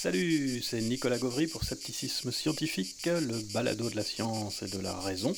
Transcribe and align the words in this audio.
Salut, 0.00 0.62
c'est 0.62 0.80
Nicolas 0.80 1.18
Gauvry 1.18 1.48
pour 1.48 1.64
Scepticisme 1.64 2.30
Scientifique, 2.30 3.06
le 3.06 3.36
balado 3.52 3.90
de 3.90 3.96
la 3.96 4.04
science 4.04 4.62
et 4.62 4.68
de 4.68 4.78
la 4.78 4.96
raison. 4.96 5.34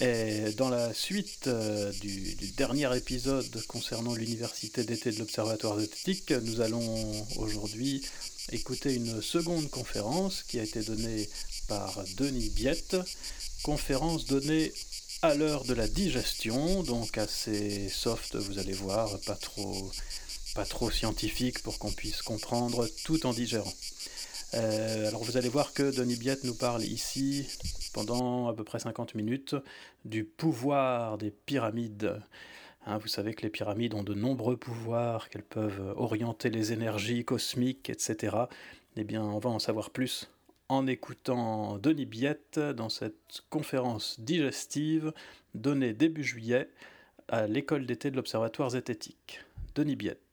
Et 0.00 0.50
dans 0.56 0.68
la 0.68 0.92
suite 0.92 1.46
euh, 1.46 1.92
du, 2.00 2.34
dernier 2.56 2.96
épisode 2.96 3.64
concernant 3.68 4.16
l'université 4.16 4.82
d'été 4.82 5.12
de 5.12 5.20
l'Observatoire 5.20 5.78
zététique, 5.78 6.32
nous 6.32 6.60
allons 6.60 7.24
aujourd'hui 7.36 8.04
écouter 8.50 8.94
une 8.94 9.22
seconde 9.22 9.70
conférence 9.70 10.42
qui 10.42 10.58
a 10.58 10.64
été 10.64 10.82
donnée 10.82 11.28
par 11.68 12.02
Denis 12.16 12.50
Biette, 12.50 12.96
conférence 13.62 14.26
donnée 14.26 14.72
à 15.22 15.36
l'heure 15.36 15.62
de 15.62 15.74
la 15.74 15.86
digestion, 15.86 16.82
donc 16.82 17.16
assez 17.16 17.88
soft, 17.88 18.34
vous 18.34 18.58
allez 18.58 18.72
voir, 18.72 19.20
pas 19.20 19.36
trop, 19.36 19.88
pas 20.58 20.64
trop 20.64 20.90
scientifique 20.90 21.62
pour 21.62 21.78
qu'on 21.78 21.92
puisse 21.92 22.20
comprendre 22.20 22.88
tout 23.04 23.26
en 23.26 23.32
digérant. 23.32 23.72
Euh, 24.54 25.06
alors 25.06 25.22
vous 25.22 25.36
allez 25.36 25.48
voir 25.48 25.72
que 25.72 25.96
Denis 25.96 26.16
Biette 26.16 26.42
nous 26.42 26.56
parle 26.56 26.82
ici, 26.82 27.46
pendant 27.92 28.48
à 28.48 28.54
peu 28.54 28.64
près 28.64 28.80
50 28.80 29.14
minutes, 29.14 29.54
du 30.04 30.24
pouvoir 30.24 31.16
des 31.16 31.30
pyramides. 31.30 32.20
Hein, 32.86 32.98
vous 32.98 33.06
savez 33.06 33.34
que 33.34 33.42
les 33.42 33.50
pyramides 33.50 33.94
ont 33.94 34.02
de 34.02 34.14
nombreux 34.14 34.56
pouvoirs, 34.56 35.28
qu'elles 35.28 35.44
peuvent 35.44 35.94
orienter 35.96 36.50
les 36.50 36.72
énergies 36.72 37.24
cosmiques, 37.24 37.88
etc. 37.88 38.36
Eh 38.96 39.04
bien, 39.04 39.22
on 39.22 39.38
va 39.38 39.50
en 39.50 39.60
savoir 39.60 39.90
plus 39.90 40.28
en 40.68 40.88
écoutant 40.88 41.78
Denis 41.78 42.06
Biette 42.06 42.58
dans 42.58 42.88
cette 42.88 43.44
conférence 43.48 44.18
digestive 44.18 45.12
donnée 45.54 45.92
début 45.92 46.24
juillet 46.24 46.68
à 47.28 47.46
l'école 47.46 47.86
d'été 47.86 48.10
de 48.10 48.16
l'Observatoire 48.16 48.70
zététique. 48.70 49.44
Denis 49.76 49.94
Biette. 49.94 50.27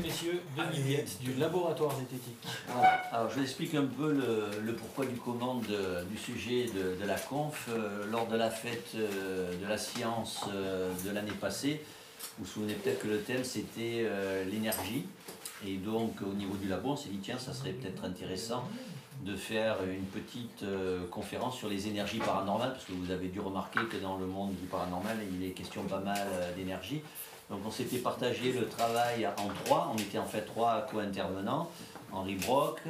Messieurs, 0.00 0.40
Denis 0.56 0.82
Biette 0.82 1.18
du 1.20 1.34
laboratoire 1.34 1.96
zététique. 1.96 2.36
Alors 3.12 3.30
je 3.30 3.36
vous 3.36 3.42
explique 3.42 3.74
un 3.74 3.86
peu 3.86 4.12
le, 4.12 4.72
pourquoi 4.74 5.06
du 5.06 5.16
comment 5.16 5.56
du 5.56 6.16
sujet 6.16 6.66
de, 6.66 7.04
la 7.06 7.14
conf. 7.14 7.68
Euh, 7.68 8.04
lors 8.10 8.26
de 8.26 8.36
la 8.36 8.50
fête 8.50 8.92
euh, 8.94 9.50
de 9.60 9.66
la 9.66 9.78
science 9.78 10.44
euh, 10.54 10.92
de 11.04 11.10
l'année 11.10 11.32
passée, 11.40 11.82
vous 12.38 12.44
vous 12.44 12.50
souvenez 12.50 12.74
peut-être 12.74 13.02
que 13.02 13.08
le 13.08 13.20
thème 13.20 13.44
c'était 13.44 14.06
l'énergie. 14.50 15.06
Et 15.66 15.76
donc 15.76 16.20
au 16.22 16.34
niveau 16.34 16.56
du 16.56 16.68
labo, 16.68 16.90
on 16.90 16.96
s'est 16.96 17.08
dit 17.08 17.20
tiens, 17.22 17.38
ça 17.38 17.52
serait 17.52 17.72
peut-être 17.72 18.04
intéressant 18.04 18.64
de 19.24 19.34
faire 19.34 19.76
une 19.84 20.04
petite 20.04 20.64
conférence 21.10 21.56
sur 21.56 21.68
les 21.68 21.88
énergies 21.88 22.18
paranormales, 22.18 22.72
parce 22.72 22.84
que 22.84 22.92
vous 22.92 23.10
avez 23.10 23.28
dû 23.28 23.40
remarquer 23.40 23.80
que 23.90 23.96
dans 23.96 24.18
le 24.18 24.26
monde 24.26 24.54
du 24.56 24.66
paranormal, 24.66 25.16
il 25.32 25.46
est 25.46 25.52
question 25.52 25.82
pas 25.84 26.00
mal 26.00 26.26
d'énergie. 26.56 27.02
Donc 27.50 27.60
on 27.64 27.70
s'était 27.70 27.98
partagé 27.98 28.52
le 28.52 28.66
travail 28.66 29.26
en 29.26 29.48
trois, 29.64 29.92
on 29.94 29.98
était 29.98 30.18
en 30.18 30.26
fait 30.26 30.42
trois 30.42 30.84
co-intervenants, 30.90 31.70
Henri 32.12 32.34
Brock, 32.34 32.80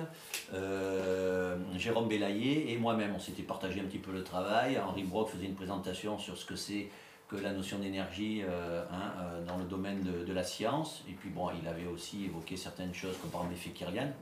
euh, 0.54 1.56
Jérôme 1.76 2.08
Bélaillé 2.08 2.72
et 2.72 2.78
moi-même. 2.78 3.12
On 3.14 3.18
s'était 3.18 3.42
partagé 3.42 3.80
un 3.80 3.84
petit 3.84 3.98
peu 3.98 4.12
le 4.12 4.24
travail. 4.24 4.78
Henri 4.78 5.02
Brock 5.02 5.28
faisait 5.28 5.44
une 5.44 5.54
présentation 5.54 6.18
sur 6.18 6.38
ce 6.38 6.46
que 6.46 6.56
c'est 6.56 6.88
que 7.28 7.36
la 7.36 7.52
notion 7.52 7.78
d'énergie 7.78 8.42
euh, 8.44 8.84
hein, 8.90 9.12
euh, 9.20 9.44
dans 9.44 9.58
le 9.58 9.64
domaine 9.64 10.02
de, 10.02 10.32
la 10.32 10.44
science. 10.44 11.02
Et 11.08 11.12
puis 11.12 11.28
bon, 11.28 11.48
il 11.60 11.68
avait 11.68 11.86
aussi 11.86 12.24
évoqué 12.24 12.56
certaines 12.56 12.94
choses 12.94 13.16
comme 13.20 13.30
par 13.30 13.42
exemple 13.42 13.56
l'effet 13.56 13.70
Kirian. 13.70 14.12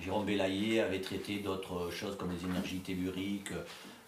Jérôme 0.00 0.24
Bélaillé 0.24 0.80
avait 0.80 1.00
traité 1.00 1.40
d'autres 1.40 1.90
choses 1.90 2.16
comme 2.16 2.30
les 2.32 2.44
énergies 2.44 2.80
telluriques, 2.80 3.52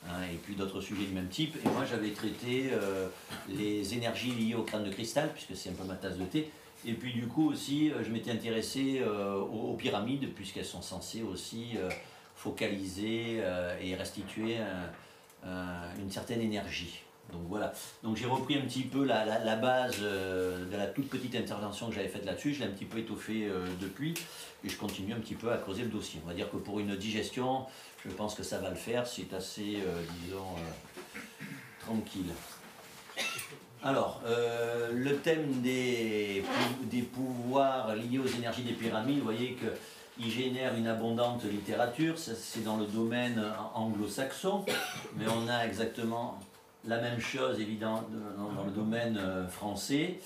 Hein, 0.08 0.22
et 0.32 0.36
puis 0.36 0.54
d'autres 0.54 0.80
sujets 0.80 1.04
du 1.04 1.14
même 1.14 1.28
type. 1.28 1.56
Et 1.64 1.68
moi, 1.68 1.84
j'avais 1.88 2.10
traité 2.10 2.70
euh, 2.72 3.08
les 3.48 3.94
énergies 3.94 4.30
liées 4.30 4.54
au 4.54 4.62
crâne 4.62 4.84
de 4.84 4.90
cristal, 4.90 5.30
puisque 5.32 5.56
c'est 5.56 5.70
un 5.70 5.74
peu 5.74 5.84
ma 5.84 5.94
tasse 5.94 6.16
de 6.16 6.24
thé. 6.24 6.50
Et 6.86 6.92
puis 6.92 7.12
du 7.12 7.26
coup 7.26 7.50
aussi, 7.50 7.90
euh, 7.90 8.04
je 8.04 8.10
m'étais 8.10 8.30
intéressé 8.30 9.00
euh, 9.00 9.36
aux, 9.38 9.74
pyramides, 9.74 10.32
puisqu'elles 10.34 10.64
sont 10.64 10.82
censées 10.82 11.22
aussi 11.22 11.76
focaliser 12.34 13.40
et 13.80 13.94
restituer 13.96 14.56
une 15.42 16.10
certaine 16.10 16.42
énergie. 16.42 17.00
Donc 17.32 17.42
voilà. 17.48 17.72
Donc 18.04 18.16
j'ai 18.16 18.26
repris 18.26 18.56
un 18.56 18.60
petit 18.60 18.82
peu 18.82 19.04
la, 19.04 19.56
base 19.56 20.00
de 20.00 20.76
la 20.76 20.86
toute 20.86 21.08
petite 21.08 21.34
intervention 21.34 21.88
que 21.88 21.94
j'avais 21.94 22.08
faite 22.08 22.26
là-dessus. 22.26 22.52
Je 22.52 22.60
l'ai 22.60 22.66
un 22.66 22.72
petit 22.72 22.84
peu 22.84 22.98
étoffé 22.98 23.48
depuis 23.80 24.12
et 24.62 24.68
je 24.68 24.76
continue 24.76 25.14
un 25.14 25.18
petit 25.18 25.34
peu 25.34 25.50
à 25.50 25.56
creuser 25.56 25.82
le 25.82 25.88
dossier. 25.88 26.20
On 26.24 26.28
va 26.28 26.34
dire 26.34 26.50
que 26.50 26.58
pour 26.58 26.78
une 26.78 26.94
digestion, 26.94 27.64
je 28.08 28.14
pense 28.14 28.34
que 28.34 28.42
ça 28.42 28.58
va 28.58 28.70
le 28.70 28.76
faire. 28.76 29.06
C'est 29.06 29.32
assez, 29.34 29.76
euh, 29.76 30.02
disons, 30.22 30.38
euh, 30.38 31.20
tranquille. 31.80 32.32
Alors, 33.82 34.20
euh, 34.26 34.90
le 34.92 35.16
thème 35.18 35.60
des, 35.62 36.42
des, 36.84 37.02
pouvoirs 37.02 37.94
liés 37.94 38.18
aux 38.18 38.26
énergies 38.26 38.62
des 38.62 38.72
pyramides, 38.72 39.18
vous 39.18 39.24
voyez 39.24 39.56
qu'il 39.56 40.30
génère 40.30 40.74
une 40.74 40.88
abondante 40.88 41.44
littérature, 41.44 42.18
c'est 42.18 42.64
dans 42.64 42.78
le 42.78 42.86
domaine 42.86 43.44
anglo-saxon, 43.74 44.64
mais 45.16 45.26
on 45.28 45.48
a 45.48 45.66
exactement 45.66 46.40
la 46.84 47.00
même 47.00 47.20
chose 47.20 47.60
évidemment 47.60 48.02
dans, 48.36 48.64
le 48.64 48.70
domaine 48.70 49.20
français. 49.50 50.18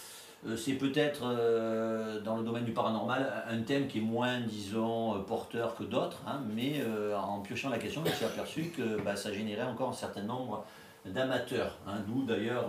Euh, 0.46 0.56
c'est 0.56 0.74
peut-être 0.74 1.20
euh, 1.24 2.20
dans 2.20 2.36
le 2.36 2.42
domaine 2.42 2.64
du 2.64 2.72
paranormal 2.72 3.44
un 3.46 3.60
thème 3.60 3.88
qui 3.88 3.98
est 3.98 4.02
moins, 4.02 4.40
disons, 4.40 5.16
euh, 5.16 5.18
porteur 5.18 5.74
que 5.74 5.84
d'autres, 5.84 6.22
hein, 6.26 6.40
mais 6.54 6.82
en 7.14 7.40
piochant 7.40 7.68
la 7.68 7.78
question, 7.78 8.02
je 8.04 8.10
me 8.10 8.14
suis 8.14 8.24
aperçu 8.24 8.64
que 8.76 9.00
bah, 9.02 9.16
ça 9.16 9.32
générait 9.32 9.64
encore 9.64 9.90
un 9.90 9.94
certain 9.94 10.22
nombre 10.22 10.64
d'amateurs, 11.04 11.78
hein, 11.86 11.96
d'où 12.06 12.24
d'ailleurs 12.24 12.66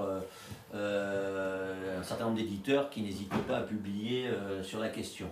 un 0.73 2.03
certain 2.03 2.25
nombre 2.25 2.37
d'éditeurs 2.37 2.89
qui 2.89 3.01
n'hésitent 3.01 3.43
pas 3.47 3.57
à 3.57 3.61
publier 3.61 4.29
sur 4.63 4.79
la 4.79 4.89
question. 4.89 5.29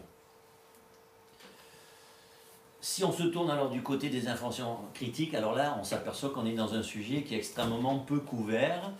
Si 2.82 3.04
on 3.04 3.12
se 3.12 3.24
tourne 3.24 3.50
alors 3.50 3.70
du 3.70 3.82
côté 3.82 4.10
des 4.10 4.28
informations 4.28 4.78
critiques, 4.94 5.34
alors 5.34 5.56
là 5.56 5.78
on 5.80 5.84
s'aperçoit 5.84 6.30
qu'on 6.30 6.46
est 6.46 6.54
dans 6.54 6.74
un 6.74 6.84
sujet 6.84 7.24
qui 7.24 7.36
est 7.36 7.38
extrêmement 7.38 8.00
peu 8.00 8.20
couvert. 8.20 8.92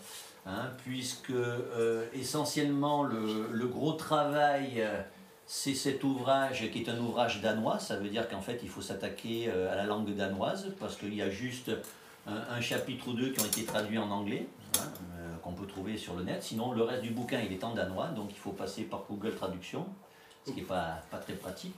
Hein, 0.46 0.70
puisque 0.84 1.30
euh, 1.30 2.06
essentiellement 2.14 3.02
le, 3.02 3.66
gros 3.66 3.92
travail, 3.92 4.76
euh, 4.78 5.02
c'est 5.46 5.74
cet 5.74 6.02
ouvrage 6.02 6.70
qui 6.70 6.80
est 6.82 6.88
un 6.88 6.98
ouvrage 6.98 7.42
danois, 7.42 7.78
ça 7.78 7.96
veut 7.96 8.08
dire 8.08 8.26
qu'en 8.26 8.40
fait 8.40 8.58
il 8.62 8.70
faut 8.70 8.80
s'attaquer 8.80 9.48
euh, 9.48 9.70
à 9.70 9.76
la 9.76 9.84
langue 9.84 10.14
danoise, 10.14 10.72
parce 10.80 10.96
qu'il 10.96 11.14
y 11.14 11.20
a 11.20 11.28
juste 11.28 11.70
un, 12.26 12.60
chapitre 12.60 13.08
ou 13.08 13.12
deux 13.12 13.32
qui 13.32 13.40
ont 13.40 13.46
été 13.46 13.64
traduits 13.64 13.98
en 13.98 14.10
anglais, 14.10 14.46
hein, 14.78 14.86
qu'on 15.42 15.52
peut 15.52 15.66
trouver 15.66 15.98
sur 15.98 16.16
le 16.16 16.24
net, 16.24 16.42
sinon 16.42 16.72
le 16.72 16.84
reste 16.84 17.02
du 17.02 17.10
bouquin 17.10 17.40
il 17.40 17.52
est 17.52 17.62
en 17.62 17.74
danois, 17.74 18.06
donc 18.08 18.30
il 18.30 18.38
faut 18.38 18.52
passer 18.52 18.84
par 18.84 19.04
Google 19.10 19.34
Traduction, 19.34 19.86
ce 20.46 20.52
qui 20.52 20.60
n'est 20.60 20.66
pas, 20.66 21.02
pas 21.10 21.18
très 21.18 21.34
pratique. 21.34 21.74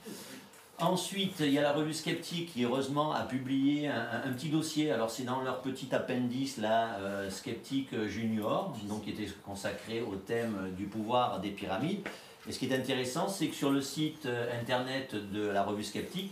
Ensuite, 0.79 1.39
il 1.39 1.51
y 1.51 1.59
a 1.59 1.61
la 1.61 1.71
revue 1.71 1.93
Sceptique 1.93 2.53
qui, 2.53 2.63
heureusement, 2.63 3.13
a 3.13 3.21
publié 3.21 3.87
un, 3.87 4.31
petit 4.33 4.49
dossier. 4.49 4.91
Alors, 4.91 5.11
c'est 5.11 5.23
dans 5.23 5.41
leur 5.41 5.61
petit 5.61 5.93
appendice, 5.93 6.57
là, 6.57 6.97
euh, 6.99 7.29
Sceptique 7.29 7.89
Junior, 8.07 8.75
donc 8.89 9.03
qui 9.03 9.11
était 9.11 9.27
consacré 9.45 10.01
au 10.01 10.15
thème 10.15 10.73
du 10.75 10.85
pouvoir 10.85 11.39
des 11.39 11.51
pyramides. 11.51 12.01
Et 12.49 12.51
ce 12.51 12.59
qui 12.59 12.65
est 12.65 12.75
intéressant, 12.75 13.27
c'est 13.27 13.47
que 13.47 13.55
sur 13.55 13.71
le 13.71 13.81
site 13.81 14.25
euh, 14.25 14.59
internet 14.59 15.15
de 15.31 15.47
la 15.47 15.63
revue 15.63 15.83
Sceptique, 15.83 16.31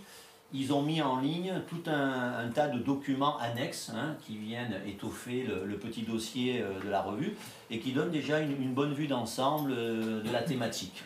ils 0.53 0.73
ont 0.73 0.81
mis 0.81 1.02
en 1.02 1.22
ligne 1.22 1.62
tout 1.69 1.84
un, 1.85 2.50
tas 2.53 2.68
de 2.68 2.79
documents 2.79 3.38
annexes 3.38 3.91
hein, 3.96 4.18
qui 4.25 4.38
viennent 4.38 4.81
étoffer 4.85 5.47
le, 5.66 5.78
petit 5.78 6.02
dossier 6.02 6.62
euh, 6.62 6.84
de 6.84 6.90
la 6.90 7.02
revue 7.02 7.38
et 7.69 7.79
qui 7.79 7.94
donnent 7.94 8.12
déjà 8.12 8.40
une 8.40 8.73
bonne 8.73 8.94
vue 8.94 9.08
d'ensemble 9.08 9.73
de 9.73 10.31
la 10.34 10.41
thématique. 10.41 11.03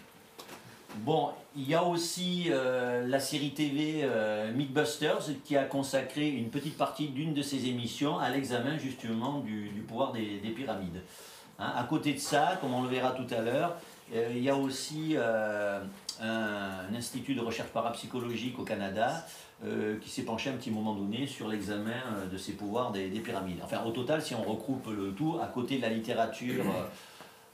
Bon, 1.00 1.30
il 1.56 1.68
y 1.68 1.76
a 1.76 1.84
aussi 1.84 2.46
euh, 2.50 3.06
la 3.08 3.20
série 3.20 3.52
TV 3.52 4.02
euh, 4.04 4.52
Mythbusters 4.54 5.26
qui 5.44 5.58
a 5.58 5.64
consacré 5.66 6.30
une 6.30 6.50
petite 6.50 6.78
partie 6.78 7.10
d'une 7.10 7.34
de 7.34 7.42
ses 7.42 7.68
émissions 7.68 8.18
à 8.18 8.30
l'examen 8.30 8.78
justement 8.78 9.40
du, 9.40 9.84
pouvoir 9.88 10.14
des, 10.14 10.40
pyramides. 10.56 11.02
Hein, 11.60 11.74
à 11.76 11.84
côté 11.84 12.14
de 12.14 12.20
ça, 12.20 12.58
comme 12.62 12.74
on 12.74 12.82
le 12.82 12.90
verra 12.90 13.12
tout 13.12 13.28
à 13.34 13.42
l'heure, 13.42 13.76
euh, 14.14 14.30
il 14.32 14.44
y 14.44 14.50
a 14.50 14.56
aussi 14.56 15.16
un, 15.18 16.96
institut 16.96 17.36
de 17.36 17.42
recherche 17.42 17.70
parapsychologique 17.70 18.58
au 18.58 18.64
Canada 18.64 19.26
qui 20.02 20.10
s'est 20.10 20.24
penché 20.24 20.50
un 20.50 20.54
petit 20.54 20.70
moment 20.70 20.94
donné 20.94 21.28
sur 21.28 21.48
l'examen 21.48 22.28
de 22.32 22.38
ces 22.38 22.54
pouvoirs 22.54 22.92
des, 22.92 23.10
des, 23.10 23.20
pyramides. 23.20 23.60
Enfin, 23.64 23.84
au 23.86 23.92
total, 23.92 24.22
si 24.22 24.36
on 24.36 24.44
regroupe 24.44 24.88
le 24.88 25.12
tout, 25.12 25.40
à 25.42 25.48
côté 25.48 25.78
de 25.78 25.82
la 25.82 25.90
littérature 25.90 26.66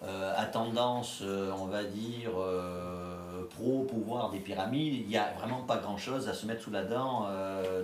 euh, 0.04 0.34
à 0.36 0.46
tendance, 0.46 1.20
euh, 1.22 1.52
on 1.60 1.66
va 1.66 1.84
dire, 1.84 2.32
euh, 2.36 3.48
pro-pouvoir 3.52 4.32
des 4.32 4.40
pyramides, 4.40 4.96
il 4.96 5.08
n'y 5.08 5.16
a 5.16 5.32
vraiment 5.38 5.62
pas 5.62 5.78
grand-chose 5.78 6.28
à 6.28 6.34
se 6.34 6.48
mettre 6.48 6.64
sous 6.64 6.72
la 6.72 6.84
dent 6.84 7.28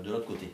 de 0.03 0.11
l'autre 0.11 0.25
côté. 0.25 0.51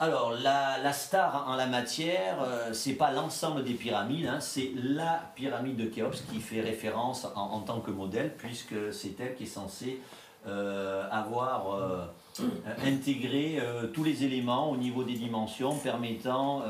Alors, 0.00 0.32
la, 0.32 0.92
star 0.92 1.46
en 1.48 1.56
la 1.56 1.66
matière, 1.66 2.38
c'est 2.72 2.94
pas 2.94 3.10
l'ensemble 3.10 3.64
des 3.64 3.74
pyramides, 3.74 4.28
hein, 4.28 4.40
c'est 4.40 4.70
la 4.76 5.30
pyramide 5.34 5.76
de 5.76 5.86
Khéops 5.86 6.22
qui 6.30 6.40
fait 6.40 6.60
référence 6.60 7.26
en, 7.34 7.60
tant 7.60 7.80
que 7.80 7.90
modèle, 7.90 8.32
puisque 8.38 8.92
c'est 8.92 9.20
elle 9.20 9.34
qui 9.34 9.42
est 9.42 9.46
censée 9.46 10.00
avoir 10.46 12.08
intégré 12.86 13.60
tous 13.92 14.04
les 14.04 14.24
éléments 14.24 14.70
au 14.70 14.76
niveau 14.76 15.02
des 15.02 15.14
dimensions 15.14 15.74
permettant 15.76 16.62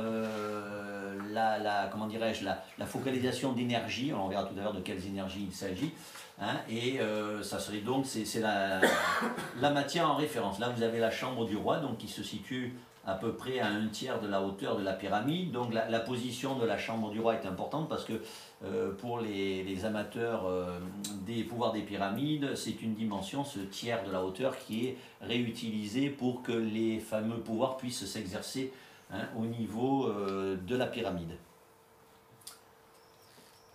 la, 1.58 1.88
comment 1.90 2.06
dirais-je, 2.06 2.44
la, 2.44 2.86
focalisation 2.86 3.52
d'énergie. 3.52 4.12
On 4.12 4.28
verra 4.28 4.44
tout 4.44 4.58
à 4.58 4.62
l'heure 4.62 4.74
de 4.74 4.80
quelles 4.80 5.06
énergies 5.06 5.46
il 5.48 5.54
s'agit. 5.54 5.92
Hein, 6.40 6.56
et 6.70 7.00
euh, 7.00 7.42
ça 7.42 7.58
serait 7.58 7.80
donc, 7.80 8.06
c'est 8.06 8.40
la, 8.40 8.80
la 9.60 9.70
matière 9.70 10.08
en 10.08 10.14
référence. 10.14 10.58
Là, 10.58 10.68
vous 10.74 10.82
avez 10.82 11.00
la 11.00 11.10
chambre 11.10 11.46
du 11.46 11.56
roi, 11.56 11.78
donc 11.78 11.98
qui 11.98 12.08
se 12.08 12.22
situe 12.22 12.76
à 13.08 13.14
peu 13.14 13.32
près 13.32 13.58
à 13.58 13.68
un 13.68 13.86
tiers 13.88 14.20
de 14.20 14.28
la 14.28 14.42
hauteur 14.42 14.76
de 14.76 14.84
la 14.84 14.92
pyramide. 14.92 15.50
Donc 15.50 15.72
la, 15.72 16.00
position 16.00 16.58
de 16.58 16.66
la 16.66 16.76
chambre 16.76 17.10
du 17.10 17.20
roi 17.20 17.34
est 17.34 17.46
importante 17.46 17.88
parce 17.88 18.04
que 18.04 18.12
euh, 18.64 18.92
pour 18.92 19.18
les, 19.18 19.84
amateurs 19.86 20.44
euh, 20.46 20.78
des 21.26 21.42
pouvoirs 21.42 21.72
des 21.72 21.80
pyramides, 21.80 22.54
c'est 22.54 22.82
une 22.82 22.94
dimension, 22.94 23.44
ce 23.44 23.60
tiers 23.60 24.04
de 24.04 24.12
la 24.12 24.22
hauteur, 24.22 24.58
qui 24.58 24.86
est 24.86 24.96
réutilisé 25.22 26.10
pour 26.10 26.42
que 26.42 26.52
les 26.52 26.98
fameux 26.98 27.38
pouvoirs 27.38 27.78
puissent 27.78 28.04
s'exercer 28.04 28.74
hein, 29.10 29.28
au 29.36 29.44
niveau 29.46 30.06
euh, 30.06 30.56
de 30.56 30.76
la 30.76 30.86
pyramide. 30.86 31.36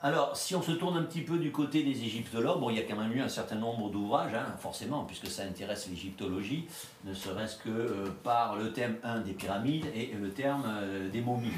Alors, 0.05 0.35
si 0.35 0.53
on 0.53 0.61
se 0.61 0.73
tourne 0.73 0.97
un 0.97 1.03
petit 1.03 1.21
peu 1.21 1.37
du 1.37 1.49
côté 1.49 1.81
des 1.81 2.03
égyptologues, 2.03 2.61
il 2.71 2.75
y 2.75 2.79
a 2.79 2.83
quand 2.83 2.97
même 2.97 3.13
eu 3.13 3.21
un 3.21 3.29
certain 3.29 3.55
nombre 3.55 3.89
d'ouvrages, 3.89 4.33
hein, 4.33 4.47
forcément, 4.59 5.05
puisque 5.05 5.27
ça 5.27 5.43
intéresse 5.43 5.87
l'égyptologie, 5.89 6.65
ne 7.05 7.13
serait-ce 7.13 7.55
que 7.55 7.69
euh, 7.69 8.07
par 8.21 8.57
le 8.57 8.73
thème 8.73 8.97
1 9.01 9.21
des 9.21 9.31
pyramides 9.31 9.85
et 9.95 10.13
le 10.21 10.29
terme 10.31 10.65
euh, 10.67 11.09
des 11.09 11.21
momies. 11.21 11.53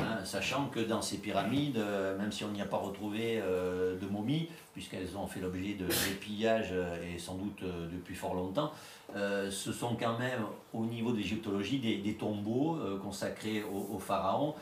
Hein, 0.00 0.22
sachant 0.24 0.66
que 0.66 0.80
dans 0.80 1.00
ces 1.00 1.16
pyramides, 1.16 1.78
euh, 1.78 2.18
même 2.18 2.30
si 2.30 2.44
on 2.44 2.48
n'y 2.48 2.60
a 2.60 2.66
pas 2.66 2.76
retrouvé 2.76 3.40
de 3.40 4.06
momies, 4.06 4.50
puisqu'elles 4.74 5.16
ont 5.16 5.26
fait 5.26 5.40
l'objet 5.40 5.72
de, 5.72 5.86
pillages 6.20 6.74
et 7.02 7.18
sans 7.18 7.36
doute 7.36 7.62
depuis 7.90 8.14
fort 8.14 8.34
longtemps, 8.34 8.70
ce 9.14 9.72
sont 9.72 9.96
quand 9.96 10.18
même, 10.18 10.42
au 10.74 10.84
niveau 10.84 11.12
de 11.12 11.16
l'égyptologie, 11.16 11.78
des, 11.78 12.14
tombeaux 12.14 12.78
consacrés 13.02 13.62
aux 13.62 13.98
pharaons 13.98 14.54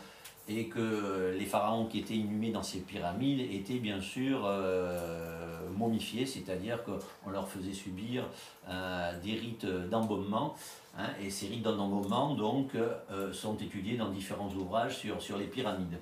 et 0.49 0.67
que 0.69 1.35
les 1.37 1.45
pharaons 1.45 1.87
qui 1.87 1.99
étaient 1.99 2.15
inhumés 2.15 2.51
dans 2.51 2.63
ces 2.63 2.79
pyramides 2.79 3.41
étaient 3.53 3.79
bien 3.79 4.01
sûr 4.01 4.43
euh, 4.45 5.59
momifiés, 5.77 6.25
c'est-à-dire 6.25 6.85
qu'on 6.85 7.31
leur 7.31 7.49
faisait 7.49 7.73
subir 7.73 8.25
euh, 8.69 9.21
des 9.23 9.33
rites 9.33 9.67
d'embaumement. 9.67 10.55
Hein, 10.99 11.09
et 11.21 11.31
ces 11.31 11.49
rites 11.49 11.63
d'embaumement 11.63 12.35
donc 12.35 12.75
euh, 12.75 13.33
sont 13.33 13.57
étudiés 13.57 13.97
dans 13.97 14.09
différents 14.09 14.49
ouvrages 14.51 14.97
sur, 14.97 15.21
sur 15.21 15.37
les 15.37 15.47
pyramides. 15.47 15.99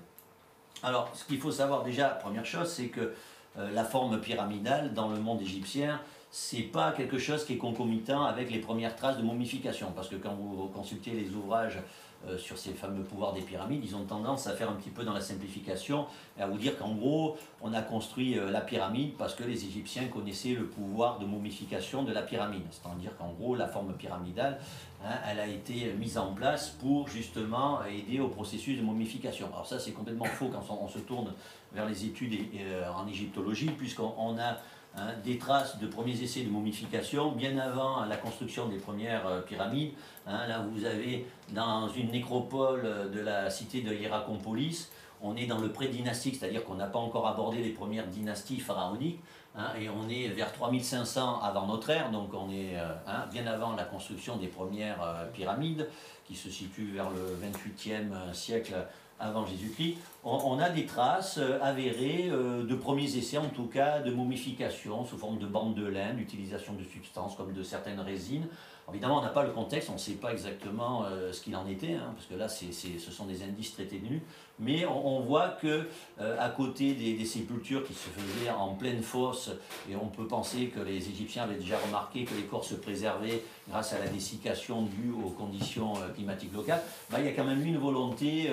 Alors, 0.83 1.11
ce 1.15 1.25
qu'il 1.25 1.39
faut 1.39 1.53
savoir 1.53 1.83
déjà, 1.83 2.09
première 2.09 2.45
chose, 2.45 2.69
c'est 2.69 2.89
que 2.89 3.15
la 3.57 3.85
forme 3.85 4.21
pyramidale 4.21 4.93
dans 4.95 5.09
le 5.09 5.21
monde 5.21 5.41
égyptien, 5.41 6.01
c'est 6.33 6.63
pas 6.63 6.91
quelque 6.91 7.17
chose 7.17 7.45
qui 7.45 7.53
est 7.53 7.59
concomitant 7.59 8.25
avec 8.25 8.51
les 8.51 8.59
premières 8.59 8.97
traces 8.97 9.17
de 9.17 9.23
momification, 9.23 9.93
parce 9.95 10.09
que 10.09 10.17
quand 10.17 10.35
vous 10.35 10.67
consultez 10.75 11.13
les 11.13 11.33
ouvrages 11.33 11.79
euh, 12.29 12.39
sur 12.39 12.59
ces 12.59 12.73
fameux 12.73 13.03
pouvoirs 13.03 13.33
des 13.33 13.41
pyramides, 13.41 13.83
ils 13.85 13.95
ont 13.97 14.05
tendance 14.05 14.47
à 14.47 14.55
faire 14.55 14.71
un 14.71 14.75
petit 14.75 14.91
peu 14.91 15.05
dans 15.05 15.13
la 15.13 15.21
simplification 15.21 16.07
à 16.39 16.47
vous 16.47 16.59
dire 16.59 16.77
qu'en 16.79 16.95
gros, 16.95 17.37
on 17.61 17.73
a 17.73 17.83
construit 17.83 18.39
euh, 18.39 18.51
la 18.51 18.61
pyramide 18.61 19.15
parce 19.17 19.35
que 19.35 19.45
les 19.45 19.65
Égyptiens 19.65 20.07
connaissaient 20.09 20.55
le 20.55 20.67
pouvoir 20.67 21.19
de 21.19 21.27
momification 21.27 22.03
de 22.03 22.13
la 22.13 22.23
pyramide. 22.23 22.63
C'est-à-dire 22.71 23.17
qu'en 23.17 23.33
gros, 23.33 23.55
la 23.55 23.69
forme 23.69 23.93
pyramidale, 23.95 24.59
hein, 25.05 25.15
elle 25.29 25.41
a 25.41 25.47
été 25.47 25.93
mise 25.99 26.19
en 26.19 26.33
place 26.33 26.71
pour 26.71 27.09
justement 27.09 27.85
aider 27.85 28.21
au 28.21 28.29
processus 28.29 28.79
de 28.79 28.83
momification. 28.83 29.49
Alors 29.53 29.67
ça, 29.67 29.79
c'est 29.79 29.93
complètement 29.93 30.25
faux 30.25 30.49
quand 30.49 30.65
on, 30.75 30.89
se 30.89 30.99
tourne 31.01 31.33
vers 31.73 31.87
les 31.87 32.05
études 32.05 32.35
euh, 32.55 32.89
en 32.91 33.07
égyptologie, 33.07 33.71
puisqu'on 33.71 34.39
a 34.39 34.59
Hein, 34.97 35.09
des 35.25 35.39
traces 35.39 35.79
de 35.79 35.89
premiers 35.89 36.23
essais 36.23 36.43
de 36.43 36.51
momification 36.51 37.33
bien 37.33 37.59
avant 37.59 38.05
la 38.05 38.17
construction 38.17 38.69
des 38.69 38.77
premières 38.77 39.27
euh, 39.27 39.41
pyramides. 39.41 39.91
Hein, 40.25 40.47
là, 40.47 40.65
vous 40.71 40.85
avez 40.85 41.27
dans 41.51 41.89
une 41.89 42.13
nécropole 42.13 43.11
de 43.13 43.19
la 43.19 43.51
cité 43.51 43.81
de 43.81 43.93
Hierakonpolis, 43.93 44.89
on 45.21 45.37
est 45.37 45.47
dans 45.47 45.59
le 45.59 45.73
pré-dynastique, 45.73 46.37
c'est-à-dire 46.37 46.65
qu'on 46.65 46.75
n'a 46.75 46.87
pas 46.87 46.99
encore 46.99 47.27
abordé 47.27 47.59
les 47.59 47.71
premières 47.71 48.07
dynasties 48.07 48.61
pharaoniques, 48.61 49.21
hein, 49.57 49.73
et 49.81 49.89
on 49.89 50.09
est 50.09 50.29
vers 50.29 50.53
3500 50.53 51.41
avant 51.41 51.67
notre 51.67 51.91
ère, 51.91 52.11
donc 52.11 52.33
on 52.35 52.51
est 52.51 52.77
euh, 52.77 52.95
bien 53.33 53.47
avant 53.47 53.73
la 53.75 53.85
construction 53.85 54.37
des 54.37 54.49
premières 54.49 55.03
euh, 55.03 55.27
pyramides, 55.33 55.89
qui 56.27 56.37
se 56.37 56.51
situent 56.51 56.93
vers 56.93 57.11
le 57.11 57.39
28e 57.43 58.33
siècle 58.33 58.75
avant 59.25 59.47
Jésus-Christ, 59.47 59.97
on, 60.23 60.59
a 60.59 60.71
des 60.71 60.87
traces 60.87 61.39
euh, 61.39 61.59
avérées 61.63 62.29
euh, 62.31 62.65
de 62.65 62.75
premiers 62.75 63.17
essais, 63.17 63.39
en 63.39 63.49
tout 63.49 63.67
cas, 63.67 64.01
de 64.01 64.11
momification 64.11 65.05
sous 65.05 65.19
forme 65.19 65.39
de 65.39 65.47
bandes 65.47 65.75
de 65.75 65.87
laine, 65.87 66.17
d'utilisation 66.17 66.75
de 66.75 66.85
substances 66.85 67.37
comme 67.37 67.53
de 67.53 67.63
certaines 67.63 68.01
résines. 68.01 68.47
Évidemment, 68.93 69.19
on 69.19 69.23
n'a 69.23 69.29
pas 69.29 69.43
le 69.43 69.51
contexte, 69.51 69.89
on 69.91 69.95
ne 69.95 69.99
sait 69.99 70.15
pas 70.15 70.33
exactement 70.33 71.05
euh, 71.05 71.33
ce 71.33 71.41
qu'il 71.41 71.57
en 71.57 71.67
était, 71.67 71.95
hein, 71.95 72.13
parce 72.15 72.27
que 72.27 72.35
là, 72.35 72.49
ce 72.49 73.11
sont 73.11 73.27
des 73.27 73.43
indices 73.43 73.73
très 73.73 73.85
ténus 73.85 74.21
mais 74.61 74.87
on, 74.87 75.21
voit 75.21 75.49
que 75.49 75.89
euh, 76.21 76.37
à 76.39 76.49
côté 76.49 76.95
des, 76.95 77.25
sépultures 77.25 77.85
qui 77.85 77.95
se 77.95 78.09
faisaient 78.09 78.51
en 78.51 78.75
pleine 78.75 79.03
fosse, 79.03 79.51
et 79.91 79.97
on 79.97 80.07
peut 80.07 80.27
penser 80.27 80.67
que 80.67 80.81
les 80.81 81.09
Égyptiens 81.09 81.43
avaient 81.45 81.57
déjà 81.57 81.77
remarqué 81.79 82.25
que 82.25 82.35
les 82.35 82.43
corps 82.45 82.65
se 82.65 82.75
préservaient 82.77 83.43
grâce 83.69 83.93
à 83.95 83.99
la 83.99 84.07
dessiccation 84.07 84.83
due 84.83 85.13
aux 85.13 85.31
conditions 85.31 85.95
euh, 85.97 86.09
climatiques 86.15 86.55
locales, 86.55 86.83
bah, 87.11 87.19
il 87.19 87.27
y 87.27 87.29
a 87.29 87.33
quand 87.33 87.45
même 87.45 87.67
une 87.67 87.79
volonté 87.79 88.49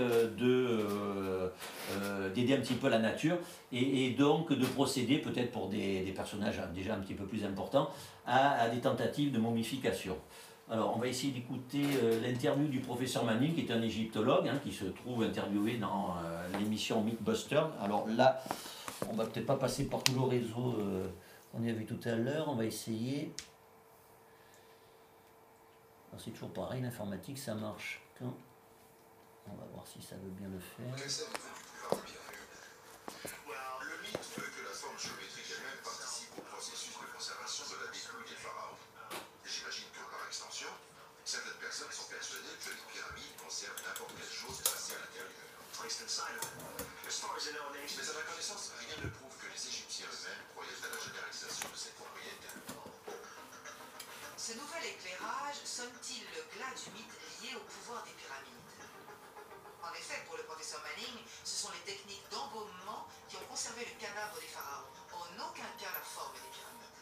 d'aider 2.33 2.53
un 2.53 2.61
petit 2.61 2.73
peu 2.73 2.89
la 2.89 2.99
nature 2.99 3.37
et, 3.71 4.09
donc 4.11 4.51
de 4.51 4.65
procéder, 4.65 5.17
peut-être 5.17 5.51
pour 5.51 5.67
des, 5.67 6.11
personnages 6.15 6.59
déjà 6.73 6.95
un 6.95 6.99
petit 6.99 7.13
peu 7.13 7.25
plus 7.25 7.45
importants, 7.45 7.89
à 8.31 8.69
des 8.69 8.79
tentatives 8.79 9.31
de 9.31 9.39
momification. 9.39 10.17
Alors, 10.71 10.95
on 10.95 10.99
va 10.99 11.07
essayer 11.07 11.33
d'écouter 11.33 11.83
euh, 12.01 12.21
l'interview 12.21 12.65
du 12.69 12.79
professeur 12.79 13.25
Manning, 13.25 13.53
qui 13.53 13.61
est 13.61 13.71
un 13.71 13.81
égyptologue, 13.81 14.47
hein, 14.47 14.57
qui 14.63 14.71
se 14.71 14.85
trouve 14.85 15.23
interviewé 15.23 15.75
dans 15.75 16.15
euh, 16.15 16.47
l'émission 16.57 17.03
Mythbuster. 17.03 17.61
Alors 17.81 18.07
là, 18.07 18.41
on 19.09 19.13
va 19.13 19.25
peut-être 19.25 19.45
pas 19.45 19.57
passer 19.57 19.89
par 19.89 20.01
tout 20.01 20.13
le 20.13 20.21
réseau 20.21 20.77
euh, 20.79 21.09
qu'on 21.51 21.67
a 21.67 21.73
vu 21.73 21.85
tout 21.85 21.99
à 22.07 22.15
l'heure. 22.15 22.47
On 22.47 22.55
va 22.55 22.63
essayer. 22.63 23.33
C'est 26.17 26.31
toujours 26.31 26.53
pareil, 26.53 26.81
l'informatique, 26.81 27.37
ça 27.37 27.53
marche 27.53 28.01
quand? 28.17 28.33
On 29.47 29.55
va 29.55 29.65
voir 29.73 29.85
si 29.85 30.01
ça 30.01 30.15
veut 30.15 30.29
bien 30.29 30.47
le 30.47 30.59
faire. 30.59 31.99
Éclairage 54.91 55.59
sonne-t-il 55.63 56.23
le 56.35 56.43
glas 56.51 56.75
du 56.75 56.91
mythe 56.91 57.15
lié 57.39 57.55
au 57.55 57.63
pouvoir 57.63 58.03
des 58.03 58.15
pyramides 58.19 58.71
En 59.83 59.91
effet, 59.95 60.19
pour 60.27 60.35
le 60.37 60.43
professeur 60.43 60.81
Manning, 60.83 61.23
ce 61.43 61.65
sont 61.65 61.71
les 61.71 61.83
techniques 61.87 62.23
d'embaumement 62.31 63.07
qui 63.29 63.37
ont 63.37 63.47
conservé 63.47 63.87
le 63.87 63.95
cadavre 63.95 64.35
des 64.35 64.51
pharaons, 64.51 64.91
en 65.15 65.27
aucun 65.47 65.71
cas 65.79 65.91
la 65.95 66.03
forme 66.03 66.35
des 66.35 66.49
pyramides. 66.51 66.99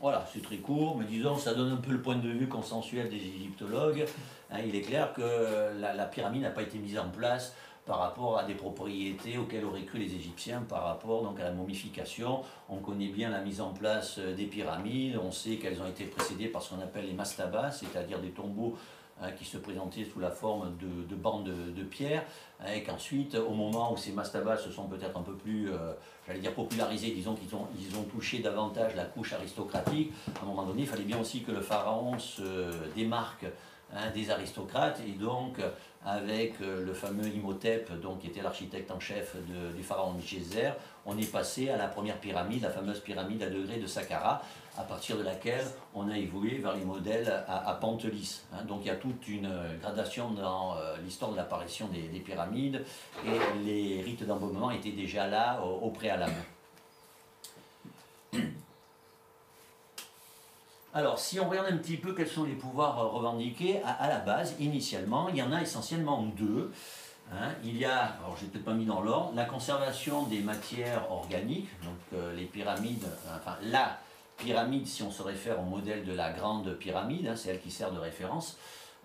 Voilà, 0.00 0.28
c'est 0.30 0.42
très 0.42 0.58
court, 0.58 0.98
mais 0.98 1.06
disons, 1.06 1.38
ça 1.38 1.54
donne 1.54 1.72
un 1.72 1.82
peu 1.82 1.92
le 1.92 2.02
point 2.02 2.16
de 2.16 2.28
vue 2.28 2.48
consensuel 2.48 3.08
des 3.08 3.22
égyptologues. 3.22 4.06
Hein, 4.50 4.60
il 4.64 4.74
est 4.76 4.82
clair 4.82 5.12
que 5.12 5.72
la 5.78 6.06
pyramide 6.06 6.42
n'a 6.42 6.50
pas 6.50 6.62
été 6.62 6.78
mise 6.78 6.98
en 6.98 7.08
place 7.08 7.54
par 7.86 7.98
rapport 7.98 8.38
à 8.38 8.44
des 8.44 8.54
propriétés 8.54 9.36
auxquelles 9.36 9.64
auraient 9.64 9.84
cru 9.84 9.98
les 9.98 10.14
Égyptiens 10.14 10.62
par 10.68 10.84
rapport 10.84 11.22
donc, 11.22 11.38
à 11.38 11.44
la 11.44 11.52
momification. 11.52 12.40
On 12.68 12.78
connaît 12.78 13.08
bien 13.08 13.30
la 13.30 13.40
mise 13.40 13.60
en 13.60 13.72
place 13.72 14.18
euh, 14.18 14.34
des 14.34 14.46
pyramides, 14.46 15.18
on 15.22 15.30
sait 15.30 15.56
qu'elles 15.56 15.80
ont 15.82 15.86
été 15.86 16.04
précédées 16.04 16.48
par 16.48 16.62
ce 16.62 16.70
qu'on 16.70 16.80
appelle 16.80 17.06
les 17.06 17.12
mastabas, 17.12 17.72
c'est-à-dire 17.72 18.20
des 18.20 18.30
tombeaux 18.30 18.74
hein, 19.20 19.32
qui 19.32 19.44
se 19.44 19.58
présentaient 19.58 20.04
sous 20.04 20.18
la 20.18 20.30
forme 20.30 20.76
de, 20.78 21.14
bandes 21.14 21.44
de, 21.44 21.82
pierre, 21.82 22.24
hein, 22.60 22.72
et 22.74 22.82
qu'ensuite, 22.82 23.34
au 23.34 23.52
moment 23.52 23.92
où 23.92 23.98
ces 23.98 24.12
mastabas 24.12 24.56
se 24.56 24.70
sont 24.70 24.84
peut-être 24.84 25.18
un 25.18 25.22
peu 25.22 25.34
plus, 25.34 25.70
euh, 25.70 25.92
j'allais 26.26 26.40
dire, 26.40 26.54
popularisés, 26.54 27.10
disons 27.10 27.34
qu'ils 27.34 27.54
ont, 27.54 27.66
ils 27.78 27.96
ont 27.98 28.04
touché 28.04 28.38
davantage 28.38 28.94
la 28.96 29.04
couche 29.04 29.34
aristocratique, 29.34 30.10
à 30.40 30.42
un 30.42 30.46
moment 30.46 30.64
donné, 30.64 30.82
il 30.82 30.88
fallait 30.88 31.04
bien 31.04 31.20
aussi 31.20 31.42
que 31.42 31.52
le 31.52 31.60
pharaon 31.60 32.18
se 32.18 32.70
démarque 32.94 33.44
hein, 33.94 34.10
des 34.14 34.30
aristocrates, 34.30 35.00
et 35.06 35.12
donc 35.12 35.58
avec 36.04 36.60
euh, 36.60 36.84
le 36.84 36.92
fameux 36.92 37.26
Imhotep, 37.26 37.98
donc, 38.00 38.20
qui 38.20 38.26
était 38.26 38.42
l'architecte 38.42 38.90
en 38.90 39.00
chef 39.00 39.36
du 39.74 39.82
pharaon 39.82 40.14
Djeser, 40.20 40.70
on 41.06 41.16
est 41.16 41.30
passé 41.30 41.70
à 41.70 41.76
la 41.76 41.88
première 41.88 42.18
pyramide, 42.18 42.62
la 42.62 42.70
fameuse 42.70 43.00
pyramide 43.00 43.42
à 43.42 43.48
degrés 43.48 43.78
de 43.78 43.86
Saqqara, 43.86 44.42
à 44.76 44.82
partir 44.82 45.16
de 45.16 45.22
laquelle 45.22 45.64
on 45.94 46.10
a 46.10 46.18
évolué 46.18 46.58
vers 46.58 46.76
les 46.76 46.84
modèles 46.84 47.44
à, 47.48 47.72
pente 47.80 48.04
lisse. 48.04 48.44
Hein. 48.52 48.64
Donc 48.64 48.80
il 48.82 48.88
y 48.88 48.90
a 48.90 48.96
toute 48.96 49.26
une 49.28 49.46
euh, 49.46 49.78
gradation 49.80 50.30
dans 50.32 50.76
euh, 50.76 50.96
l'histoire 51.02 51.30
de 51.30 51.36
l'apparition 51.36 51.88
des, 51.88 52.20
pyramides, 52.20 52.84
et 53.24 53.64
les 53.64 54.02
rites 54.02 54.26
d'embaumement 54.26 54.70
étaient 54.70 54.90
déjà 54.90 55.26
là 55.26 55.62
au 55.62 55.90
préalable. 55.90 56.34
Alors, 60.96 61.18
si 61.18 61.40
on 61.40 61.48
regarde 61.48 61.72
un 61.72 61.76
petit 61.76 61.96
peu 61.96 62.14
quels 62.14 62.28
sont 62.28 62.44
les 62.44 62.52
pouvoirs 62.52 63.10
revendiqués, 63.10 63.80
à, 63.82 64.06
la 64.08 64.20
base, 64.20 64.54
initialement, 64.60 65.28
il 65.28 65.36
y 65.36 65.42
en 65.42 65.50
a 65.50 65.60
essentiellement 65.60 66.22
deux. 66.22 66.70
Hein, 67.32 67.48
il 67.64 67.76
y 67.76 67.84
a, 67.84 68.14
alors 68.22 68.36
j'ai 68.38 68.46
peut-être 68.46 68.64
pas 68.64 68.74
mis 68.74 68.84
dans 68.84 69.00
l'ordre, 69.00 69.32
la 69.34 69.44
conservation 69.44 70.22
des 70.24 70.38
matières 70.38 71.10
organiques, 71.10 71.68
donc 71.82 71.96
euh, 72.12 72.32
les 72.36 72.44
pyramides, 72.44 73.06
enfin 73.34 73.56
la 73.62 73.98
pyramide 74.36 74.86
si 74.86 75.02
on 75.02 75.10
se 75.10 75.22
réfère 75.22 75.58
au 75.58 75.64
modèle 75.64 76.04
de 76.04 76.12
la 76.12 76.30
grande 76.30 76.74
pyramide, 76.74 77.26
hein, 77.26 77.34
c'est 77.34 77.48
elle 77.48 77.60
qui 77.60 77.72
sert 77.72 77.90
de 77.90 77.98
référence. 77.98 78.56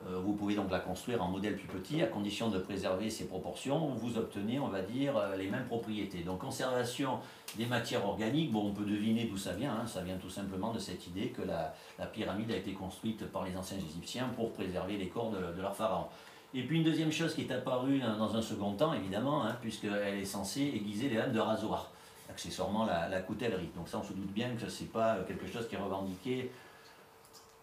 Euh, 0.07 0.19
vous 0.19 0.33
pouvez 0.33 0.55
donc 0.55 0.71
la 0.71 0.79
construire 0.79 1.21
en 1.21 1.27
modèle 1.27 1.57
plus 1.57 1.67
petit 1.67 2.01
à 2.01 2.07
condition 2.07 2.49
de 2.49 2.57
préserver 2.57 3.09
ses 3.09 3.27
proportions. 3.27 3.89
Vous 3.95 4.17
obtenez, 4.17 4.59
on 4.59 4.69
va 4.69 4.81
dire, 4.81 5.17
euh, 5.17 5.35
les 5.35 5.49
mêmes 5.49 5.65
propriétés. 5.65 6.19
Donc 6.19 6.39
conservation 6.39 7.19
des 7.57 7.65
matières 7.65 8.05
organiques, 8.05 8.51
bon, 8.51 8.67
on 8.67 8.73
peut 8.73 8.85
deviner 8.85 9.25
d'où 9.25 9.37
ça 9.37 9.53
vient. 9.53 9.73
hein. 9.73 9.87
Ça 9.87 10.01
vient 10.01 10.15
tout 10.15 10.29
simplement 10.29 10.71
de 10.71 10.79
cette 10.79 11.05
idée 11.07 11.29
que 11.29 11.41
la, 11.41 11.73
pyramide 12.07 12.51
a 12.51 12.55
été 12.55 12.71
construite 12.73 13.25
par 13.25 13.43
les 13.43 13.55
anciens 13.57 13.77
Égyptiens 13.77 14.29
pour 14.35 14.53
préserver 14.53 14.97
les 14.97 15.09
corps 15.09 15.31
de, 15.31 15.61
leurs 15.61 15.75
pharaons. 15.75 16.07
Et 16.53 16.63
puis 16.63 16.77
une 16.77 16.83
deuxième 16.83 17.11
chose 17.11 17.35
qui 17.35 17.41
est 17.41 17.51
apparue 17.51 17.99
dans 17.99 18.17
dans 18.17 18.35
un 18.35 18.41
second 18.41 18.73
temps, 18.73 18.93
évidemment, 18.93 19.45
hein, 19.45 19.55
puisqu'elle 19.61 20.17
est 20.17 20.25
censée 20.25 20.61
aiguiser 20.61 21.09
les 21.09 21.17
lames 21.17 21.33
de 21.33 21.39
rasoir, 21.39 21.91
accessoirement 22.29 22.85
la, 22.85 23.09
la 23.09 23.21
coutellerie. 23.21 23.69
Donc 23.75 23.89
ça, 23.89 23.99
on 23.99 24.03
se 24.03 24.13
doute 24.13 24.31
bien 24.31 24.49
que 24.55 24.67
ce 24.67 24.83
n'est 24.83 24.89
pas 24.89 25.17
quelque 25.27 25.45
chose 25.45 25.67
qui 25.67 25.75
est 25.75 25.79
revendiqué 25.79 26.49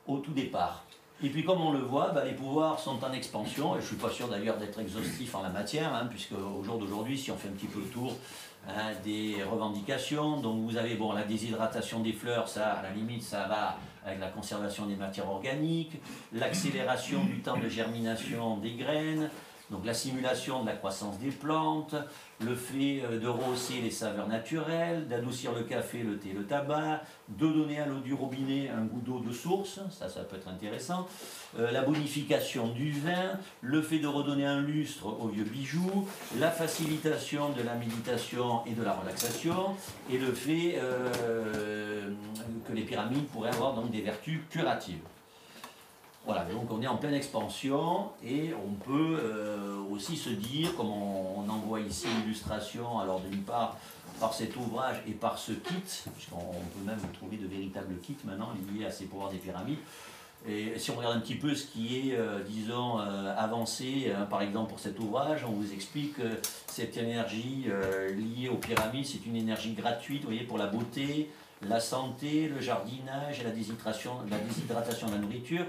au 0.07 0.19
tout 0.19 0.33
départ. 0.33 0.85
Et 1.23 1.31
puis 1.31 1.45
comme 1.45 1.63
on 1.63 1.73
le 1.73 1.79
voit, 1.79 2.11
bah, 2.11 2.25
les 2.25 2.33
pouvoirs 2.33 2.79
sont 2.79 3.03
en 3.03 3.13
expansion, 3.13 3.75
et 3.75 3.79
je 3.79 3.85
ne 3.85 3.87
suis 3.87 3.97
pas 3.97 4.11
sûr 4.11 4.29
d'ailleurs 4.29 4.59
d'être 4.59 4.79
exhaustif 4.79 5.35
en 5.35 5.43
la 5.43 5.49
matière, 5.49 5.95
hein, 5.95 6.07
puisque 6.11 6.33
au 6.33 6.63
jour 6.63 6.79
d'aujourd'hui, 6.79 7.17
si 7.17 7.31
on 7.31 7.37
fait 7.37 7.49
un 7.49 7.53
petit 7.53 7.69
peu 7.69 7.81
le 7.81 7.87
tour 7.87 8.13
hein, 8.69 8.93
des 9.03 9.37
revendications, 9.51 10.41
donc 10.41 10.61
vous 10.61 10.77
avez 10.77 10.95
bon, 10.95 11.13
la 11.13 11.25
déshydratation 11.25 12.01
des 12.01 12.13
fleurs, 12.13 12.49
ça 12.49 12.73
à 12.73 12.83
la 12.83 12.91
limite 12.91 13.23
ça 13.23 13.47
va 13.49 13.79
avec 14.05 14.21
la 14.21 14.29
conservation 14.29 14.85
des 14.85 14.95
matières 14.95 15.31
organiques, 15.31 16.01
l'accélération 16.35 17.25
du 17.25 17.41
temps 17.41 17.57
de 17.57 17.69
germination 17.69 18.59
des 18.59 18.73
graines, 18.73 19.31
donc 19.71 19.85
la 19.85 19.95
simulation 19.95 20.63
de 20.63 20.67
la 20.67 20.75
croissance 20.75 21.19
des 21.19 21.31
plantes, 21.31 21.97
le 22.41 22.55
fait 22.55 23.03
euh, 23.03 23.19
de 23.19 23.27
rehausser 23.27 23.81
les 23.81 23.91
saveurs 23.91 24.29
naturelles, 24.29 25.09
d'adoucir 25.09 25.53
le 25.53 25.63
café, 25.63 26.03
le 26.03 26.19
thé, 26.19 26.33
le 26.33 26.45
tabac, 26.45 27.03
de 27.29 27.49
donner 27.49 27.81
à 27.81 27.87
l'eau 27.87 27.99
du 27.99 28.15
robinet 28.15 28.71
un 28.71 28.83
goût 28.83 29.01
d'eau 29.01 29.21
de 29.21 29.33
source, 29.33 29.81
ça 29.91 30.09
ça 30.09 30.23
peut 30.23 30.37
être 30.37 30.49
intéressant, 30.49 31.09
euh, 31.59 31.71
la 31.73 31.83
bonification 31.83 32.69
du 32.69 32.93
vin, 32.93 33.39
le 33.61 33.83
fait 33.83 33.99
de 33.99 34.07
redonner 34.07 34.47
un 34.47 34.61
lustre 34.61 35.07
aux 35.07 35.29
vieux 35.29 35.45
bijoux, 35.45 36.07
la 36.39 36.51
facilitation 36.51 37.51
de 37.51 37.63
la 37.63 37.75
méditation 37.75 38.65
et 38.67 38.73
de 38.73 38.85
la 38.85 38.93
relaxation, 38.93 39.75
et 40.11 40.19
le 40.19 40.33
fait 40.33 40.79
euh, 40.81 42.11
que 42.69 42.73
les 42.73 42.83
pyramides 42.83 43.27
pourraient 43.29 43.51
avoir 43.51 43.83
des 43.83 44.03
vertus 44.03 44.41
curatives. 44.51 45.01
Voilà, 46.27 46.45
donc 46.47 46.69
on 46.73 46.83
est 46.83 46.89
en 46.89 46.97
pleine 46.97 47.15
expansion 47.15 48.11
et 48.25 48.51
on 48.53 48.73
peut 48.85 49.17
euh, 49.23 49.79
aussi 49.93 50.17
se 50.17 50.31
dire, 50.31 50.75
comme 50.77 50.91
on, 50.91 51.39
on 51.39 51.49
en 51.49 51.59
voit 51.59 51.79
ici 51.79 52.09
l'illustration, 52.21 52.99
alors 52.99 53.21
d'une 53.21 53.43
part 53.43 53.77
par 54.19 54.35
cet 54.35 54.57
ouvrage 54.57 54.97
et 55.07 55.13
par 55.13 55.39
ce 55.39 55.53
kit, 55.53 55.75
puisqu'on 56.17 56.39
peut 56.39 56.85
même 56.85 56.99
trouver 57.15 57.37
de 57.37 57.47
véritables 57.47 57.95
kits 58.01 58.17
maintenant 58.25 58.49
liés 58.75 58.87
à 58.87 58.91
ces 58.91 59.05
pouvoirs 59.05 59.31
des 59.31 59.37
pyramides. 59.37 59.79
Et 60.49 60.77
si 60.81 60.91
on 60.91 60.97
regarde 60.97 61.17
un 61.17 61.21
petit 61.21 61.37
peu 61.37 61.55
ce 61.55 61.67
qui 61.67 62.11
est, 62.11 62.17
euh, 62.17 62.43
disons, 62.43 62.99
euh, 62.99 63.33
avancé, 63.39 64.13
hein, 64.13 64.25
par 64.25 64.43
exemple 64.43 64.71
pour 64.71 64.81
cet 64.81 64.99
ouvrage, 64.99 65.45
on 65.49 65.53
vous 65.53 65.73
explique 65.73 66.15
que 66.17 66.41
cette 66.67 66.97
énergie 66.97 67.67
liée 68.17 68.49
aux 68.49 68.57
pyramides, 68.57 69.07
c'est 69.07 69.25
une 69.27 69.37
énergie 69.37 69.75
gratuite, 69.75 70.23
vous 70.23 70.31
voyez, 70.31 70.43
pour 70.45 70.59
la 70.59 70.67
beauté, 70.67 71.31
la 71.63 71.81
santé, 71.81 72.49
le 72.49 72.61
jardinage 72.61 73.41
et 73.41 73.45
la 73.45 73.51
la 73.51 74.39
déshydratation 74.39 75.07
de 75.07 75.13
la 75.13 75.19
nourriture 75.19 75.65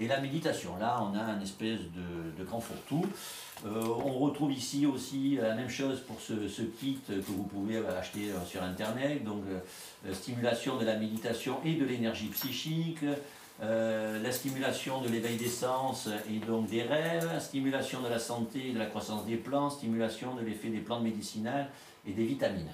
et 0.00 0.06
la 0.06 0.20
méditation. 0.20 0.76
Là, 0.78 1.00
on 1.02 1.16
a 1.16 1.22
un 1.22 1.40
espèce 1.40 1.80
de, 1.80 2.38
de 2.38 2.44
grand 2.44 2.60
fourre-tout. 2.60 3.04
Euh, 3.66 3.82
on 4.04 4.18
retrouve 4.18 4.52
ici 4.52 4.86
aussi 4.86 5.36
la 5.40 5.54
même 5.54 5.68
chose 5.68 6.00
pour 6.00 6.20
ce, 6.20 6.48
ce 6.48 6.62
kit 6.62 6.98
que 7.08 7.14
vous 7.14 7.42
pouvez 7.44 7.78
acheter 7.78 8.30
euh, 8.30 8.44
sur 8.46 8.62
Internet. 8.62 9.24
Donc, 9.24 9.42
euh, 9.48 10.14
stimulation 10.14 10.76
de 10.76 10.84
la 10.84 10.96
méditation 10.96 11.58
et 11.64 11.74
de 11.74 11.84
l'énergie 11.84 12.28
psychique, 12.28 13.04
la 13.60 14.30
stimulation 14.30 15.00
de 15.00 15.08
l'éveil 15.08 15.36
des 15.36 15.48
sens 15.48 16.08
et 16.30 16.38
donc 16.38 16.70
des 16.70 16.82
rêves, 16.82 17.28
stimulation 17.40 18.00
de 18.00 18.08
la 18.08 18.20
santé 18.20 18.68
et 18.68 18.72
de 18.72 18.78
la 18.78 18.86
croissance 18.86 19.26
des 19.26 19.34
plantes, 19.34 19.72
stimulation 19.72 20.36
de 20.36 20.42
l'effet 20.42 20.68
des 20.68 20.78
plantes 20.78 21.02
médicinales 21.02 21.68
et 22.06 22.12
des 22.12 22.24
vitamines. 22.24 22.70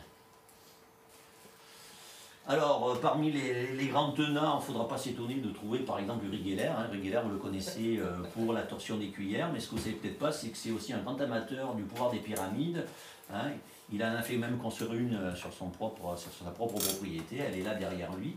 Alors, 2.47 2.91
euh, 2.91 3.01
parmi 3.01 3.33
les, 3.33 3.87
grands 3.87 4.13
tenants, 4.13 4.57
il 4.57 4.61
ne 4.61 4.67
faudra 4.67 4.87
pas 4.87 4.99
s'étonner 4.99 5.37
de 5.37 5.49
trouver 5.49 5.79
par 5.79 5.99
exemple 5.99 6.27
Uri 6.27 6.45
Geller. 6.45 6.67
Hein. 6.67 6.89
Uri 6.93 7.05
Geller, 7.07 7.21
vous 7.25 7.31
le 7.31 7.39
connaissez 7.39 7.99
euh, 7.99 8.19
pour 8.35 8.53
la 8.53 8.63
torsion 8.63 8.99
des 8.99 9.09
cuillères, 9.09 9.51
mais 9.51 9.61
ce 9.61 9.67
que 9.67 9.71
vous 9.71 9.77
ne 9.79 9.83
savez 9.85 9.95
peut-être 9.97 10.19
pas, 10.19 10.31
c'est 10.31 10.51
que 10.51 10.57
c'est 10.59 10.71
aussi 10.71 10.93
un 10.93 10.99
grand 10.99 11.19
amateur 11.19 11.75
du 11.75 11.85
pouvoir 11.85 12.11
des 12.11 12.19
pyramides. 12.19 12.85
hein. 13.33 13.51
Il 13.91 14.03
en 14.05 14.15
a 14.15 14.21
fait 14.21 14.37
même 14.37 14.59
construire 14.59 14.93
une 14.93 15.15
euh, 15.15 15.35
sur, 15.35 15.55
son 15.55 15.71
propre, 15.71 16.19
sur 16.19 16.31
sa 16.33 16.51
propre 16.51 16.75
propriété, 16.75 17.39
elle 17.39 17.59
est 17.59 17.63
là 17.63 17.75
derrière 17.77 18.15
lui. 18.15 18.35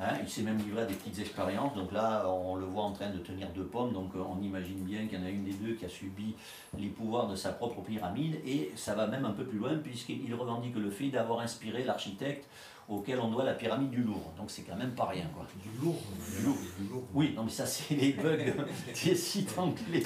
hein. 0.00 0.14
Il 0.22 0.30
s'est 0.30 0.42
même 0.42 0.56
livré 0.56 0.80
à 0.80 0.86
des 0.86 0.94
petites 0.94 1.18
expériences, 1.18 1.74
donc 1.74 1.92
là 1.92 2.24
on 2.30 2.56
le 2.56 2.64
voit 2.64 2.84
en 2.84 2.92
train 2.92 3.10
de 3.10 3.18
tenir 3.18 3.48
deux 3.50 3.64
pommes, 3.66 3.92
donc 3.92 4.12
on 4.14 4.42
imagine 4.42 4.82
bien 4.84 5.06
qu'il 5.06 5.18
y 5.18 5.22
en 5.22 5.26
a 5.26 5.30
une 5.30 5.44
des 5.44 5.52
deux 5.52 5.74
qui 5.74 5.84
a 5.84 5.88
subi 5.90 6.34
les 6.78 6.88
pouvoirs 6.88 7.28
de 7.28 7.36
sa 7.36 7.52
propre 7.52 7.82
pyramide, 7.82 8.40
et 8.46 8.72
ça 8.76 8.94
va 8.94 9.06
même 9.06 9.26
un 9.26 9.32
peu 9.32 9.44
plus 9.44 9.58
loin 9.58 9.76
puisqu'il 9.76 10.34
revendique 10.34 10.76
le 10.76 10.90
fait 10.90 11.08
d'avoir 11.08 11.40
inspiré 11.40 11.84
l'architecte 11.84 12.46
auquel 12.90 13.18
on 13.20 13.28
doit 13.28 13.44
la 13.44 13.54
pyramide 13.54 13.90
du 13.90 14.02
Louvre. 14.02 14.32
Donc 14.36 14.50
c'est 14.50 14.62
quand 14.62 14.76
même 14.76 14.94
pas 14.94 15.06
rien 15.06 15.24
quoi. 15.34 15.46
Du 15.62 15.84
lourd. 15.84 15.96
Du 16.38 16.44
lourd. 16.44 16.56
Du 16.78 16.88
lourd. 16.88 17.02
Oui, 17.14 17.32
non 17.36 17.44
mais 17.44 17.50
ça 17.50 17.64
c'est 17.66 17.94
les 17.94 18.12
bugs 18.12 18.36
des 19.04 19.14
sites 19.14 19.54
anglais. 19.58 20.02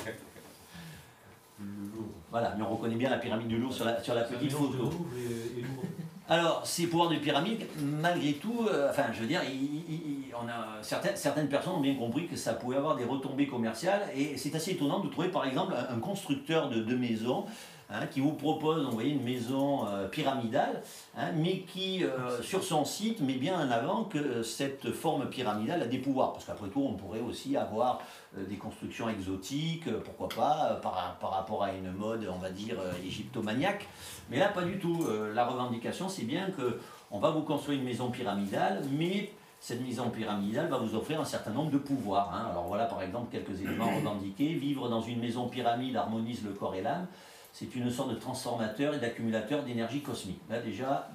Voilà, 2.31 2.55
mais 2.59 2.65
on 2.65 2.75
reconnaît 2.75 2.97
bien 2.97 3.11
la 3.11 3.19
pyramide 3.19 3.47
du 3.49 3.59
Louvre 3.59 3.73
sur 3.75 3.85
la, 3.85 4.03
sur 4.03 4.15
la 4.15 4.23
petite 4.25 4.51
photo. 4.53 4.77
Louvre 4.77 5.07
et, 5.17 5.61
et. 5.61 5.65
Alors, 6.29 6.67
ces 6.67 6.87
pouvoirs 6.87 7.11
de 7.11 7.17
pyramide, 7.17 7.67
malgré 7.79 8.33
tout, 8.33 8.67
euh, 8.69 8.89
enfin, 8.91 9.05
je 9.13 9.21
veux 9.21 9.27
dire, 9.27 9.43
il- 9.45 9.63
il- 9.63 9.95
il- 9.95 10.25
on 10.35 10.49
a, 10.49 10.83
certaines, 10.83 11.17
certaines 11.17 11.49
personnes 11.49 11.75
ont 11.75 11.81
bien 11.83 11.95
compris 11.95 12.27
que 12.27 12.35
ça 12.35 12.55
pouvait 12.55 12.77
avoir 12.79 12.97
des 12.97 13.05
retombées 13.05 13.47
commerciales, 13.47 14.03
et 14.17 14.37
c'est 14.39 14.55
assez 14.55 14.71
étonnant 14.73 15.01
de 15.01 15.09
trouver, 15.11 15.29
par 15.29 15.45
exemple, 15.47 15.75
un, 15.75 15.95
un 15.95 15.99
constructeur 16.01 16.71
de, 16.71 16.81
de 16.83 16.97
maisons 16.97 17.45
hein, 17.91 18.07
qui 18.07 18.21
vous 18.21 18.33
propose, 18.33 18.85
vous 18.85 18.93
voyez, 18.93 19.13
une 19.13 19.23
maison 19.23 19.87
euh, 19.87 20.09
pyramidale, 20.09 20.83
hein, 21.17 21.33
mais 21.37 21.61
qui, 21.61 22.05
euh, 22.05 22.43
sur 22.43 22.63
son 22.65 22.85
site, 22.85 23.21
met 23.21 23.35
bien 23.35 23.59
en 23.59 23.71
avant 23.71 24.05
que 24.05 24.19
euh, 24.19 24.43
cette 24.43 24.91
forme 24.93 25.27
pyramidale 25.27 25.83
a 25.83 25.87
des 25.87 25.99
pouvoirs, 25.99 26.33
parce 26.33 26.45
qu'après 26.45 26.69
tout, 26.69 26.83
on 26.83 26.95
pourrait 26.95 27.21
aussi 27.21 27.57
avoir 27.57 28.01
des 28.37 28.57
constructions 28.57 29.09
exotiques, 29.09 29.89
pourquoi 30.05 30.29
pas, 30.29 30.81
par, 30.83 31.17
par 31.21 31.31
rapport 31.31 31.63
à 31.63 31.73
une 31.73 31.93
mode, 31.93 32.29
on 32.35 32.39
va 32.39 32.51
dire, 32.51 32.77
égyptomaniaque. 33.07 33.87
Mais 34.29 34.39
là, 34.39 34.49
pas 34.49 34.63
du 34.63 34.81
tout. 34.81 35.07
La 35.33 35.47
revendication, 35.47 36.09
c'est 36.09 36.25
bien 36.25 36.51
que 36.51 36.81
on 37.13 37.21
va 37.21 37.31
vous 37.31 37.43
construire 37.43 37.79
une 37.79 37.85
maison 37.85 38.11
pyramidale, 38.11 38.83
mais 38.91 39.31
cette 39.61 39.81
maison 39.81 40.11
pyramidale 40.11 40.69
va 40.69 40.79
vous 40.79 40.95
offrir 40.97 41.21
un 41.21 41.25
certain 41.25 41.53
nombre 41.53 41.71
de 41.71 41.79
pouvoirs. 41.79 42.31
hein. 42.35 42.49
Alors 42.51 42.65
voilà, 42.65 42.87
par 42.87 43.01
exemple, 43.03 43.29
quelques 43.31 43.63
éléments 43.63 43.95
revendiqués. 43.97 44.53
Vivre 44.55 44.89
dans 44.89 45.01
une 45.01 45.21
maison 45.21 45.49
pyramide 45.49 45.97
harmonise 45.97 46.43
le 46.45 46.51
corps 46.51 46.75
et 46.75 46.83
l'âme. 46.83 47.07
C'est 47.55 47.73
une 47.77 47.89
sorte 47.89 48.11
de 48.11 48.17
transformateur 48.17 48.95
et 48.95 48.99
d'accumulateur 48.99 49.63
d'énergie 49.63 50.01
cosmique. 50.01 50.41
Là, 50.51 50.61
déjà, 50.61 51.09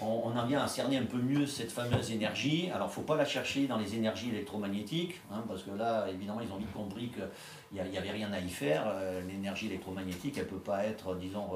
on, 0.00 0.36
en 0.36 0.46
vient 0.46 0.62
à 0.62 0.68
cerner 0.68 0.96
un 0.98 1.04
peu 1.04 1.16
mieux 1.16 1.46
cette 1.46 1.72
fameuse 1.72 2.12
énergie. 2.12 2.70
Alors, 2.72 2.86
il 2.86 2.90
ne 2.90 2.94
faut 2.94 3.00
pas 3.02 3.16
la 3.16 3.24
chercher 3.24 3.66
dans 3.66 3.76
les 3.76 3.96
énergies 3.96 4.28
électromagnétiques, 4.28 5.20
hein, 5.32 5.42
parce 5.48 5.64
que 5.64 5.72
là, 5.72 6.06
évidemment, 6.08 6.42
ils 6.42 6.52
ont 6.52 6.58
vite 6.58 6.72
compris 6.72 7.08
qu'il 7.08 7.82
n'y 7.82 7.98
avait 7.98 8.12
rien 8.12 8.32
à 8.32 8.38
y 8.38 8.48
faire. 8.48 8.84
Euh, 8.86 9.20
L'énergie 9.26 9.66
électromagnétique, 9.66 10.38
elle 10.38 10.44
ne 10.44 10.50
peut 10.50 10.60
pas 10.60 10.84
être, 10.84 11.16
disons, 11.16 11.50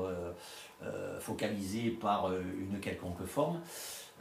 euh, 0.83 1.21
focalisée 1.21 1.91
par 1.91 2.29
euh, 2.29 2.43
une 2.59 2.81
quelconque 2.81 3.25
forme. 3.27 3.61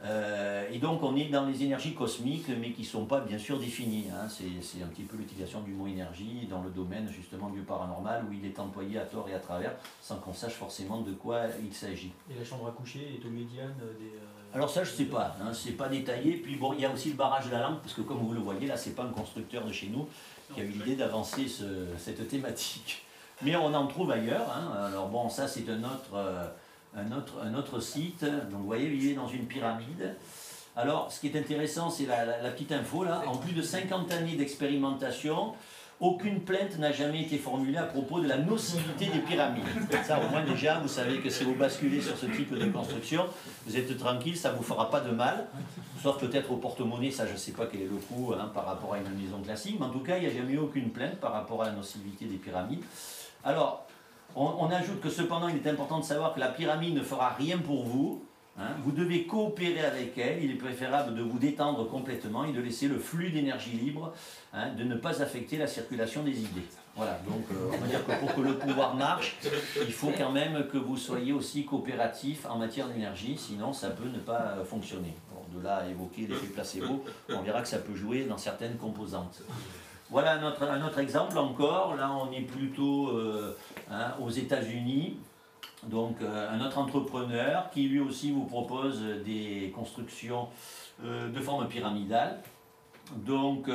Euh, 0.02 0.68
et 0.70 0.78
donc 0.78 1.02
on 1.02 1.16
est 1.16 1.26
dans 1.26 1.46
les 1.46 1.62
énergies 1.62 1.94
cosmiques, 1.94 2.48
mais 2.60 2.72
qui 2.72 2.82
ne 2.82 2.86
sont 2.86 3.06
pas 3.06 3.20
bien 3.20 3.38
sûr 3.38 3.58
définies. 3.58 4.06
hein. 4.12 4.28
C'est 4.28 4.82
un 4.82 4.86
petit 4.88 5.04
peu 5.04 5.16
l'utilisation 5.16 5.60
du 5.60 5.72
mot 5.72 5.86
énergie 5.86 6.46
dans 6.50 6.62
le 6.62 6.70
domaine 6.70 7.08
justement 7.08 7.48
du 7.48 7.60
paranormal, 7.60 8.24
où 8.28 8.32
il 8.32 8.44
est 8.44 8.58
employé 8.58 8.98
à 8.98 9.02
tort 9.04 9.28
et 9.30 9.34
à 9.34 9.38
travers, 9.38 9.72
sans 10.02 10.16
qu'on 10.16 10.34
sache 10.34 10.54
forcément 10.54 11.00
de 11.00 11.12
quoi 11.12 11.42
il 11.64 11.72
s'agit. 11.72 12.12
Et 12.30 12.38
la 12.38 12.44
chambre 12.44 12.68
à 12.68 12.72
coucher 12.72 13.18
est 13.20 13.26
au 13.26 13.30
médiane 13.30 13.74
des. 13.98 14.06
euh, 14.06 14.54
Alors 14.54 14.68
ça 14.68 14.84
je 14.84 14.90
sais 14.90 15.06
pas, 15.06 15.36
hein, 15.40 15.52
c'est 15.54 15.72
pas 15.72 15.88
détaillé. 15.88 16.34
Puis 16.36 16.56
bon, 16.56 16.74
il 16.74 16.80
y 16.80 16.84
a 16.84 16.90
aussi 16.92 17.10
le 17.10 17.16
barrage 17.16 17.46
de 17.46 17.52
la 17.52 17.60
lampe, 17.62 17.80
parce 17.80 17.94
que 17.94 18.02
comme 18.02 18.18
vous 18.18 18.32
le 18.34 18.40
voyez, 18.40 18.66
là 18.66 18.76
c'est 18.76 18.94
pas 18.94 19.04
un 19.04 19.08
constructeur 19.12 19.64
de 19.64 19.72
chez 19.72 19.88
nous 19.88 20.06
qui 20.54 20.60
a 20.60 20.64
eu 20.64 20.68
l'idée 20.68 20.96
d'avancer 20.96 21.48
ce- 21.48 21.86
cette 21.96 22.28
thématique. 22.28 23.04
Mais 23.42 23.56
on 23.56 23.72
en 23.72 23.86
trouve 23.86 24.10
ailleurs. 24.10 24.48
hein. 24.54 24.82
Alors 24.86 25.08
bon, 25.08 25.28
ça 25.30 25.48
c'est 25.48 25.66
un 25.70 25.82
autre, 25.82 26.14
euh, 26.14 26.46
un, 26.96 27.16
autre, 27.16 27.34
un 27.42 27.54
autre 27.54 27.80
site. 27.80 28.24
Donc 28.24 28.60
vous 28.60 28.66
voyez, 28.66 28.88
il 28.88 29.10
est 29.10 29.14
dans 29.14 29.28
une 29.28 29.46
pyramide. 29.46 30.16
Alors 30.76 31.10
ce 31.12 31.20
qui 31.20 31.28
est 31.28 31.38
intéressant, 31.38 31.90
c'est 31.90 32.06
la, 32.06 32.50
petite 32.50 32.72
info 32.72 33.04
là. 33.04 33.22
En 33.26 33.36
plus 33.36 33.52
de 33.52 33.62
50 33.62 34.12
années 34.12 34.36
d'expérimentation, 34.36 35.52
aucune 36.00 36.40
plainte 36.40 36.78
n'a 36.78 36.90
jamais 36.90 37.22
été 37.22 37.38
formulée 37.38 37.78
à 37.78 37.84
propos 37.84 38.20
de 38.20 38.28
la 38.28 38.38
nocivité 38.38 39.06
des 39.06 39.20
pyramides. 39.20 39.64
Ça, 40.04 40.18
au 40.18 40.28
moins 40.28 40.44
déjà, 40.44 40.80
vous 40.80 40.88
savez 40.88 41.20
que 41.20 41.30
si 41.30 41.44
vous 41.44 41.54
basculez 41.54 42.00
sur 42.00 42.16
ce 42.16 42.26
type 42.26 42.52
de 42.52 42.66
construction, 42.66 43.26
vous 43.66 43.76
êtes 43.76 43.96
tranquille, 43.96 44.36
ça 44.36 44.50
ne 44.50 44.56
vous 44.56 44.64
fera 44.64 44.90
pas 44.90 45.00
de 45.00 45.12
mal. 45.12 45.46
Sauf 46.02 46.18
peut-être 46.18 46.50
au 46.50 46.56
porte-monnaie, 46.56 47.12
ça 47.12 47.26
je 47.26 47.32
ne 47.32 47.38
sais 47.38 47.52
pas 47.52 47.66
quel 47.66 47.82
est 47.82 47.88
le 47.88 47.96
coût 47.96 48.34
hein, 48.34 48.50
par 48.52 48.66
rapport 48.66 48.94
à 48.94 48.98
une 48.98 49.08
maison 49.16 49.40
classique, 49.42 49.76
mais 49.78 49.86
en 49.86 49.90
tout 49.90 50.00
cas, 50.00 50.16
il 50.16 50.22
n'y 50.22 50.26
a 50.26 50.36
jamais 50.36 50.54
eu 50.54 50.58
aucune 50.58 50.90
plainte 50.90 51.16
par 51.20 51.32
rapport 51.32 51.62
à 51.62 51.66
la 51.66 51.72
nocivité 51.72 52.24
des 52.24 52.36
pyramides. 52.36 52.82
Alors, 53.44 53.86
On, 54.36 54.68
ajoute 54.70 55.00
que 55.00 55.10
cependant, 55.10 55.48
il 55.48 55.56
est 55.56 55.68
important 55.68 56.00
de 56.00 56.04
savoir 56.04 56.34
que 56.34 56.40
la 56.40 56.48
pyramide 56.48 56.94
ne 56.94 57.02
fera 57.02 57.30
rien 57.30 57.58
pour 57.58 57.84
vous. 57.84 58.24
hein. 58.58 58.70
Vous 58.82 58.90
devez 58.92 59.26
coopérer 59.26 59.84
avec 59.84 60.18
elle. 60.18 60.42
Il 60.44 60.50
est 60.50 60.54
préférable 60.58 61.14
de 61.14 61.22
vous 61.22 61.38
détendre 61.38 61.88
complètement 61.88 62.44
et 62.44 62.52
de 62.52 62.60
laisser 62.60 62.88
le 62.88 62.98
flux 62.98 63.30
d'énergie 63.30 63.72
libre, 63.72 64.12
hein, 64.52 64.70
de 64.76 64.84
ne 64.84 64.96
pas 64.96 65.22
affecter 65.22 65.56
la 65.56 65.66
circulation 65.66 66.22
des 66.24 66.40
idées. 66.40 66.66
Voilà, 66.96 67.18
donc 67.28 67.44
euh, 67.52 67.70
on 67.72 67.78
va 67.78 67.86
dire 67.88 68.04
que 68.06 68.12
pour 68.20 68.34
que 68.34 68.40
le 68.40 68.56
pouvoir 68.56 68.94
marche, 68.94 69.36
il 69.80 69.92
faut 69.92 70.12
quand 70.16 70.30
même 70.30 70.66
que 70.68 70.78
vous 70.78 70.96
soyez 70.96 71.32
aussi 71.32 71.64
coopératif 71.64 72.46
en 72.48 72.58
matière 72.58 72.88
d'énergie, 72.88 73.36
sinon 73.36 73.72
ça 73.72 73.90
peut 73.90 74.08
ne 74.08 74.18
pas 74.20 74.58
fonctionner. 74.64 75.12
Bon, 75.32 75.58
de 75.58 75.64
là 75.64 75.78
à 75.78 75.88
évoquer 75.88 76.28
l'effet 76.28 76.46
placebo, 76.46 77.04
on 77.30 77.42
verra 77.42 77.62
que 77.62 77.68
ça 77.68 77.78
peut 77.78 77.96
jouer 77.96 78.24
dans 78.24 78.38
certaines 78.38 78.76
composantes. 78.76 79.42
Voilà 80.10 80.34
un 80.34 80.82
autre, 80.82 80.98
exemple 80.98 81.38
encore. 81.38 81.96
Là, 81.96 82.10
on 82.12 82.30
est 82.30 82.42
plutôt 82.42 83.08
euh, 83.08 83.56
hein, 83.90 84.12
aux 84.20 84.30
États-Unis. 84.30 85.16
Donc, 85.84 86.16
euh, 86.20 86.50
un 86.50 86.64
autre 86.64 86.78
entrepreneur 86.78 87.70
qui 87.70 87.88
lui 87.88 88.00
aussi 88.00 88.30
vous 88.30 88.44
propose 88.44 89.02
des 89.24 89.72
constructions 89.74 90.48
euh, 91.04 91.30
de 91.30 91.40
forme 91.40 91.68
pyramidale. 91.68 92.40
Donc, 93.12 93.68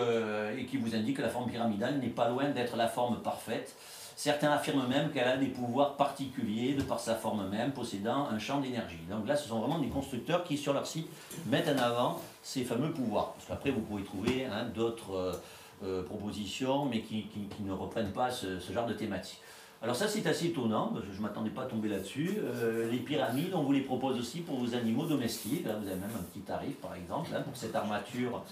et 0.57 0.65
qui 0.65 0.77
vous 0.77 0.95
indique 0.95 1.17
que 1.17 1.21
la 1.21 1.29
forme 1.29 1.51
pyramidale 1.51 1.99
n'est 1.99 2.07
pas 2.07 2.29
loin 2.29 2.49
d'être 2.49 2.75
la 2.75 2.87
forme 2.87 3.21
parfaite. 3.21 3.75
Certains 4.15 4.51
affirment 4.51 4.87
même 4.87 5.11
qu'elle 5.11 5.27
a 5.27 5.37
des 5.37 5.47
pouvoirs 5.47 5.95
particuliers 5.97 6.73
de 6.73 6.81
par 6.81 6.99
sa 6.99 7.13
forme 7.13 7.47
même, 7.47 7.71
possédant 7.71 8.27
un 8.27 8.39
champ 8.39 8.59
d'énergie. 8.59 8.97
Donc 9.07 9.27
là, 9.27 9.35
ce 9.35 9.47
sont 9.47 9.59
vraiment 9.59 9.77
des 9.77 9.87
constructeurs 9.87 10.43
qui, 10.43 10.57
sur 10.57 10.73
leur 10.73 10.87
site, 10.87 11.07
mettent 11.45 11.69
en 11.69 11.77
avant 11.77 12.19
ces 12.41 12.63
fameux 12.63 12.91
pouvoirs. 12.91 13.33
Parce 13.33 13.45
qu'après, 13.45 13.69
vous 13.69 13.81
pouvez 13.81 14.03
trouver 14.03 14.45
hein, 14.45 14.65
d'autres 14.73 15.39
euh, 15.81 16.03
propositions, 16.03 16.85
mais 16.85 16.99
qui, 17.01 17.25
ne 17.63 17.71
reprennent 17.71 18.11
pas 18.11 18.29
ce, 18.31 18.59
genre 18.73 18.85
de 18.85 18.93
thématique. 18.93 19.39
Alors 19.81 19.95
ça, 19.95 20.09
c'est 20.09 20.27
assez 20.27 20.47
étonnant, 20.47 20.87
parce 20.93 21.05
que 21.05 21.13
je 21.13 21.17
ne 21.17 21.23
m'attendais 21.23 21.51
pas 21.51 21.61
à 21.61 21.65
tomber 21.67 21.87
là-dessus. 21.87 22.37
Euh, 22.43 22.91
les 22.91 22.97
pyramides, 22.97 23.53
on 23.53 23.63
vous 23.63 23.71
les 23.71 23.81
propose 23.81 24.19
aussi 24.19 24.41
pour 24.41 24.57
vos 24.57 24.75
animaux 24.75 25.05
domestiques. 25.05 25.65
Là, 25.65 25.75
vous 25.81 25.87
avez 25.87 25.99
même 25.99 26.11
un 26.19 26.23
petit 26.23 26.41
tarif, 26.41 26.75
par 26.81 26.95
exemple, 26.95 27.29
hein, 27.33 27.41
pour 27.41 27.55
cette 27.55 27.73
armature 27.75 28.43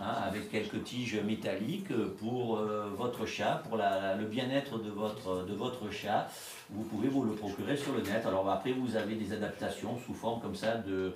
hein, 0.00 0.12
avec 0.24 0.50
quelques 0.52 0.84
tiges 0.84 1.20
métalliques 1.26 1.90
euh, 1.90 2.14
pour 2.20 2.60
votre 2.96 3.26
chat, 3.26 3.62
pour 3.68 3.76
le 3.76 4.24
bien-être 4.26 4.78
de 4.78 4.90
votre, 4.90 5.44
de 5.46 5.54
votre 5.54 5.90
chat. 5.90 6.28
Vous 6.70 6.84
pouvez 6.84 7.08
vous 7.08 7.24
le 7.24 7.32
procurer 7.32 7.76
sur 7.76 7.92
le 7.92 8.02
net. 8.02 8.24
Alors 8.24 8.48
après, 8.48 8.70
vous 8.70 8.94
avez 8.94 9.16
des 9.16 9.32
adaptations 9.32 9.98
sous 10.06 10.14
forme 10.14 10.40
comme 10.40 10.54
ça 10.54 10.76
de... 10.76 11.12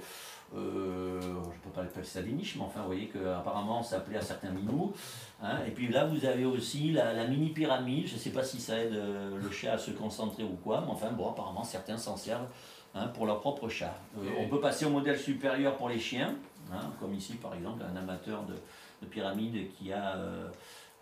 euh, 0.57 1.21
je 1.21 1.27
ne 1.29 1.61
peux 1.65 1.71
pas 1.75 1.83
appeler 1.83 2.05
ça 2.05 2.23
des 2.23 2.33
niches, 2.33 2.57
mais 2.57 2.63
enfin, 2.65 2.81
vous 2.81 2.87
voyez 2.87 3.07
qu'apparemment, 3.09 3.83
ça 3.83 4.01
plaît 4.01 4.19
à 4.19 4.21
certains 4.23 4.51
minous. 4.51 4.93
hein. 5.43 5.59
Et 5.67 5.71
puis 5.71 5.89
là, 5.89 6.05
vous 6.05 6.25
avez 6.27 6.45
aussi 6.45 6.93
la, 6.93 7.13
la 7.13 7.27
mini-pyramide. 7.27 8.07
Je 8.07 8.15
ne 8.15 8.19
sais 8.19 8.31
pas 8.31 8.43
si 8.43 8.61
ça 8.61 8.79
aide 8.79 8.95
euh, 8.95 9.39
le 9.43 9.51
chat 9.51 9.73
à 9.73 9.79
se 9.79 9.91
concentrer 9.93 10.45
ou 10.45 10.57
quoi, 10.63 10.83
mais 10.85 10.93
enfin, 10.93 11.11
bon, 11.13 11.31
apparemment, 11.31 11.65
certains 11.65 11.97
s'en 11.97 12.17
servent 12.17 12.49
hein, 12.95 13.09
pour 13.09 13.27
leur 13.27 13.41
propre 13.41 13.69
chat. 13.69 13.95
Euh, 14.19 14.29
on 14.41 14.49
peut 14.49 14.61
passer 14.61 14.85
au 14.85 14.91
modèle 14.91 15.19
supérieur 15.19 15.77
pour 15.77 15.89
les 15.89 15.99
chiens, 15.99 16.35
hein, 16.73 16.91
comme 17.01 17.15
ici, 17.15 17.35
par 17.35 17.55
exemple, 17.55 17.83
un 17.91 17.97
amateur 17.97 18.43
de, 18.45 18.55
de 18.55 19.07
pyramide 19.07 19.71
qui 19.79 19.93
a 19.93 20.19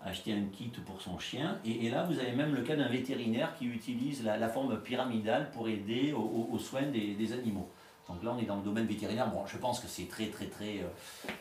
acheté 0.03 0.33
un 0.33 0.45
kit 0.51 0.73
pour 0.87 1.01
son 1.03 1.19
chien. 1.19 1.59
Et, 1.65 1.87
et 1.87 1.91
là, 1.91 2.05
vous 2.05 2.19
avez 2.19 2.33
même 2.33 2.55
le 2.55 2.63
cas 2.63 2.75
d'un 2.77 2.89
vétérinaire 2.89 3.55
qui 3.59 3.67
utilise 3.67 4.25
la, 4.25 4.39
la 4.39 4.49
forme 4.49 4.81
pyramidale 4.81 5.51
pour 5.51 5.69
aider 5.69 6.13
au- 6.15 6.21
au- 6.21 6.49
aux 6.55 6.59
soins 6.59 6.87
des, 6.91 7.15
des 7.15 7.33
animaux. 7.35 7.69
Donc 8.13 8.25
là, 8.25 8.35
on 8.37 8.43
est 8.43 8.47
dans 8.47 8.57
le 8.57 8.63
domaine 8.63 8.87
vétérinaire. 8.87 9.31
Bon, 9.31 9.47
je 9.47 9.57
pense 9.57 9.81
que 9.81 9.87
c'est 9.89 10.09
très, 10.09 10.27
très, 10.27 10.47
très, 10.47 10.79
euh, 10.79 10.89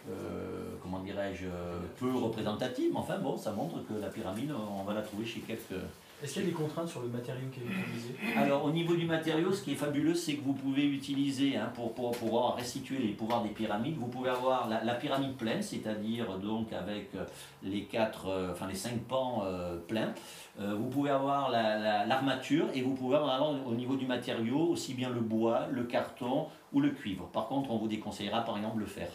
euh, 0.09 0.75
comment 0.81 0.99
dirais-je, 0.99 1.45
euh, 1.45 1.79
peu 1.99 2.15
représentatif. 2.15 2.89
Mais 2.91 2.99
enfin, 2.99 3.17
bon, 3.17 3.37
ça 3.37 3.51
montre 3.51 3.83
que 3.87 3.93
la 3.93 4.09
pyramide, 4.09 4.51
on 4.51 4.83
va 4.83 4.93
la 4.93 5.01
trouver 5.01 5.25
chez 5.25 5.39
quelques, 5.41 5.81
Est-ce 6.21 6.33
qu'il 6.33 6.41
y 6.41 6.45
a 6.45 6.47
des 6.49 6.53
contraintes 6.53 6.89
sur 6.89 7.01
le 7.01 7.07
matériau 7.07 7.47
qui 7.53 7.61
est 7.61 7.63
utilisé 7.63 8.09
alors 8.35 8.65
au 8.65 8.71
niveau 8.71 8.95
du 8.95 9.05
matériau, 9.05 9.53
ce 9.53 9.63
qui 9.63 9.71
est 9.71 9.75
fabuleux, 9.75 10.13
c'est 10.13 10.35
que 10.35 10.43
vous 10.43 10.53
pouvez 10.53 10.85
utiliser, 10.85 11.55
hein, 11.55 11.71
pour, 11.73 11.93
pouvoir 11.93 12.55
restituer 12.55 12.97
les 12.99 13.13
pouvoirs 13.13 13.41
des 13.43 13.49
pyramides, 13.49 13.95
vous 13.97 14.07
pouvez 14.07 14.29
avoir 14.29 14.67
la, 14.67 14.95
pyramide 14.95 15.35
pleine, 15.37 15.61
c'est-à-dire 15.61 16.37
donc 16.39 16.73
avec 16.73 17.15
euh, 17.15 17.23
les 17.63 17.83
quatre, 17.83 18.27
euh, 18.27 18.51
enfin 18.51 18.67
les 18.67 18.75
cinq 18.75 18.99
pans 19.07 19.43
euh, 19.45 19.77
pleins. 19.77 20.13
Vous 20.57 20.87
pouvez 20.89 21.09
avoir 21.09 21.49
la- 21.49 21.77
la- 21.79 22.05
l'armature 22.05 22.65
et 22.73 22.81
vous 22.81 22.93
pouvez 22.93 23.15
avoir 23.15 23.49
au 23.65 23.73
niveau 23.73 23.95
du 23.95 24.05
matériau 24.05 24.59
aussi 24.59 24.93
bien 24.93 25.09
le 25.09 25.21
bois, 25.21 25.67
le 25.71 25.83
carton 25.83 26.47
ou 26.73 26.81
le 26.81 26.89
cuivre. 26.89 27.27
Par 27.31 27.47
contre, 27.47 27.71
on 27.71 27.77
vous 27.77 27.87
déconseillera 27.87 28.43
par 28.43 28.57
exemple 28.57 28.79
le 28.79 28.85
fer. 28.85 29.07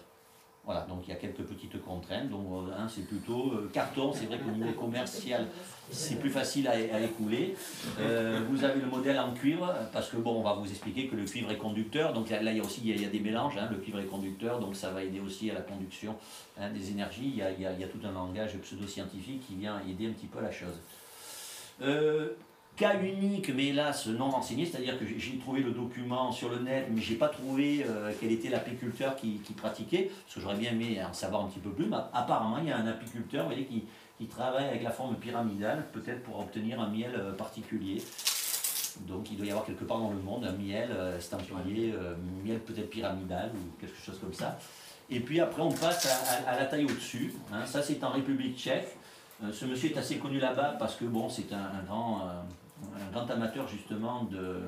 Voilà, 0.67 0.81
donc 0.89 1.03
il 1.07 1.11
y 1.11 1.13
a 1.13 1.17
quelques 1.17 1.43
petites 1.43 1.81
contraintes. 1.83 2.31
Donc 2.31 2.47
euh, 2.51 2.89
c'est 2.89 3.07
plutôt 3.07 3.53
euh, 3.53 3.71
carton, 3.73 4.13
c'est 4.15 4.25
vrai 4.27 4.39
qu'au 4.39 4.51
niveau 4.51 4.73
commercial, 4.73 5.47
c'est 5.91 6.19
plus 6.19 6.31
facile 6.31 6.67
à, 6.69 6.73
à 6.73 7.01
écouler. 7.01 7.55
Euh, 8.01 8.41
vous 8.49 8.65
avez 8.65 8.81
le 8.81 8.87
modèle 8.87 9.19
en 9.19 9.35
cuivre, 9.35 9.75
parce 9.93 10.09
que 10.09 10.17
bon, 10.17 10.41
on 10.41 10.43
va 10.43 10.55
vous 10.55 10.69
expliquer 10.69 11.07
que 11.07 11.17
le 11.17 11.25
cuivre 11.25 11.51
est 11.51 11.59
conducteur. 11.59 12.15
Donc 12.15 12.31
là, 12.31 12.41
il 12.41 12.57
y 12.57 12.61
a 12.61 12.63
aussi 12.63 12.81
il 12.83 13.01
y 13.01 13.05
a, 13.05 13.09
des 13.09 13.21
mélanges. 13.21 13.59
hein, 13.59 13.69
le 13.71 13.77
cuivre 13.77 14.01
est 14.01 14.07
conducteur, 14.07 14.59
donc 14.59 14.75
ça 14.75 14.91
va 14.91 15.03
aider 15.03 15.21
aussi 15.21 15.51
à 15.51 15.55
la 15.55 15.61
conduction 15.61 16.17
hein, 16.59 16.71
des 16.71 16.91
énergies. 16.91 17.35
Il 17.37 17.61
y, 17.61 17.67
a, 17.67 17.89
tout 17.89 18.01
un 18.03 18.13
langage 18.13 18.57
pseudo-scientifique 18.57 19.47
qui 19.47 19.57
vient 19.57 19.83
aider 19.87 20.07
un 20.07 20.13
petit 20.13 20.29
peu 20.29 20.41
la 20.41 20.51
chose. 20.51 20.81
Cas 22.77 22.99
unique, 23.01 23.53
mais 23.55 23.67
hélas 23.67 24.07
non 24.09 24.31
renseigné, 24.31 24.67
c'est-à-dire 24.67 24.99
que 24.99 25.05
j'ai- 25.07 25.39
trouvé 25.39 25.61
le 25.63 25.71
document 25.73 26.33
sur 26.33 26.49
le 26.49 26.59
net, 26.59 26.87
mais 26.91 27.01
j'ai 27.01 27.15
pas 27.17 27.29
trouvé 27.29 27.85
euh, 27.89 28.13
quel 28.21 28.33
était 28.33 28.49
l'apiculteur 28.49 29.15
qui, 29.17 29.39
qui 29.45 29.53
pratiquait, 29.53 30.11
parce 30.25 30.35
que 30.35 30.41
j'aurais 30.41 30.57
bien 30.57 30.73
aimé 30.73 31.01
en 31.09 31.13
savoir 31.13 31.45
un 31.45 31.49
petit 31.49 31.61
peu 31.61 31.71
plus, 31.71 31.87
mais 31.87 31.97
apparemment 32.13 32.59
il 32.59 32.69
y 32.69 32.73
a 32.73 32.77
un 32.79 32.87
apiculteur 32.87 33.45
vous 33.45 33.51
voyez, 33.51 33.67
qui, 33.67 33.85
qui 34.19 34.27
travaille 34.27 34.67
avec 34.69 34.83
la 34.83 34.91
forme 34.91 35.17
pyramidale, 35.17 35.87
peut-être 35.93 36.23
pour 36.23 36.41
obtenir 36.41 36.81
un 36.81 36.89
miel 36.89 37.13
euh, 37.17 37.33
particulier. 37.33 38.03
Donc 39.09 39.31
il 39.31 39.37
doit 39.37 39.47
y 39.47 39.51
avoir 39.51 39.67
quelque 39.67 39.85
part 39.85 39.99
dans 39.99 40.11
le 40.11 40.19
monde 40.21 40.45
un 40.45 40.53
miel 40.53 40.89
euh, 40.93 41.19
estampillé, 41.19 41.93
euh, 41.97 42.15
miel 42.45 42.61
peut-être 42.61 42.91
pyramidal 42.91 43.51
ou 43.55 43.81
quelque 43.81 43.97
chose 44.05 44.19
comme 44.21 44.33
ça. 44.35 44.59
Et 45.11 45.21
puis 45.21 45.41
après 45.41 45.63
on 45.63 45.73
passe 45.73 46.07
à, 46.07 46.49
à- 46.51 46.55
à 46.55 46.59
la 46.61 46.65
taille 46.67 46.85
au-dessus. 46.85 47.35
hein. 47.53 47.67
Ça 47.67 47.83
c'est 47.83 48.03
en 48.05 48.11
République 48.11 48.57
tchèque. 48.57 48.97
Euh, 49.43 49.53
ce 49.53 49.65
monsieur 49.65 49.91
est 49.91 49.99
assez 49.99 50.17
connu 50.19 50.39
là-bas 50.39 50.77
parce 50.79 50.95
que 50.95 51.05
bon 51.05 51.29
c'est 51.29 51.53
un, 51.53 51.59
un 51.81 51.83
grand, 51.85 52.21
un 52.97 53.13
grand 53.13 53.31
amateur 53.31 53.67
justement 53.69 54.25
de, 54.25 54.61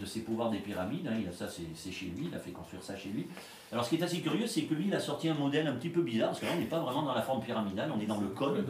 de 0.00 0.06
ces 0.06 0.20
pouvoirs 0.20 0.50
des 0.50 0.58
pyramides. 0.58 1.06
hein. 1.06 1.16
Il 1.20 1.28
a 1.28 1.32
ça 1.32 1.46
c'est 1.48 1.92
chez 1.92 2.06
lui, 2.06 2.28
il 2.30 2.34
a 2.34 2.38
fait 2.38 2.50
construire 2.50 2.82
ça 2.82 2.96
chez 2.96 3.10
lui. 3.10 3.26
Alors 3.72 3.84
ce 3.84 3.90
qui 3.90 3.96
est 3.96 4.02
assez 4.02 4.20
curieux 4.20 4.46
c'est 4.46 4.62
que 4.62 4.74
lui 4.74 4.86
il 4.88 4.94
a 4.94 5.00
sorti 5.00 5.28
un 5.28 5.34
modèle 5.34 5.66
un 5.66 5.74
petit 5.74 5.90
peu 5.90 6.02
bizarre 6.02 6.28
parce 6.30 6.40
que 6.40 6.46
là 6.46 6.52
on 6.56 6.60
n'est 6.60 6.66
pas 6.66 6.80
vraiment 6.80 7.02
dans 7.02 7.14
la 7.14 7.22
forme 7.22 7.42
pyramidale, 7.42 7.90
on 7.96 8.00
est 8.00 8.06
dans 8.06 8.20
le 8.20 8.28
cône. 8.28 8.64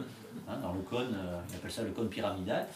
hein, 0.47 0.57
dans 0.61 0.73
le 0.73 0.81
cône, 0.81 1.13
euh, 1.15 1.39
il 1.49 1.55
appelle 1.55 1.71
ça 1.71 1.83
le 1.83 1.91
cône 1.91 2.09
pyramidal. 2.09 2.67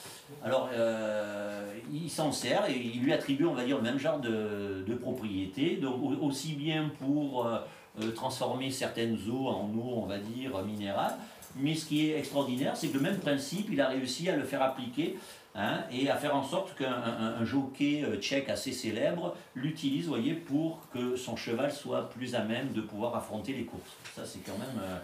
Alors, 0.43 0.69
euh, 0.73 1.71
il 1.91 2.09
s'en 2.09 2.31
sert 2.31 2.69
et 2.69 2.77
il 2.77 3.01
lui 3.01 3.13
attribue, 3.13 3.45
on 3.45 3.53
va 3.53 3.63
dire, 3.65 3.77
le 3.77 3.83
même 3.83 3.99
genre 3.99 4.19
de, 4.19 4.83
de 4.87 4.95
propriétés, 4.95 5.79
aussi 6.21 6.53
bien 6.53 6.91
pour 6.99 7.45
euh, 7.45 7.57
euh, 8.01 8.11
transformer 8.11 8.71
certaines 8.71 9.17
eaux 9.29 9.47
en 9.47 9.69
eau, 9.75 9.93
on 10.03 10.05
va 10.05 10.17
dire, 10.17 10.61
minérale. 10.63 11.15
Mais 11.57 11.75
ce 11.75 11.85
qui 11.85 12.09
est 12.09 12.19
extraordinaire, 12.19 12.75
c'est 12.75 12.89
que 12.89 12.95
le 12.97 13.03
même 13.03 13.17
principe, 13.19 13.69
il 13.71 13.79
a 13.79 13.87
réussi 13.87 14.29
à 14.29 14.35
le 14.35 14.43
faire 14.43 14.61
appliquer 14.61 15.17
hein, 15.55 15.83
et 15.91 16.09
à 16.09 16.15
faire 16.15 16.35
en 16.35 16.43
sorte 16.43 16.75
qu'un 16.75 16.91
un- 16.93 17.35
un 17.41 17.45
jockey 17.45 18.03
euh, 18.03 18.17
tchèque 18.19 18.49
assez 18.49 18.71
célèbre 18.71 19.35
l'utilise, 19.55 20.07
voyez, 20.07 20.33
pour 20.33 20.87
que 20.93 21.15
son 21.15 21.35
cheval 21.35 21.71
soit 21.71 22.09
plus 22.09 22.35
à 22.35 22.43
même 22.43 22.73
de 22.73 22.81
pouvoir 22.81 23.15
affronter 23.15 23.53
les 23.53 23.65
courses. 23.65 23.95
Ça, 24.15 24.25
c'est 24.25 24.39
quand 24.39 24.57
même, 24.57 24.81
euh, 24.81 24.97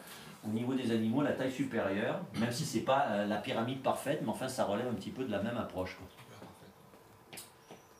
au 0.47 0.51
niveau 0.51 0.73
des 0.73 0.91
animaux, 0.91 1.21
la 1.21 1.33
taille 1.33 1.51
supérieure, 1.51 2.19
même 2.39 2.51
si 2.51 2.65
c'est 2.65 2.81
pas 2.81 3.07
euh, 3.11 3.25
la 3.27 3.37
pyramide 3.37 3.81
parfaite, 3.81 4.19
mais 4.23 4.29
enfin, 4.29 4.47
ça 4.47 4.65
relève 4.65 4.87
un 4.87 4.93
petit 4.95 5.11
peu 5.11 5.23
de 5.23 5.31
la 5.31 5.41
même 5.41 5.57
approche. 5.57 5.97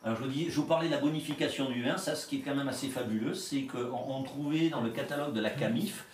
Alors 0.03 0.17
je 0.17 0.49
vous, 0.49 0.63
parlais 0.65 0.87
de 0.87 0.93
la 0.93 0.99
bonification 0.99 1.69
du 1.69 1.83
vin, 1.83 1.95
ça 1.95 2.15
ce 2.15 2.25
qui 2.25 2.37
est 2.37 2.39
quand 2.39 2.55
même 2.55 2.67
assez 2.67 2.87
fabuleux, 2.87 3.35
c'est 3.35 3.61
qu'on 3.63 3.91
on 3.93 4.23
trouvait 4.23 4.69
dans 4.69 4.81
le 4.81 4.89
catalogue 4.89 5.33
de 5.33 5.41
la 5.41 5.51
CAMIF, 5.51 6.05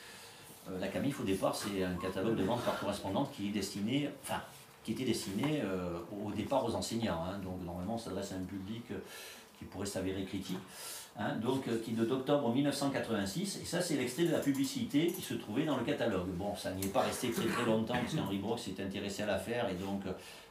la 0.81 0.89
CAMIF 0.89 1.21
au 1.21 1.23
départ 1.23 1.55
c'est 1.55 1.81
un 1.85 1.93
catalogue 1.95 2.35
de 2.35 2.43
vente 2.43 2.61
par 2.63 2.77
correspondante 2.77 3.31
qui 3.31 3.47
est 3.47 3.51
destiné, 3.51 4.09
enfin 4.23 4.41
qui 4.87 4.93
était 4.93 5.03
destiné 5.03 5.61
euh, 5.65 5.99
au 6.25 6.31
départ 6.31 6.63
aux 6.63 6.73
enseignants, 6.73 7.21
hein. 7.27 7.39
donc 7.43 7.61
normalement 7.65 7.95
on 7.95 7.97
s'adresse 7.97 8.31
à 8.31 8.35
un 8.35 8.45
public 8.45 8.83
euh, 8.91 8.99
qui 9.59 9.65
pourrait 9.65 9.85
s'avérer 9.85 10.23
critique, 10.23 10.55
hein, 11.19 11.35
donc 11.41 11.67
euh, 11.67 11.77
qui 11.83 11.91
est 11.91 11.93
d'octobre 11.93 12.53
1986, 12.53 13.59
et 13.61 13.65
ça 13.65 13.81
c'est 13.81 13.97
l'extrait 13.97 14.23
de 14.23 14.31
la 14.31 14.39
publicité 14.39 15.07
qui 15.07 15.21
se 15.21 15.33
trouvait 15.33 15.65
dans 15.65 15.75
le 15.75 15.83
catalogue. 15.83 16.29
Bon, 16.29 16.55
ça 16.55 16.71
n'y 16.71 16.85
est 16.85 16.93
pas 16.93 17.01
resté 17.01 17.31
très 17.31 17.47
très 17.47 17.65
longtemps 17.65 17.95
parce 17.95 18.15
qu'Henri 18.15 18.37
Brock 18.37 18.59
s'est 18.59 18.81
intéressé 18.81 19.23
à 19.23 19.25
l'affaire 19.25 19.67
et 19.69 19.73
donc 19.73 20.03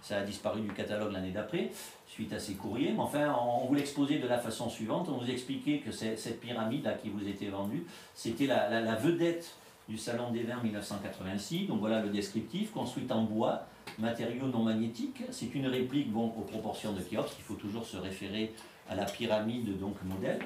ça 0.03 0.19
a 0.19 0.23
disparu 0.23 0.61
du 0.61 0.69
catalogue 0.69 1.13
l'année 1.13 1.33
d'après 1.33 1.71
suite 2.07 2.35
à 2.35 2.39
ces 2.39 2.57
courriers. 2.57 2.93
Mais 2.93 3.01
enfin, 3.01 3.35
on 3.41 3.65
vous 3.65 3.75
l'exposait 3.75 4.19
de 4.19 4.29
la 4.29 4.39
façon 4.39 4.69
suivante. 4.69 5.09
On 5.09 5.17
vous 5.17 5.31
expliquait 5.31 5.79
que 5.79 5.91
cette 5.93 6.41
pyramide-là 6.41 6.93
qui 6.93 7.09
vous 7.09 7.27
était 7.27 7.49
vendue, 7.49 7.87
c'était 8.15 8.47
la 8.47 8.97
vedette 8.97 9.55
du 9.89 9.97
Salon 9.97 10.31
des 10.31 10.43
Vins 10.43 10.63
1986. 10.63 11.69
Donc 11.69 11.81
voilà 11.81 12.03
le 12.03 12.11
descriptif, 12.11 12.73
construite 12.73 13.11
en 13.13 13.23
bois, 13.23 13.67
matériaux 13.99 14.47
non 14.47 14.63
magnétiques. 14.63 15.23
C'est 15.31 15.55
une 15.55 15.67
réplique 15.67 16.09
aux 16.15 16.29
proportions 16.29 16.93
de 16.93 17.01
Khéops. 17.01 17.33
Il 17.39 17.45
faut 17.45 17.55
toujours 17.55 17.87
se 17.87 17.97
référer 17.97 18.53
à 18.89 18.95
la 18.95 19.05
pyramide 19.05 19.79
donc 19.79 19.97
modèle. 20.05 20.39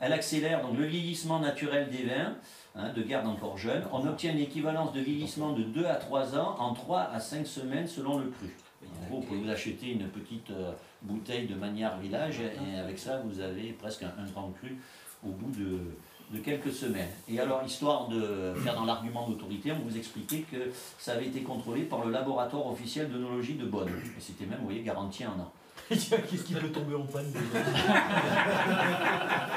Elle 0.00 0.12
accélère 0.12 0.62
donc 0.62 0.78
le 0.78 0.86
vieillissement 0.86 1.40
naturel 1.40 1.90
des 1.90 2.04
vins, 2.04 2.34
hein, 2.74 2.90
de 2.94 3.02
garde 3.02 3.26
encore 3.26 3.58
jeune. 3.58 3.82
On 3.92 4.06
obtient 4.06 4.32
une 4.32 4.38
équivalence 4.38 4.92
de 4.92 5.00
vieillissement 5.00 5.52
de 5.52 5.62
2 5.62 5.84
à 5.84 5.96
3 5.96 6.38
ans 6.38 6.56
en 6.58 6.72
3 6.72 7.10
à 7.12 7.20
5 7.20 7.46
semaines 7.46 7.86
selon 7.86 8.18
le 8.18 8.28
cru. 8.28 8.48
En 8.82 9.06
gros, 9.08 9.20
vous 9.20 9.26
pouvez 9.26 9.40
vous 9.40 9.50
acheter 9.50 9.92
une 9.92 10.08
petite 10.08 10.50
euh, 10.50 10.72
bouteille 11.02 11.46
de 11.46 11.54
manière 11.54 11.98
village 11.98 12.40
et 12.40 12.78
avec 12.78 12.98
ça, 12.98 13.20
vous 13.24 13.40
avez 13.40 13.72
presque 13.72 14.02
un 14.04 14.24
grand 14.32 14.50
cru 14.52 14.78
au 15.22 15.28
bout 15.28 15.50
de, 15.50 15.80
de 16.30 16.38
quelques 16.38 16.72
semaines. 16.72 17.08
Et 17.28 17.40
alors, 17.40 17.62
histoire 17.64 18.08
de 18.08 18.54
faire 18.62 18.74
dans 18.74 18.84
l'argument 18.84 19.28
d'autorité, 19.28 19.72
on 19.72 19.88
vous 19.88 19.96
expliquait 19.96 20.44
que 20.50 20.70
ça 20.98 21.12
avait 21.12 21.26
été 21.26 21.42
contrôlé 21.42 21.82
par 21.82 22.04
le 22.04 22.12
laboratoire 22.12 22.66
officiel 22.68 23.10
d'œnologie 23.10 23.54
de 23.54 23.64
Bonn. 23.64 23.88
Et 23.88 24.20
c'était 24.20 24.46
même, 24.46 24.58
vous 24.60 24.66
voyez, 24.66 24.82
garanti 24.82 25.24
un 25.24 25.30
an. 25.40 25.52
Qu'est-ce 25.90 26.44
qui 26.44 26.54
peut 26.54 26.68
tomber 26.68 26.94
en 26.94 27.02
panne 27.02 27.32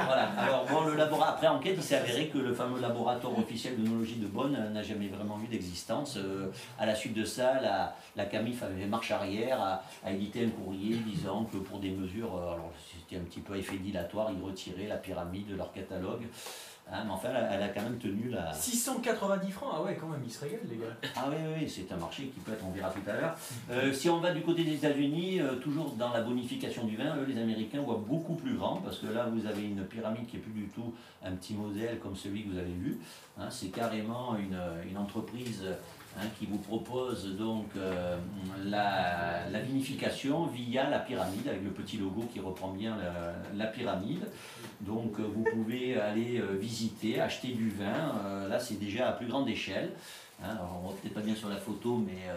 Voilà. 0.06 0.32
Alors, 0.40 0.66
bon, 0.66 0.82
le 0.86 0.96
laboratoire, 0.96 1.36
après 1.36 1.48
enquête, 1.48 1.76
il 1.78 1.84
s'est 1.84 1.98
avéré 1.98 2.30
que 2.30 2.40
le 2.40 2.56
fameux 2.56 2.82
laboratoire 2.82 3.38
officiel 3.38 3.78
d'œnologie 3.78 4.16
de 4.16 4.26
Bonn 4.26 4.52
n'a 4.74 4.82
jamais 4.82 5.10
vraiment 5.10 5.40
eu 5.44 5.48
d'existence. 5.48 6.18
Euh, 6.18 6.48
à 6.80 6.88
la 6.88 6.96
suite 6.96 7.14
de 7.14 7.24
ça, 7.24 7.62
la, 7.62 7.96
la 8.16 8.26
CAMIF 8.26 8.64
avait 8.64 8.82
fait 8.82 8.88
marche 8.88 9.12
arrière, 9.12 9.62
a, 9.62 9.84
a 10.04 10.12
édité 10.12 10.44
un 10.44 10.50
courrier 10.50 10.96
disant 11.06 11.44
que 11.46 11.58
pour 11.58 11.78
des 11.80 11.92
mesures, 11.92 12.36
euh, 12.36 12.54
alors 12.54 12.72
c'était 12.92 13.22
un 13.22 13.26
petit 13.26 13.42
peu 13.42 13.56
effet 13.56 13.78
dilatoire, 13.78 14.32
ils 14.36 14.44
retiraient 14.44 14.88
la 14.88 14.98
pyramide 14.98 15.48
de 15.50 15.56
leur 15.56 15.72
catalogue. 15.72 16.24
Hein, 16.94 17.04
mais 17.06 17.12
enfin, 17.12 17.30
elle 17.32 17.38
a, 17.38 17.54
elle 17.56 17.64
a 17.64 17.70
quand 17.70 17.82
même 17.82 17.98
tenu 17.98 18.30
la. 18.30 18.54
690 18.54 19.52
francs, 19.52 19.72
ah 19.76 19.82
ouais, 19.82 19.98
quand 20.00 20.08
même, 20.08 20.22
ils 20.24 20.32
se 20.32 20.42
régalent, 20.42 20.62
les 20.70 20.78
gars. 20.78 21.12
Ah 21.16 21.26
oui, 21.30 21.38
oui, 21.58 21.68
c'est 21.68 21.92
un 21.92 21.98
marché 21.98 22.28
qui 22.28 22.40
peut 22.42 22.52
être, 22.52 22.64
on 22.64 22.72
verra 22.72 22.92
tout 22.92 23.10
à 23.10 23.14
l'heure. 23.14 23.36
Euh, 23.72 23.92
si 23.92 24.10
on 24.10 24.20
va 24.20 24.32
du 24.32 24.42
côté 24.42 24.64
des 24.64 24.76
États-Unis, 24.76 25.42
euh, 25.42 25.56
toujours 25.56 25.92
dans 25.94 26.12
la 26.14 26.22
bonification 26.22 26.84
du 26.86 26.96
vin, 26.96 27.16
eux, 27.18 27.26
les 27.28 27.42
Américains 27.42 27.82
voient 27.82 28.04
beaucoup 28.06 28.36
plus 28.36 28.54
grand, 28.54 28.76
parce 28.78 29.00
que 29.00 29.08
là, 29.08 29.28
vous 29.34 29.48
avez 29.48 29.64
une 29.64 29.84
pyramide 29.86 30.28
qui 30.28 30.38
est 30.38 30.40
plus 30.40 30.54
du 30.54 30.68
tout 30.68 30.94
un 31.26 31.32
petit 31.32 31.56
modèle 31.56 31.98
comme 32.00 32.16
celui 32.16 32.44
que 32.44 32.52
vous 32.52 32.60
avez 32.60 32.74
vu. 32.74 33.00
Hein, 33.40 33.48
c'est 33.50 33.70
carrément 33.70 34.36
une, 34.38 34.60
une 34.88 34.98
entreprise 34.98 35.64
hein, 36.18 36.26
qui 36.38 36.46
vous 36.46 36.58
propose 36.58 37.36
donc 37.38 37.68
euh, 37.78 38.18
la, 38.66 39.60
vinification 39.62 40.48
via 40.48 40.90
la 40.90 41.00
pyramide, 41.00 41.48
avec 41.48 41.64
le 41.64 41.72
petit 41.72 41.98
logo 41.98 42.24
qui 42.34 42.40
reprend 42.40 42.70
bien 42.70 42.98
la, 43.56 43.68
pyramide. 43.68 44.26
Donc 44.82 45.20
euh, 45.20 45.24
vous 45.24 45.44
pouvez 45.44 46.00
aller 46.00 46.40
euh, 46.40 46.58
visiter, 46.58 47.20
acheter 47.20 47.50
du 47.50 47.70
vin. 47.70 48.48
Là, 48.50 48.60
c'est 48.60 48.80
déjà 48.80 49.10
à 49.10 49.12
plus 49.14 49.28
grande 49.28 49.48
échelle. 49.50 49.92
Hein, 50.44 50.50
alors, 50.52 50.80
on 50.80 50.88
voit 50.88 50.98
peut-être 51.00 51.14
pas 51.14 51.22
bien 51.22 51.36
sur 51.36 51.48
la 51.48 51.58
photo, 51.58 52.04
mais 52.06 52.28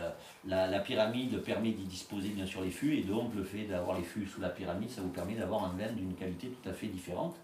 la, 0.46 0.78
pyramide 0.80 1.42
permet 1.42 1.70
d'y 1.70 1.84
disposer 1.84 2.28
bien 2.28 2.46
sûr 2.46 2.62
les 2.62 2.70
fûts, 2.70 2.96
et 2.96 3.02
donc 3.02 3.34
le 3.34 3.42
fait 3.42 3.64
d'avoir 3.64 3.96
les 3.96 4.04
fûts 4.04 4.26
sous 4.26 4.40
la 4.40 4.50
pyramide, 4.50 4.90
ça 4.90 5.00
vous 5.00 5.08
permet 5.08 5.34
d'avoir 5.34 5.64
un 5.64 5.72
vin 5.76 5.90
d'une 5.92 6.14
qualité 6.14 6.48
tout 6.48 6.68
à 6.68 6.72
fait 6.72 6.86
différente. 6.86 7.34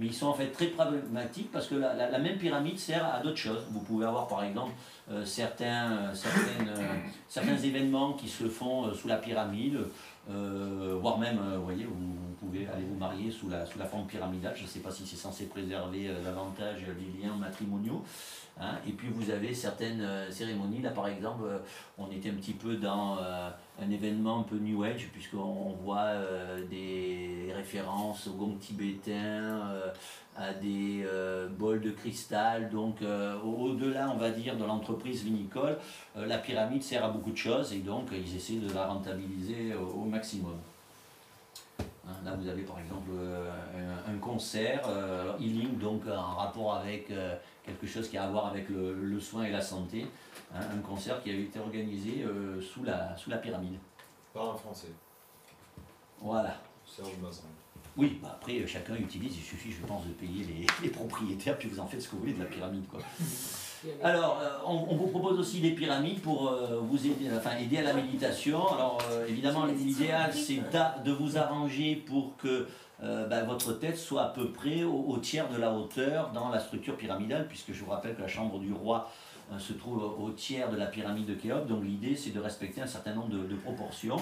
Mais 0.00 0.06
ils 0.06 0.14
sont 0.14 0.28
en 0.28 0.32
fait 0.32 0.46
très 0.46 0.68
pragmatiques 0.68 1.52
parce 1.52 1.66
que 1.66 1.74
la, 1.74 2.18
même 2.18 2.38
pyramide 2.38 2.78
sert 2.78 3.04
à 3.04 3.20
d'autres 3.20 3.36
choses. 3.36 3.66
Vous 3.70 3.80
pouvez 3.80 4.06
avoir 4.06 4.28
par 4.28 4.42
exemple 4.42 4.72
certains, 5.24 5.92
euh, 5.92 6.14
certaines, 6.14 6.68
euh, 6.68 6.94
certains 7.28 7.56
événements 7.56 8.12
qui 8.14 8.28
se 8.28 8.48
font 8.48 8.86
euh, 8.86 8.94
sous 8.94 9.08
la 9.08 9.16
pyramide, 9.16 9.78
euh, 10.30 10.96
voire 11.00 11.18
même, 11.18 11.38
euh, 11.38 11.56
vous 11.58 11.64
voyez, 11.64 11.84
vous, 11.84 11.94
pouvez 12.38 12.66
aller 12.68 12.84
vous 12.84 12.96
marier 12.96 13.30
sous 13.30 13.48
la, 13.48 13.66
sous 13.66 13.78
la 13.78 13.84
forme 13.86 14.06
pyramidale. 14.06 14.54
Je 14.56 14.62
ne 14.62 14.68
sais 14.68 14.80
pas 14.80 14.90
si 14.90 15.06
c'est 15.06 15.16
censé 15.16 15.46
préserver 15.46 16.08
euh, 16.08 16.22
davantage 16.22 16.86
les 16.86 17.22
liens 17.22 17.34
matrimoniaux. 17.34 18.04
hein. 18.60 18.76
Et 18.86 18.92
puis 18.92 19.08
vous 19.08 19.30
avez 19.30 19.52
certaines 19.52 20.00
euh, 20.00 20.30
cérémonies. 20.30 20.82
Là, 20.82 20.90
par 20.90 21.08
exemple, 21.08 21.42
euh, 21.44 21.58
on 21.98 22.10
était 22.10 22.30
un 22.30 22.34
petit 22.34 22.52
peu 22.54 22.76
dans 22.76 23.18
euh, 23.18 23.50
un 23.80 23.90
événement 23.90 24.40
un 24.40 24.42
peu 24.42 24.56
New 24.56 24.82
Age, 24.82 25.08
puisqu'on 25.12 25.38
on 25.38 25.72
voit 25.82 25.98
euh, 26.08 26.64
des 26.68 27.52
références 27.54 28.26
au 28.28 28.32
gong 28.32 28.56
tibétain, 28.60 29.12
euh, 29.70 29.92
à 30.36 30.52
des 30.54 31.02
euh, 31.06 31.48
bols 31.48 31.80
de 31.80 31.90
cristal. 31.90 32.70
Donc, 32.70 32.96
au- 33.02 33.48
au-delà, 33.70 34.10
on 34.14 34.16
va 34.18 34.30
dire, 34.30 34.56
de 34.56 34.64
l'entreprise 34.64 35.22
vinicole, 35.24 35.76
la 36.16 36.38
pyramide 36.38 36.82
sert 36.82 37.04
à 37.04 37.08
beaucoup 37.10 37.30
de 37.32 37.36
choses 37.36 37.72
et 37.72 37.78
donc 37.80 38.08
ils 38.12 38.36
essaient 38.36 38.54
de 38.68 38.72
la 38.72 38.86
rentabiliser 38.86 39.74
au 39.74 40.04
maximum. 40.04 40.56
Hein, 42.10 42.14
Là, 42.24 42.34
vous 42.34 42.48
avez 42.48 42.62
par 42.62 42.78
exemple 42.78 43.10
euh, 43.14 43.50
un, 44.08 44.12
un 44.14 44.18
concert, 44.18 44.82
euh, 44.88 45.22
alors, 45.22 45.36
healing, 45.40 45.78
donc 45.78 46.02
en 46.06 46.34
rapport 46.36 46.74
avec 46.74 47.10
euh, 47.10 47.36
quelque 47.64 47.86
chose 47.86 48.08
qui 48.08 48.16
a 48.18 48.24
à 48.24 48.30
voir 48.30 48.46
avec 48.46 48.68
le, 48.68 48.94
le 48.94 49.20
soin 49.20 49.44
et 49.44 49.50
la 49.50 49.60
santé. 49.62 50.06
hein, 50.54 50.60
un 50.74 50.80
concert 50.80 51.22
qui 51.22 51.30
a 51.30 51.34
été 51.34 51.58
organisé 51.58 52.24
sous, 52.60 52.82
la, 52.84 53.16
sous 53.16 53.30
la 53.30 53.38
pyramide. 53.38 53.78
Par 54.34 54.50
un 54.50 54.56
Français, 54.56 54.88
Voilà. 56.20 56.56
Serge 56.86 57.16
Mazin. 57.22 57.42
Oui, 57.96 58.18
bah 58.22 58.30
après, 58.40 58.66
chacun 58.66 58.94
utilise, 58.96 59.36
il 59.36 59.42
suffit, 59.42 59.72
je 59.72 59.84
pense, 59.84 60.06
de 60.06 60.12
payer 60.12 60.44
les, 60.44 60.66
les 60.82 60.88
propriétaires, 60.90 61.58
puis 61.58 61.68
vous 61.68 61.80
en 61.80 61.86
faites 61.86 62.02
ce 62.02 62.08
que 62.08 62.12
vous 62.14 62.20
voulez 62.20 62.32
de 62.34 62.40
la 62.40 62.46
pyramide. 62.46 62.86
Quoi. 62.88 63.00
Alors, 64.02 64.40
euh, 64.40 64.48
on, 64.66 64.86
on 64.88 64.96
vous 64.96 65.08
propose 65.08 65.38
aussi 65.38 65.60
des 65.60 65.72
pyramides 65.72 66.20
pour 66.20 66.48
euh, 66.48 66.80
vous 66.82 67.06
aider, 67.06 67.28
enfin, 67.36 67.56
aider 67.58 67.78
à 67.78 67.82
la 67.82 67.92
méditation. 67.92 68.66
Alors, 68.72 68.98
euh, 69.10 69.26
évidemment, 69.28 69.66
l'idéal, 69.66 70.32
c'est 70.32 70.62
de 71.04 71.12
vous 71.12 71.36
arranger 71.36 71.96
pour 71.96 72.36
que 72.38 72.66
euh, 73.02 73.26
bah, 73.28 73.42
votre 73.44 73.74
tête 73.74 73.98
soit 73.98 74.22
à 74.22 74.28
peu 74.28 74.52
près 74.52 74.84
au, 74.84 75.04
au 75.08 75.18
tiers 75.18 75.50
de 75.50 75.58
la 75.58 75.70
hauteur 75.72 76.30
dans 76.32 76.48
la 76.48 76.60
structure 76.60 76.96
pyramidale, 76.96 77.46
puisque 77.46 77.72
je 77.74 77.84
vous 77.84 77.90
rappelle 77.90 78.14
que 78.14 78.22
la 78.22 78.28
chambre 78.28 78.58
du 78.58 78.72
roi 78.72 79.10
euh, 79.52 79.58
se 79.58 79.74
trouve 79.74 80.02
au, 80.02 80.24
au 80.24 80.30
tiers 80.30 80.70
de 80.70 80.78
la 80.78 80.86
pyramide 80.86 81.26
de 81.26 81.34
Khéops. 81.34 81.66
Donc, 81.66 81.84
l'idée, 81.84 82.16
c'est 82.16 82.30
de 82.30 82.40
respecter 82.40 82.80
un 82.80 82.86
certain 82.86 83.12
nombre 83.12 83.28
de, 83.28 83.46
de 83.46 83.56
proportions. 83.56 84.16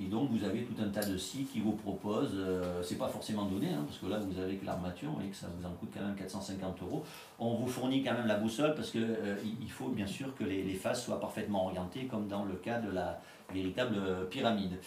Et 0.00 0.06
donc 0.06 0.30
vous 0.30 0.44
avez 0.44 0.62
tout 0.64 0.74
un 0.82 0.88
tas 0.88 1.04
de 1.04 1.16
sites 1.16 1.52
qui 1.52 1.60
vous 1.60 1.72
proposent, 1.72 2.34
euh, 2.36 2.82
c'est 2.82 2.98
pas 2.98 3.08
forcément 3.08 3.46
donné, 3.46 3.68
hein, 3.68 3.84
parce 3.86 3.98
que 3.98 4.06
là 4.06 4.18
vous 4.18 4.38
avez 4.38 4.56
que 4.56 4.66
l'armature 4.66 5.10
et 5.24 5.28
que 5.28 5.36
ça 5.36 5.46
vous 5.56 5.66
en 5.66 5.70
coûte 5.70 5.88
quand 5.94 6.04
même 6.04 6.14
450 6.14 6.82
euros. 6.82 7.04
On 7.38 7.54
vous 7.54 7.66
fournit 7.66 8.02
quand 8.02 8.12
même 8.12 8.26
la 8.26 8.36
boussole 8.36 8.74
parce 8.74 8.90
que 8.90 8.98
euh, 8.98 9.36
faut 9.68 9.88
bien 9.88 10.06
sûr 10.06 10.34
que 10.34 10.44
les 10.44 10.74
faces 10.74 11.04
soient 11.04 11.20
parfaitement 11.20 11.66
orientées, 11.66 12.06
comme 12.06 12.28
dans 12.28 12.44
le 12.44 12.54
cas 12.54 12.78
de 12.78 12.90
la 12.90 13.20
véritable 13.52 13.96
euh, 13.98 14.24
pyramide. 14.24 14.78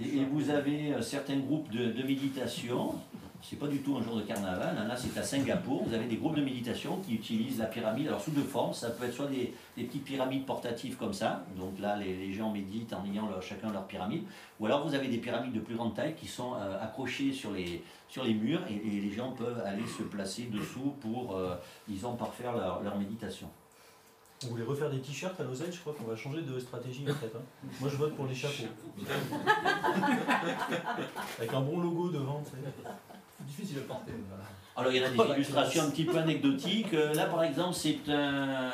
Et, 0.00 0.18
et 0.18 0.24
vous 0.24 0.50
avez 0.50 0.94
euh, 0.94 1.02
certains 1.02 1.38
groupes 1.38 1.70
de, 1.70 1.92
de 1.92 2.02
méditation, 2.02 2.94
c'est 3.42 3.58
pas 3.58 3.66
du 3.66 3.80
tout 3.80 3.96
un 3.96 4.02
jour 4.02 4.16
de 4.16 4.22
carnaval, 4.22 4.74
hein, 4.78 4.86
là 4.88 4.96
c'est 4.96 5.18
à 5.18 5.22
Singapour, 5.22 5.84
vous 5.84 5.92
avez 5.92 6.06
des 6.06 6.16
groupes 6.16 6.36
de 6.36 6.42
méditation 6.42 6.96
qui 7.04 7.14
utilisent 7.14 7.58
la 7.58 7.66
pyramide, 7.66 8.06
alors 8.08 8.20
sous 8.20 8.30
deux 8.30 8.42
formes, 8.42 8.72
ça 8.72 8.88
peut 8.88 9.04
être 9.04 9.12
soit 9.12 9.26
des, 9.26 9.52
des 9.76 9.84
petites 9.84 10.04
pyramides 10.04 10.46
portatives 10.46 10.96
comme 10.96 11.12
ça, 11.12 11.44
donc 11.58 11.78
là 11.78 11.96
les, 11.96 12.16
les 12.16 12.32
gens 12.32 12.50
méditent 12.50 12.94
en 12.94 13.04
ayant 13.04 13.28
leur- 13.28 13.42
chacun 13.42 13.70
leur 13.70 13.86
pyramide, 13.86 14.22
ou 14.58 14.66
alors 14.66 14.86
vous 14.88 14.94
avez 14.94 15.08
des 15.08 15.18
pyramides 15.18 15.52
de 15.52 15.60
plus 15.60 15.74
grande 15.74 15.94
taille 15.94 16.14
qui 16.14 16.26
sont 16.26 16.54
euh, 16.54 16.82
accrochées 16.82 17.32
sur 17.32 17.52
les, 17.52 17.82
sur 18.08 18.24
les 18.24 18.32
murs. 18.32 18.62
Et, 18.70 18.76
et 18.76 19.00
les 19.00 19.12
gens 19.12 19.32
peuvent 19.32 19.62
aller 19.66 19.86
se 19.98 20.04
placer 20.04 20.44
dessous 20.44 20.94
pour, 21.00 21.36
euh, 21.36 21.56
disons, 21.88 22.14
parfaire 22.14 22.52
leur, 22.52 22.82
leur 22.82 22.96
méditation. 22.96 23.48
On 24.46 24.50
voulait 24.52 24.64
refaire 24.64 24.90
des 24.90 24.98
t-shirts 25.00 25.38
à 25.40 25.44
l'oseille, 25.44 25.72
je 25.72 25.78
crois 25.80 25.94
qu'on 25.94 26.04
va 26.04 26.16
changer 26.16 26.42
de 26.42 26.58
stratégie 26.58 27.04
en 27.08 27.14
fait. 27.14 27.30
hein. 27.36 27.40
Moi 27.80 27.88
je 27.90 27.96
vote 27.96 28.14
pour 28.14 28.26
les 28.26 28.34
chapeaux. 28.34 28.64
Avec 31.38 31.52
un 31.52 31.60
bon 31.60 31.80
logo 31.80 32.08
devant, 32.10 32.42
tu 32.44 32.50
sais. 32.50 32.56
C'est 33.38 33.46
difficile 33.46 33.78
à 33.78 33.82
porter. 33.88 34.12
voilà. 34.28 34.44
Alors 34.76 34.92
il 34.92 34.98
y 35.00 35.04
en 35.04 35.06
a 35.06 35.10
des 35.10 35.16
Oh, 35.18 35.34
illustrations 35.36 35.82
un 35.84 35.90
petit 35.90 36.04
peu 36.04 36.16
anecdotiques. 36.18 36.94
Euh, 36.94 37.14
Là 37.14 37.26
par 37.26 37.44
exemple 37.44 37.74
c'est 37.74 37.98
un, 38.08 38.70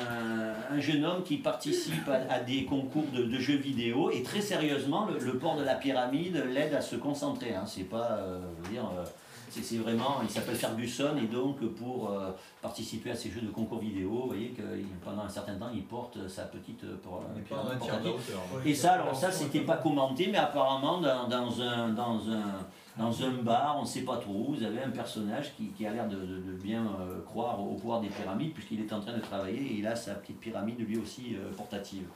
un 0.71 0.81
jeune 0.81 1.05
homme 1.05 1.23
qui 1.23 1.37
participe 1.39 2.09
à, 2.09 2.33
à 2.33 2.41
des 2.41 2.65
concours 2.65 3.05
de, 3.13 3.25
de 3.25 3.39
jeux 3.39 3.57
vidéo 3.57 4.11
et 4.11 4.23
très 4.23 4.41
sérieusement 4.41 5.07
le, 5.07 5.19
le 5.19 5.39
port 5.39 5.57
de 5.57 5.63
la 5.65 5.75
pyramide 5.75 6.43
l'aide 6.53 6.75
à 6.75 6.81
se 6.81 6.97
concentrer. 6.97 7.55
Hein. 7.55 7.65
C'est 7.67 7.85
pas, 7.85 8.13
euh, 8.13 8.41
je 8.63 8.69
veux 8.69 8.73
dire, 8.75 8.91
euh, 8.99 9.05
c'est 9.51 9.77
vraiment, 9.79 10.19
il 10.23 10.31
s'appelle 10.31 10.55
Ferguson 10.57 11.17
et 11.23 11.27
donc 11.27 11.61
pour 11.75 12.11
euh, 12.11 12.31
participer 12.63 13.11
à 13.11 13.15
ces 13.17 13.31
jeux 13.31 13.41
de 13.41 13.51
concours 13.51 13.79
vidéo, 13.81 14.11
vous 14.11 14.27
voyez 14.29 14.51
que 14.51 14.63
pendant 15.05 15.23
un 15.23 15.29
certain 15.29 15.55
temps 15.57 15.71
il 15.75 15.83
porte 15.85 16.29
sa 16.29 16.45
petite 16.45 16.85
euh, 16.85 16.97
pyramide 17.43 17.45
un. 17.91 18.69
Et 18.71 18.75
ça, 18.75 18.93
alors 18.93 19.15
ça, 19.17 19.31
c'était 19.33 19.61
pas 19.61 19.77
commenté, 19.79 20.29
mais 20.31 20.39
apparemment, 20.39 21.01
dans, 21.01 21.29
dans 21.29 21.61
un, 21.61 21.89
dans, 21.91 22.21
un, 22.31 22.67
dans 22.99 23.23
un 23.25 23.31
bar, 23.43 23.77
on 23.79 23.83
ne 23.83 23.87
sait 23.87 24.03
pas 24.03 24.17
trop, 24.19 24.55
vous 24.57 24.63
avez 24.63 24.83
un 24.83 24.91
personnage 24.91 25.55
qui, 25.57 25.69
qui 25.69 25.87
a 25.87 25.93
l'air 25.93 26.09
de, 26.09 26.17
de- 26.17 26.41
de 26.41 26.53
bien 26.53 26.85
euh, 27.01 27.21
croire 27.27 27.61
au 27.61 27.75
pouvoir 27.75 28.01
des 28.01 28.09
pyramides, 28.09 28.53
puisqu'il 28.55 28.81
est 28.81 28.93
en 28.93 29.01
train 29.01 29.15
de 29.15 29.21
travailler 29.21 29.59
et 29.61 29.75
il 29.79 29.87
a 29.87 29.97
sa 29.97 30.15
petite 30.15 30.39
pyramide 30.41 30.79
lui 30.81 30.99
aussi 30.99 31.35
euh, 31.37 31.51
portative. 31.57 32.07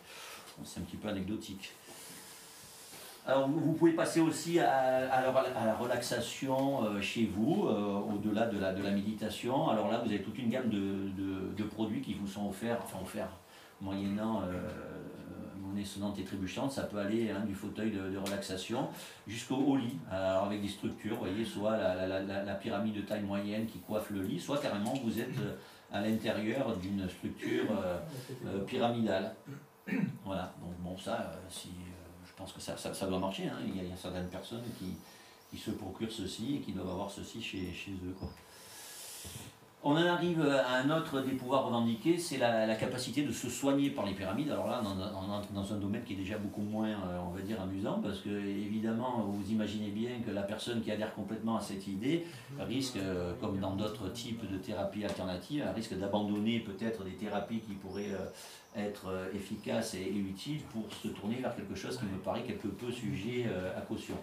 Bon, 0.56 0.64
C'est 0.64 0.80
un 0.80 0.84
petit 0.84 0.96
peu 0.96 1.08
anecdotique. 1.08 1.72
Alors, 3.26 3.48
vous, 3.48 3.72
pouvez 3.72 3.92
passer 3.92 4.20
aussi 4.20 4.60
à, 4.60 5.08
la, 5.08 5.74
relaxation 5.76 6.84
euh, 6.84 7.00
chez 7.00 7.24
vous, 7.24 7.66
euh, 7.66 8.12
au-delà 8.12 8.46
de 8.46 8.58
la, 8.58 8.90
méditation. 8.90 9.70
Alors 9.70 9.90
là, 9.90 10.02
vous 10.04 10.10
avez 10.10 10.20
toute 10.20 10.38
une 10.38 10.50
gamme 10.50 10.68
de, 10.68 11.64
produits 11.64 12.02
qui 12.02 12.12
vous 12.12 12.26
sont 12.26 12.46
offerts, 12.48 12.78
enfin 12.84 12.98
offerts, 13.02 13.30
moyennant 13.80 14.42
euh, 14.42 14.68
monnaie 15.58 15.86
sonnante 15.86 16.18
et 16.18 16.24
trébuchante. 16.24 16.72
Ça 16.72 16.82
peut 16.82 16.98
aller 16.98 17.30
hein, 17.30 17.44
du 17.46 17.54
fauteuil 17.54 17.92
de, 17.92 18.18
relaxation 18.18 18.88
jusqu'au 19.26 19.56
au 19.56 19.76
lit, 19.78 19.96
avec 20.10 20.60
des 20.60 20.68
structures, 20.68 21.14
vous 21.14 21.24
voyez, 21.24 21.46
soit 21.46 21.78
la, 21.78 22.20
la- 22.20 22.54
pyramide 22.54 22.94
de 22.94 23.00
taille 23.00 23.22
moyenne 23.22 23.64
qui 23.64 23.78
coiffe 23.78 24.10
le 24.10 24.20
lit, 24.20 24.38
soit 24.38 24.58
carrément 24.58 24.92
vous 25.02 25.18
êtes 25.18 25.38
euh, 25.38 25.56
à 25.90 26.02
l'intérieur 26.02 26.76
d'une 26.76 27.08
structure 27.08 27.68
pyramidale. 28.66 29.34
Voilà, 30.24 30.52
donc 30.60 30.74
bon, 30.80 30.96
ça, 30.98 31.32
si, 31.48 31.70
pense 32.36 32.52
que 32.52 32.60
ça, 32.60 33.06
doit 33.06 33.18
marcher. 33.18 33.44
hein. 33.44 33.58
Il, 33.66 33.76
y 33.76 33.92
a, 33.92 33.96
certaines 33.96 34.28
personnes 34.28 34.62
qui, 34.78 35.58
se 35.58 35.70
procurent 35.70 36.10
ceci 36.10 36.56
et 36.56 36.58
qui 36.60 36.72
doivent 36.72 36.90
avoir 36.90 37.08
ceci 37.08 37.40
chez, 37.40 37.72
eux. 38.04 38.14
On 39.86 39.92
en 39.92 40.06
arrive 40.06 40.40
à 40.40 40.78
un 40.78 40.90
autre 40.90 41.20
des 41.20 41.32
pouvoirs 41.32 41.66
revendiqués, 41.66 42.16
c'est 42.16 42.38
la, 42.38 42.66
la 42.66 42.74
capacité 42.74 43.22
de 43.22 43.30
se 43.30 43.50
soigner 43.50 43.90
par 43.90 44.06
les 44.06 44.14
pyramides. 44.14 44.50
Alors 44.50 44.66
là, 44.66 44.82
on 44.82 45.30
entre 45.30 45.52
dans 45.52 45.72
un 45.72 45.76
domaine 45.76 46.02
qui 46.04 46.14
est 46.14 46.16
déjà 46.16 46.38
beaucoup 46.38 46.62
moins, 46.62 46.88
euh, 46.88 47.18
on 47.24 47.30
va 47.30 47.42
dire, 47.42 47.60
amusant, 47.60 48.00
parce 48.02 48.20
que 48.20 48.30
évidemment, 48.30 49.26
vous 49.28 49.52
imaginez 49.52 49.90
bien 49.90 50.20
que 50.26 50.30
la 50.30 50.42
personne 50.42 50.82
qui 50.82 50.90
adhère 50.90 51.14
complètement 51.14 51.58
à 51.58 51.60
cette 51.60 51.86
idée 51.86 52.26
risque, 52.58 52.96
euh, 52.96 53.34
comme 53.40 53.60
dans 53.60 53.76
d'autres 53.76 54.08
types 54.08 54.50
de 54.50 54.56
thérapies 54.56 55.04
alternatives, 55.04 55.64
risque 55.76 55.96
d'abandonner 55.98 56.60
peut-être 56.60 57.04
des 57.04 57.14
thérapies 57.14 57.60
qui 57.60 57.74
pourraient 57.74 58.10
euh, 58.10 58.26
être 58.76 59.08
euh, 59.08 59.32
efficaces 59.34 59.94
et, 59.94 60.08
utiles 60.08 60.60
pour 60.72 60.84
se 60.92 61.08
tourner 61.08 61.36
vers 61.36 61.54
quelque 61.54 61.74
chose 61.74 61.96
qui 61.98 62.04
me 62.04 62.18
paraît 62.18 62.42
quelque 62.42 62.68
peu 62.68 62.90
sujet 62.90 63.46
euh, 63.48 63.76
à 63.76 63.80
caution. 63.80 64.16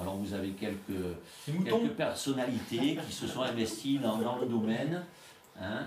Alors 0.00 0.16
vous 0.16 0.32
avez 0.32 0.50
quelques 0.50 1.02
quelques 1.64 1.92
personnalités 1.96 2.98
qui 3.06 3.12
se 3.12 3.26
sont 3.26 3.42
investies 3.42 3.98
dans, 3.98 4.18
dans 4.18 4.38
le 4.38 4.46
domaine 4.46 5.02
hein, 5.60 5.86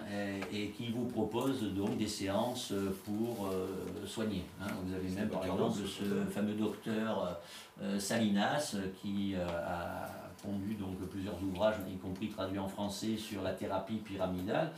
et, 0.51 0.63
et 0.63 0.69
qui 0.69 0.89
vous 0.91 1.05
proposent 1.05 1.63
donc 1.73 1.97
des 1.97 2.07
séances 2.07 2.73
pour 3.05 3.47
euh, 3.47 3.67
soigner. 4.05 4.43
hein. 4.61 4.67
Vous 4.83 4.93
avez 4.93 5.09
même 5.09 5.29
par 5.29 5.45
exemple 5.45 5.79
ce 5.87 6.29
fameux 6.31 6.53
docteur 6.53 7.39
euh, 7.81 7.97
Salinas 7.97 8.75
qui 9.01 9.35
euh, 9.35 9.47
a 9.47 10.07
pondu 10.43 10.73
donc 10.75 10.97
plusieurs 11.09 11.41
ouvrages, 11.41 11.75
y 11.89 11.97
compris 11.97 12.27
traduits 12.27 12.59
en 12.59 12.67
français, 12.67 13.15
sur 13.15 13.41
la 13.41 13.53
thérapie 13.53 13.97
pyramidale. 13.97 14.71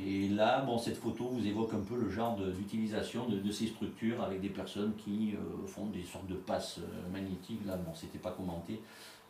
Et 0.00 0.28
là, 0.28 0.60
bon, 0.62 0.78
cette 0.78 0.96
photo 0.96 1.28
vous 1.28 1.46
évoque 1.46 1.74
un 1.74 1.80
peu 1.80 1.96
le 1.96 2.08
genre 2.08 2.36
d'utilisation 2.36 3.28
de, 3.28 3.50
ces 3.50 3.66
structures 3.66 4.22
avec 4.22 4.40
des 4.40 4.48
personnes 4.48 4.94
qui 4.96 5.34
euh, 5.34 5.66
font 5.66 5.86
des 5.86 6.02
sortes 6.02 6.26
de 6.26 6.34
passes 6.34 6.78
euh, 6.78 7.12
magnétiques. 7.12 7.60
Là, 7.66 7.76
bon, 7.76 7.92
c'était 7.94 8.18
pas 8.18 8.30
commenté, 8.30 8.80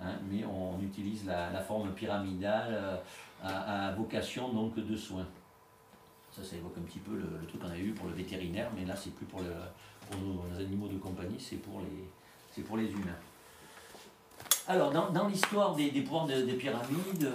hein, 0.00 0.12
mais 0.30 0.44
on 0.44 0.80
utilise 0.80 1.26
la, 1.26 1.60
forme 1.60 1.92
pyramidale 1.92 2.68
euh, 2.70 2.96
à, 3.42 3.92
vocation 3.92 4.52
donc 4.52 4.76
de 4.76 4.96
soins. 4.96 5.26
Ça, 6.30 6.44
ça 6.44 6.56
évoque 6.56 6.78
un 6.78 6.82
petit 6.82 7.00
peu 7.00 7.16
le, 7.16 7.44
truc 7.48 7.60
qu'on 7.60 7.68
avait 7.68 7.80
eu 7.80 7.92
pour 7.92 8.08
le 8.08 8.14
vétérinaire, 8.14 8.70
mais 8.76 8.84
là, 8.84 8.94
c'est 8.94 9.14
plus 9.14 9.26
pour, 9.26 9.40
pour 10.10 10.20
nos 10.20 10.60
animaux 10.60 10.86
de 10.86 10.96
compagnie, 10.96 11.40
c'est 11.40 11.56
pour 11.56 11.80
les, 11.80 12.04
c'est 12.52 12.62
pour 12.62 12.76
les 12.76 12.88
humains. 12.88 13.18
Alors, 14.68 14.92
dans, 14.92 15.26
l'histoire 15.26 15.74
des, 15.74 15.90
des 15.90 16.02
pouvoirs 16.02 16.26
de- 16.26 16.42
des 16.42 16.54
pyramides, 16.54 17.32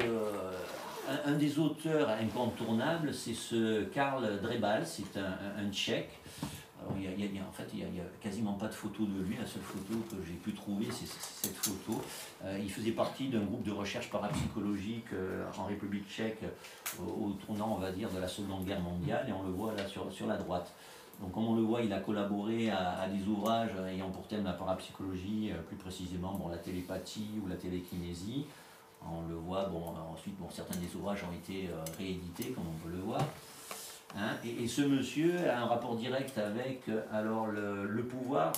un, 1.25 1.33
des 1.33 1.59
auteurs 1.59 2.09
incontournables, 2.09 3.13
c'est 3.13 3.33
ce 3.33 3.83
Karl 3.85 4.39
Drebal, 4.41 4.85
c'est 4.85 5.17
un, 5.17 5.71
tchèque. 5.71 6.19
En 6.89 7.51
fait, 7.51 7.67
il 7.73 7.79
n'y 7.79 7.99
a, 7.99 8.03
quasiment 8.21 8.53
pas 8.53 8.67
de 8.67 8.73
photo 8.73 9.03
de 9.03 9.21
lui. 9.23 9.35
La 9.35 9.45
seule 9.45 9.61
photo 9.61 9.99
que 10.09 10.15
j'ai 10.25 10.35
pu 10.35 10.53
trouver, 10.53 10.87
c'est 10.91 11.07
cette 11.07 11.55
photo. 11.55 12.01
Euh, 12.45 12.57
il 12.61 12.71
faisait 12.71 12.91
partie 12.91 13.27
d'un 13.27 13.41
groupe 13.41 13.63
de 13.63 13.71
recherche 13.71 14.09
parapsychologique 14.09 15.11
euh, 15.13 15.43
en 15.57 15.65
République 15.65 16.07
tchèque 16.07 16.43
au, 16.99 17.31
tournant, 17.45 17.75
on 17.77 17.79
va 17.79 17.91
dire, 17.91 18.09
de 18.09 18.19
la 18.19 18.27
Seconde 18.27 18.63
Guerre 18.65 18.79
mondiale, 18.79 19.25
et 19.27 19.33
on 19.33 19.43
le 19.43 19.51
voit 19.51 19.73
là 19.73 19.85
sur, 19.85 20.11
sur 20.13 20.27
la 20.27 20.37
droite. 20.37 20.73
Donc, 21.19 21.33
comme 21.33 21.47
on 21.47 21.55
le 21.55 21.63
voit, 21.63 21.81
il 21.81 21.91
a 21.91 21.99
collaboré 21.99 22.69
à, 22.69 22.99
à 22.99 23.07
des 23.09 23.27
ouvrages 23.27 23.71
ayant 23.89 24.09
pour 24.09 24.27
thème 24.27 24.45
la 24.45 24.53
parapsychologie, 24.53 25.51
euh, 25.51 25.61
plus 25.63 25.77
précisément 25.77 26.35
bon, 26.35 26.47
la 26.47 26.57
télépathie 26.57 27.27
ou 27.43 27.47
la 27.47 27.55
télékinésie. 27.55 28.45
On 29.11 29.27
le 29.27 29.35
voit, 29.35 29.65
bon, 29.65 29.93
euh, 29.95 30.13
ensuite, 30.13 30.37
bon, 30.37 30.47
certains 30.49 30.77
des 30.79 30.93
ouvrages 30.95 31.23
ont 31.23 31.33
été 31.33 31.69
euh, 31.69 31.83
réédités, 31.97 32.51
comme 32.51 32.65
on 32.67 32.87
peut 32.87 32.93
le 32.95 33.01
voir. 33.01 33.21
Hein, 34.17 34.31
et, 34.43 34.67
ce 34.67 34.81
monsieur 34.81 35.49
a 35.49 35.59
un 35.59 35.65
rapport 35.65 35.95
direct 35.95 36.37
avec 36.37 36.87
euh, 36.89 37.01
alors, 37.11 37.47
le, 37.47 38.03
pouvoir 38.03 38.51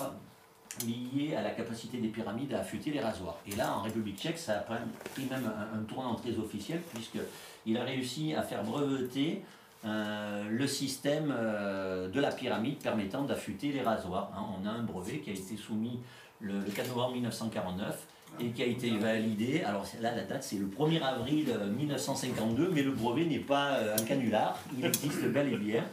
lié 0.86 1.36
à 1.36 1.42
la 1.42 1.50
capacité 1.52 1.98
des 1.98 2.08
pyramides 2.08 2.54
à 2.54 2.60
affûter 2.60 2.92
les 2.92 3.00
rasoirs. 3.00 3.38
Et 3.48 3.56
là, 3.56 3.76
en 3.76 3.82
République 3.82 4.18
tchèque, 4.18 4.38
ça 4.38 4.60
a 4.60 4.62
pris 4.62 5.26
même 5.30 5.52
un, 5.74 5.84
tournant 5.84 6.16
très 6.16 6.38
officiel, 6.38 6.82
puisqu'il 6.94 7.78
a 7.78 7.84
réussi 7.84 8.34
à 8.34 8.44
faire 8.44 8.64
breveter 8.64 9.44
le 9.84 10.68
système 10.68 11.30
de 11.30 12.20
la 12.20 12.32
pyramide 12.32 12.78
permettant 12.78 13.24
d'affûter 13.24 13.74
les 13.74 13.82
rasoirs. 13.82 14.32
hein. 14.38 14.46
On 14.62 14.66
a 14.66 14.72
un 14.72 14.84
brevet 14.84 15.20
qui 15.20 15.32
a 15.32 15.34
été 15.34 15.58
soumis 15.58 16.00
le, 16.40 16.60
le 16.60 16.72
4 16.72 16.88
novembre 16.90 17.14
1949 17.16 18.08
et 18.40 18.50
qui 18.50 18.64
a 18.64 18.66
été 18.66 18.90
validé. 18.98 19.62
Alors 19.66 19.86
là, 20.02 20.16
la 20.16 20.24
date, 20.24 20.44
c'est 20.44 20.58
le 20.58 20.68
1er 20.68 21.02
avril 21.02 21.48
euh, 21.50 21.70
1952, 21.70 22.72
mais 22.74 22.84
le 22.84 22.92
brevet 22.92 23.26
n'est 23.26 23.40
pas 23.40 23.74
euh, 23.74 23.96
un 23.98 24.04
canular, 24.04 24.60
il 24.78 24.86
existe 24.86 25.26
bel 25.26 25.54
et 25.54 25.58
bien. 25.58 25.84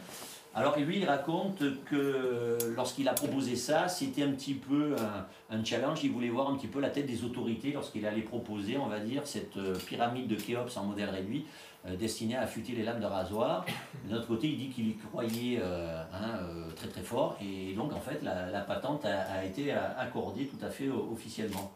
Alors 0.55 0.75
lui, 0.79 0.97
il 0.97 1.05
raconte 1.05 1.61
que 1.85 2.57
lorsqu'il 2.75 3.07
a 3.07 3.13
proposé 3.13 3.55
ça, 3.55 3.87
c'était 3.87 4.23
un 4.23 4.31
petit 4.31 4.55
peu 4.55 4.95
un, 5.51 5.63
challenge. 5.63 6.03
Il 6.03 6.11
voulait 6.11 6.29
voir 6.29 6.49
un 6.49 6.55
petit 6.55 6.65
peu 6.65 6.81
la 6.81 6.89
tête 6.89 7.05
des 7.05 7.23
autorités 7.23 7.73
lorsqu'il 7.73 8.03
allait 8.07 8.21
proposer, 8.21 8.75
on 8.75 8.87
va 8.87 8.99
dire, 8.99 9.27
cette 9.27 9.55
euh, 9.57 9.75
pyramide 9.75 10.27
de 10.27 10.35
Khéops 10.35 10.75
en 10.75 10.85
modèle 10.85 11.09
réduit 11.09 11.45
euh, 11.87 11.95
destinée 11.95 12.35
à 12.35 12.41
affûter 12.41 12.73
les 12.73 12.83
lames 12.83 12.99
de 12.99 13.05
rasoir. 13.05 13.65
D'un 14.09 14.17
autre 14.17 14.27
côté, 14.27 14.47
il 14.47 14.57
dit 14.57 14.69
qu'il 14.69 14.89
y 14.89 14.95
croyait 14.95 15.59
euh, 15.61 16.01
hein, 16.13 16.39
euh, 16.41 16.71
très 16.75 16.87
très 16.87 17.01
fort 17.01 17.37
et 17.41 17.73
donc 17.73 17.93
en 17.93 17.99
fait 17.99 18.21
la, 18.23 18.61
patente 18.61 19.05
a, 19.05 19.43
été 19.45 19.73
euh, 19.73 19.77
accordée 19.97 20.47
tout 20.47 20.63
à 20.65 20.69
fait 20.69 20.87
euh, 20.87 21.13
officiellement. 21.13 21.71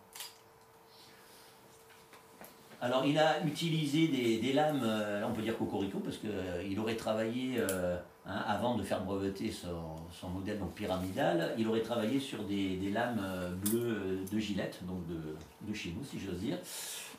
Alors 2.84 3.06
il 3.06 3.17
a 3.20 3.46
utilisé 3.46 4.08
des, 4.08 4.54
lames, 4.54 4.82
euh, 4.84 5.20
là 5.20 5.28
on 5.30 5.34
peut 5.34 5.44
dire 5.44 5.56
cocorico, 5.56 6.00
parce 6.00 6.17
qu'il 6.17 6.80
aurait 6.80 6.96
travaillé, 6.96 7.60
euh, 7.60 7.96
hein, 8.26 8.44
avant 8.48 8.76
de 8.76 8.82
faire 8.82 9.04
breveter 9.04 9.52
son, 9.52 10.30
modèle 10.30 10.60
pyramidal, 10.76 11.54
il 11.60 11.67
aurait 11.67 11.82
travaillé 11.84 12.20
sur 12.20 12.44
des, 12.44 12.89
lames 12.91 13.22
euh, 13.24 13.52
bleues 13.52 13.98
euh, 14.02 14.26
de 14.32 14.39
Gillette, 14.39 14.80
donc 14.88 15.06
de, 15.08 15.74
chez 15.76 15.94
nous 15.96 16.04
si 16.04 16.20
j'ose 16.20 16.39
dire, 16.39 16.58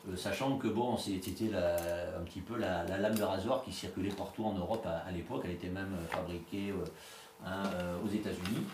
Euh, 0.09 0.17
sachant 0.17 0.57
que 0.57 0.67
bon, 0.67 0.97
c'était 0.97 1.55
un 1.55 2.23
petit 2.23 2.41
peu 2.41 2.57
la, 2.57 2.83
la 2.85 2.97
lame 2.97 3.15
de 3.15 3.23
rasoir 3.23 3.63
qui 3.63 3.71
circulait 3.71 4.11
partout 4.11 4.43
en 4.43 4.53
Europe 4.53 4.85
à, 4.85 5.11
l'époque, 5.11 5.43
elle 5.45 5.51
était 5.51 5.69
même 5.69 5.93
euh, 5.93 6.07
fabriquée 6.09 6.71
euh, 6.71 6.83
hein, 7.45 7.63
euh, 7.75 7.95
aux 8.03 8.09
États-Unis. 8.09 8.65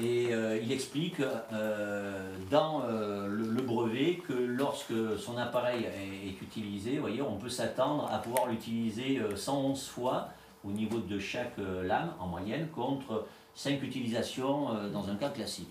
Et 0.00 0.28
euh, 0.32 0.60
il 0.62 0.70
explique 0.70 1.20
euh, 1.20 2.36
dans 2.50 2.82
euh, 2.84 3.26
le, 3.26 3.62
brevet 3.62 4.22
que 4.26 4.32
lorsque 4.32 4.94
son 5.18 5.36
appareil 5.36 5.84
est, 5.84 6.40
utilisé, 6.40 6.98
voyez, 6.98 7.20
on 7.20 7.36
peut 7.36 7.48
s'attendre 7.48 8.08
à 8.10 8.18
pouvoir 8.18 8.46
l'utiliser 8.46 9.18
euh, 9.18 9.34
111 9.34 9.88
fois 9.88 10.28
au 10.64 10.70
niveau 10.70 11.00
de 11.00 11.18
chaque 11.18 11.58
lame 11.58 12.12
en 12.20 12.26
moyenne 12.26 12.68
contre 12.68 13.26
5 13.54 13.82
utilisations 13.82 14.68
dans 14.92 15.08
un 15.08 15.16
cas 15.16 15.30
classique. 15.30 15.70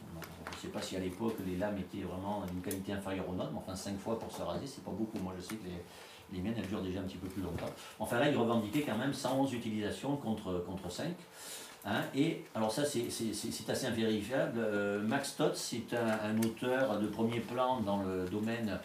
Je 0.51 0.55
ne 0.55 0.61
sais 0.61 0.67
pas 0.69 0.81
si 0.81 0.95
à 0.95 0.99
l'époque 0.99 1.35
les 1.45 1.57
lames 1.57 1.77
étaient 1.77 2.05
vraiment 2.05 2.43
d'une 2.49 2.61
qualité 2.61 2.93
inférieure 2.93 3.27
aux 3.29 3.33
nôtres, 3.33 3.51
mais 3.51 3.59
enfin 3.59 3.75
5 3.75 3.99
fois 3.99 4.17
pour 4.17 4.31
se 4.31 4.41
raser, 4.41 4.65
c'est 4.65 4.83
pas 4.83 4.91
beaucoup. 4.91 5.19
Moi 5.19 5.33
je 5.37 5.43
sais 5.43 5.55
que 5.55 5.65
les, 5.65 5.83
les 6.37 6.41
miennes 6.41 6.55
elles 6.57 6.67
durent 6.67 6.81
déjà 6.81 7.01
un 7.01 7.03
petit 7.03 7.17
peu 7.17 7.27
plus 7.27 7.41
longtemps. 7.41 7.69
Enfin 7.99 8.19
là, 8.19 8.29
il 8.29 8.37
revendiquait 8.37 8.81
quand 8.81 8.97
même 8.97 9.13
111 9.13 9.53
utilisations 9.53 10.15
contre, 10.15 10.63
contre 10.65 10.89
5. 10.89 11.13
Hein, 11.85 12.01
et 12.15 12.43
alors 12.53 12.71
ça 12.71 12.83
c'est- 12.85 13.07
assez 13.69 13.87
invérifiable. 13.87 14.59
Euh, 14.59 15.01
Max 15.01 15.35
Todd 15.35 15.53
c'est 15.55 15.93
un, 15.93 16.29
un 16.29 16.37
auteur 16.39 16.99
de 16.99 17.07
premier 17.07 17.39
plan 17.39 17.79
dans 17.79 18.01
le 18.03 18.25
domaine 18.29 18.77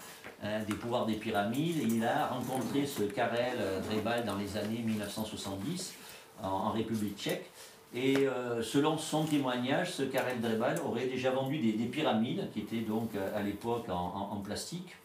hein, 0.42 0.60
des 0.68 0.74
pouvoirs 0.74 1.06
des 1.06 1.14
pyramides 1.14 1.78
il 1.78 2.04
a 2.04 2.26
rencontré 2.28 2.86
ce 2.86 3.02
Karel 3.02 3.58
Drebal 3.90 4.24
dans 4.24 4.36
les 4.36 4.56
années 4.56 4.82
1970 4.84 5.94
en, 6.42 6.70
République 6.70 7.18
tchèque. 7.18 7.50
Et 7.94 8.26
euh, 8.26 8.62
selon 8.62 8.96
son 8.96 9.24
témoignage, 9.24 9.92
ce 9.92 10.02
Karel 10.02 10.40
Drebal 10.40 10.80
aurait 10.84 11.06
déjà 11.06 11.30
vendu 11.30 11.58
des, 11.58 11.72
des 11.72 11.86
pyramides 11.86 12.48
qui 12.52 12.60
étaient 12.60 12.80
donc 12.80 13.14
euh, 13.14 13.38
à 13.38 13.42
l'époque 13.42 13.88
en 13.90 14.36
plastique 14.44 14.96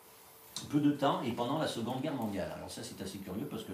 peu 0.66 0.80
de 0.80 0.92
temps 0.92 1.22
et 1.24 1.32
pendant 1.32 1.60
la 1.60 1.68
Seconde 1.68 2.02
Guerre 2.02 2.14
mondiale. 2.14 2.52
Alors 2.56 2.70
ça 2.70 2.82
c'est 2.84 3.02
assez 3.04 3.20
curieux 3.20 3.48
parce 3.50 3.64
que 3.64 3.74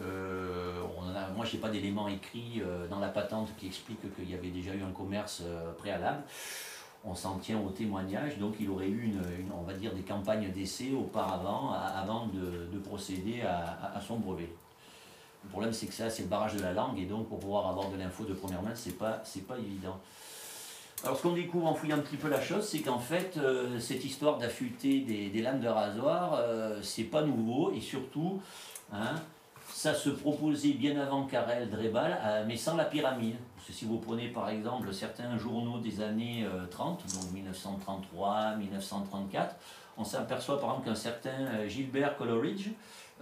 euh, 0.00 0.82
on 0.96 1.02
moi, 1.34 1.44
je 1.44 1.54
n'ai 1.54 1.60
pas 1.60 1.68
d'éléments 1.68 2.08
écrits 2.08 2.62
euh, 2.62 2.86
dans 2.88 2.98
la 2.98 3.08
patente 3.08 3.48
qui 3.58 3.66
expliquent 3.66 4.14
qu'il 4.16 4.30
y 4.30 4.34
avait 4.34 4.50
déjà 4.50 4.74
eu 4.74 4.82
un 4.82 4.92
commerce 4.92 5.42
euh, 5.44 5.72
préalable. 5.72 6.22
On 7.04 7.14
s'en 7.14 7.38
tient 7.38 7.58
au 7.58 7.70
témoignage, 7.70 8.38
donc 8.38 8.54
il 8.60 8.70
aurait 8.70 8.88
eu, 8.88 9.04
une, 9.04 9.20
on 9.52 9.62
va 9.62 9.74
dire, 9.74 9.92
des 9.92 10.02
campagnes 10.02 10.50
d'essai 10.52 10.92
auparavant, 10.92 11.72
avant 11.72 12.26
de, 12.26 12.68
de 12.72 12.78
procéder 12.78 13.42
à, 13.42 14.00
son 14.06 14.18
brevet. 14.18 14.52
Le 15.42 15.50
problème, 15.50 15.72
c'est 15.72 15.86
que 15.86 15.94
ça, 15.94 16.08
c'est 16.10 16.22
le 16.22 16.28
barrage 16.28 16.54
de 16.54 16.62
la 16.62 16.72
langue, 16.72 17.00
et 17.00 17.06
donc 17.06 17.28
pour 17.28 17.40
pouvoir 17.40 17.68
avoir 17.68 17.90
de 17.90 17.96
l'info 17.96 18.24
de 18.24 18.34
première 18.34 18.62
main, 18.62 18.76
c'est 18.76 18.96
pas, 18.96 19.20
c'est 19.24 19.48
pas 19.48 19.58
évident. 19.58 19.98
Alors, 21.02 21.16
ce 21.16 21.22
qu'on 21.22 21.32
découvre 21.32 21.66
en 21.66 21.74
fouillant 21.74 21.96
un 21.96 22.02
petit 22.02 22.16
peu 22.16 22.28
la 22.28 22.40
chose, 22.40 22.64
c'est 22.68 22.78
qu'en 22.78 23.00
fait, 23.00 23.36
cette 23.80 24.04
histoire 24.04 24.38
d'affûter 24.38 25.00
des, 25.00 25.30
des 25.30 25.42
lames 25.42 25.60
de 25.60 25.66
rasoir, 25.66 26.34
euh, 26.34 26.80
c'est 26.82 27.02
pas 27.02 27.22
nouveau, 27.22 27.72
et 27.72 27.80
surtout, 27.80 28.40
hein, 28.92 29.16
ça 29.72 29.94
se 29.94 30.10
proposait 30.10 30.72
bien 30.72 31.00
avant 31.00 31.24
Karel 31.24 31.70
Drebal, 31.70 32.18
euh, 32.22 32.44
mais 32.46 32.56
sans 32.56 32.76
la 32.76 32.84
pyramide. 32.84 33.36
Parce 33.56 33.68
que 33.68 33.72
si 33.72 33.84
vous 33.84 33.98
prenez 33.98 34.28
par 34.28 34.48
exemple 34.48 34.92
certains 34.92 35.36
journaux 35.38 35.78
des 35.78 36.00
années 36.02 36.44
euh, 36.44 36.66
30, 36.70 37.02
donc 37.14 37.32
1933, 37.32 38.56
1934, 38.56 39.56
on 39.98 40.04
s'aperçoit 40.04 40.60
par 40.60 40.70
exemple 40.70 40.88
qu'un 40.88 40.94
certain 40.94 41.30
euh, 41.30 41.68
Gilbert 41.68 42.16
Coleridge 42.16 42.68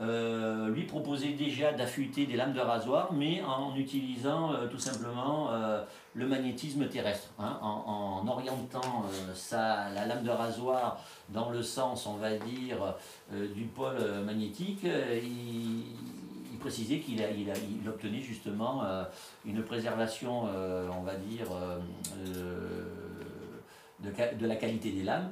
euh, 0.00 0.68
lui 0.70 0.84
proposait 0.84 1.32
déjà 1.32 1.72
d'affûter 1.72 2.24
des 2.26 2.36
lames 2.36 2.52
de 2.54 2.60
rasoir, 2.60 3.12
mais 3.12 3.42
en 3.42 3.74
utilisant 3.76 4.52
euh, 4.52 4.66
tout 4.66 4.78
simplement 4.78 5.50
euh, 5.50 5.82
le 6.14 6.26
magnétisme 6.26 6.88
terrestre, 6.88 7.28
hein, 7.38 7.58
en, 7.60 8.22
en 8.22 8.28
orientant 8.28 9.04
euh, 9.04 9.34
sa, 9.34 9.90
la 9.90 10.06
lame 10.06 10.22
de 10.22 10.30
rasoir 10.30 10.98
dans 11.28 11.50
le 11.50 11.62
sens, 11.62 12.06
on 12.06 12.14
va 12.14 12.30
dire, 12.36 12.94
euh, 13.32 13.52
du 13.52 13.64
pôle 13.64 13.96
euh, 14.00 14.24
magnétique, 14.24 14.84
euh, 14.84 15.20
il 15.22 15.84
précisait 16.61 16.99
qu'il 16.99 17.20
il 17.20 17.53
il 17.83 17.88
obtenait 17.88 18.20
justement 18.20 18.85
euh, 18.85 19.03
une 19.44 19.62
préservation, 19.62 20.46
euh, 20.46 20.88
on 20.96 21.03
va 21.03 21.16
dire, 21.16 21.46
euh, 21.53 21.79
de, 24.01 24.46
la 24.46 24.57
qualité 24.57 24.92
des 24.92 25.03
lames, 25.03 25.31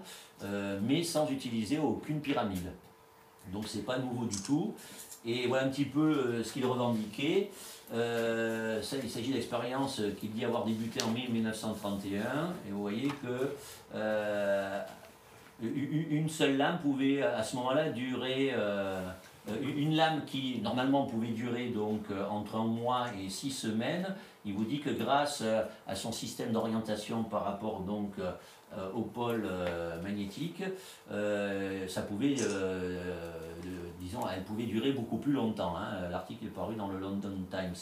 mais 0.83 1.03
sans 1.03 1.31
utiliser 1.31 1.79
aucune 1.79 2.21
pyramide. 2.21 2.73
Donc 3.53 3.67
c'est 3.67 3.85
pas 3.85 3.99
nouveau 3.99 4.27
du 4.27 4.37
tout. 4.43 4.75
Et 5.25 5.47
voilà 5.47 5.67
un 5.67 5.69
petit 5.69 5.85
peu 5.85 6.43
ce 6.43 6.53
qu'il 6.53 6.67
revendiquait. 6.67 7.51
Ça, 7.91 8.97
il 9.03 9.11
s'agit 9.11 9.33
d'expériences 9.33 10.03
qu'il 10.21 10.33
dit 10.33 10.45
avoir 10.45 10.65
débuté 10.65 11.03
en 11.03 11.11
mai 11.11 11.29
1931. 11.31 12.21
Et 12.67 12.71
vous 12.71 12.83
voyez 12.83 13.09
que 13.09 13.55
une 15.63 16.29
seule 16.29 16.59
lame 16.59 16.79
pouvait 16.81 17.23
à 17.23 17.43
ce 17.43 17.57
moment-là 17.57 17.89
durer. 17.89 18.53
Une 19.63 19.97
lame 19.97 20.25
qui 20.27 20.61
normalement 20.63 21.05
pouvait 21.07 21.29
durer 21.29 21.69
donc 21.69 22.03
euh, 22.11 22.27
entre 22.29 22.57
un 22.57 22.65
mois 22.65 23.07
et 23.21 23.29
six 23.29 23.51
semaines, 23.51 24.15
il 24.45 24.55
vous 24.55 24.65
dit 24.65 24.81
que 24.81 24.91
grâce 24.91 25.41
euh, 25.43 25.63
à 25.87 25.95
son 25.95 26.13
système 26.13 26.53
d'orientation 26.53 27.25
par 27.25 27.45
rapport 27.45 27.81
donc 27.81 28.13
euh, 28.19 28.31
euh, 28.77 28.91
au 28.93 29.03
pôle 29.03 29.47
euh, 29.47 30.01
magnétique, 30.03 30.63
euh, 31.11 31.89
ça 31.89 32.03
pouvait, 32.03 32.35
euh, 32.41 32.45
euh, 33.65 33.89
disons, 33.99 34.21
elle 34.35 34.45
pouvait 34.45 34.65
durer 34.67 34.93
beaucoup 34.93 35.17
plus 35.17 35.33
longtemps. 35.33 35.75
hein. 35.77 36.09
L'article 36.11 36.45
est 36.47 36.49
paru 36.49 36.75
dans 36.75 36.89
le 36.89 36.99
London 36.99 37.33
Times. 37.51 37.75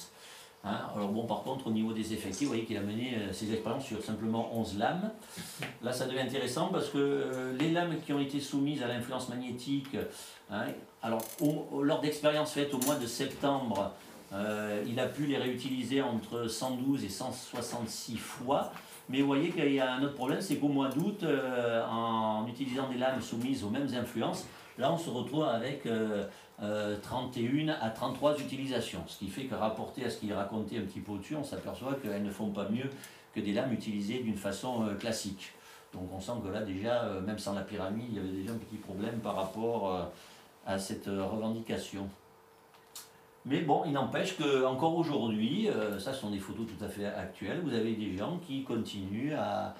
Hein. 0.64 0.78
Alors 0.94 1.08
bon, 1.08 1.26
par 1.26 1.42
contre, 1.42 1.66
au 1.68 1.70
niveau 1.70 1.92
des 1.92 2.12
effectifs, 2.12 2.42
vous 2.46 2.54
voyez 2.54 2.64
qu'il 2.64 2.76
a 2.76 2.80
mené 2.82 3.16
euh, 3.16 3.32
ses 3.32 3.52
expériences 3.52 3.84
sur 3.84 4.02
simplement 4.02 4.50
11 4.56 4.78
lames. 4.78 5.10
Là, 5.82 5.92
ça 5.92 6.06
devient 6.06 6.20
intéressant 6.20 6.68
parce 6.68 6.88
que 6.88 6.98
euh, 6.98 7.56
les 7.58 7.70
lames 7.72 7.94
qui 8.04 8.12
ont 8.12 8.20
été 8.20 8.40
soumises 8.40 8.82
à 8.82 8.88
l'influence 8.88 9.28
magnétique, 9.28 9.96
hein, 10.50 10.66
alors 11.06 11.22
lors 11.84 12.00
d'expériences 12.00 12.52
faites 12.52 12.74
au 12.74 12.78
mois 12.78 12.96
de 12.96 13.06
septembre, 13.06 13.92
euh, 14.32 14.82
il 14.88 14.98
a 14.98 15.06
pu 15.06 15.26
les 15.26 15.36
réutiliser 15.36 16.02
entre 16.02 16.48
112 16.48 17.04
et 17.04 17.08
166 17.08 18.16
fois. 18.16 18.72
Mais 19.08 19.20
vous 19.20 19.28
voyez 19.28 19.50
qu'il 19.50 19.72
y 19.72 19.78
a 19.78 19.92
un 19.92 20.02
autre 20.02 20.14
problème, 20.14 20.40
c'est 20.40 20.56
qu'au 20.56 20.66
mois 20.66 20.88
d'août, 20.88 21.22
euh, 21.22 21.84
en 21.86 22.44
utilisant 22.48 22.88
des 22.88 22.98
lames 22.98 23.20
soumises 23.20 23.62
aux 23.62 23.70
mêmes 23.70 23.88
influences, 23.94 24.46
là 24.78 24.92
on 24.92 24.98
se 24.98 25.08
retrouve 25.08 25.44
avec 25.44 25.86
euh, 25.86 26.24
euh, 26.60 26.96
31 27.00 27.68
à 27.80 27.90
33 27.90 28.40
utilisations. 28.40 29.04
Ce 29.06 29.16
qui 29.16 29.28
fait 29.28 29.44
que 29.44 29.54
rapporté 29.54 30.04
à 30.04 30.10
ce 30.10 30.18
qu'il 30.18 30.32
racontait 30.32 30.78
un 30.78 30.82
petit 30.82 30.98
peu 30.98 31.12
au-dessus, 31.12 31.36
on 31.36 31.44
s'aperçoit 31.44 31.94
qu'elles 32.02 32.24
ne 32.24 32.32
font 32.32 32.50
pas 32.50 32.68
mieux 32.68 32.90
que 33.32 33.38
des 33.38 33.52
lames 33.52 33.72
utilisées 33.72 34.24
d'une 34.24 34.36
façon 34.36 34.88
classique. 34.98 35.52
Donc 35.92 36.10
on 36.12 36.20
sent 36.20 36.32
que 36.44 36.48
là 36.48 36.62
déjà, 36.62 37.04
même 37.24 37.38
sans 37.38 37.54
la 37.54 37.60
pyramide, 37.60 38.06
il 38.10 38.16
y 38.16 38.18
avait 38.18 38.28
déjà 38.28 38.52
un 38.52 38.58
petit 38.58 38.76
problème 38.76 39.20
par 39.20 39.36
rapport 39.36 40.10
à 40.66 40.78
cette 40.78 41.08
euh, 41.08 41.24
revendication. 41.24 42.08
Mais 43.48 43.60
bon, 43.60 43.84
il 43.86 43.92
n'empêche 43.92 44.36
que 44.36 44.64
encore 44.64 44.96
aujourd'hui, 44.96 45.68
euh, 45.68 46.00
ça 46.00 46.12
sont 46.12 46.30
des 46.30 46.38
photos 46.40 46.66
tout 46.66 46.84
à 46.84 46.88
fait 46.88 47.06
actuelles, 47.06 47.60
vous 47.62 47.74
avez 47.74 47.94
des 47.94 48.16
gens 48.16 48.38
qui 48.44 48.64
continuent 48.64 49.34
à, 49.34 49.74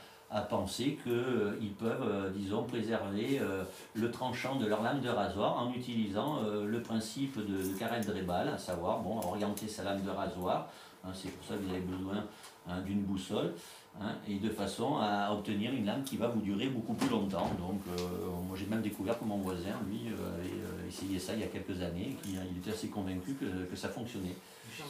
penser 0.51 0.99
qu'ils 1.03 1.73
peuvent, 1.73 2.09
euh, 2.09 2.31
disons, 2.31 2.65
préserver 2.65 3.39
euh, 3.41 3.65
le 3.95 4.11
tranchant 4.11 4.57
de 4.57 4.67
leur 4.67 4.83
lame 4.83 5.01
de 5.01 5.09
rasoir 5.09 5.57
en 5.57 5.73
utilisant 5.73 6.39
euh, 6.45 6.67
le 6.67 6.83
principe 6.83 7.39
de, 7.39 7.73
de 7.73 7.79
Carrel-Drebal, 7.79 8.49
à 8.49 8.59
savoir 8.59 9.01
bon, 9.01 9.19
orienter 9.19 9.67
sa 9.67 9.85
lame 9.85 10.03
de 10.03 10.11
rasoir. 10.11 10.69
hein, 11.05 11.11
C'est 11.15 11.31
pour 11.31 11.47
ça 11.47 11.55
que 11.55 11.63
vous 11.63 11.71
avez 11.71 11.81
besoin 11.81 12.25
hein, 12.69 12.81
d'une 12.83 13.03
boussole. 13.03 13.55
Hein, 14.01 14.15
et 14.29 14.39
de 14.39 14.51
façon 14.51 14.99
à 14.99 15.33
obtenir 15.33 15.73
une 15.73 15.87
lame 15.87 16.05
qui 16.05 16.17
va 16.17 16.29
vous 16.29 16.41
durer 16.41 16.69
beaucoup 16.69 16.95
plus 16.95 17.09
longtemps. 17.09 17.51
Donc, 17.59 17.81
euh, 17.89 18.29
moi 18.47 18.57
j'ai 18.59 18.67
même 18.67 18.83
découvert 18.83 19.19
que 19.19 19.25
mon 19.25 19.39
voisin, 19.39 19.75
lui, 19.89 20.09
euh, 20.09 20.35
avait 20.35 20.49
euh, 20.49 20.89
essayé 20.89 21.19
ça 21.19 21.33
il 21.35 21.41
y 21.41 21.45
a 21.45 21.49
quelques 21.49 21.83
années, 21.83 22.11
et 22.11 22.15
qu'il 22.23 22.41
il 22.51 22.59
était 22.59 22.71
assez 22.71 22.89
convaincu 22.89 23.35
que, 23.35 23.65
que 23.65 23.77
ça 23.77 23.89
fonctionnait. 23.89 24.37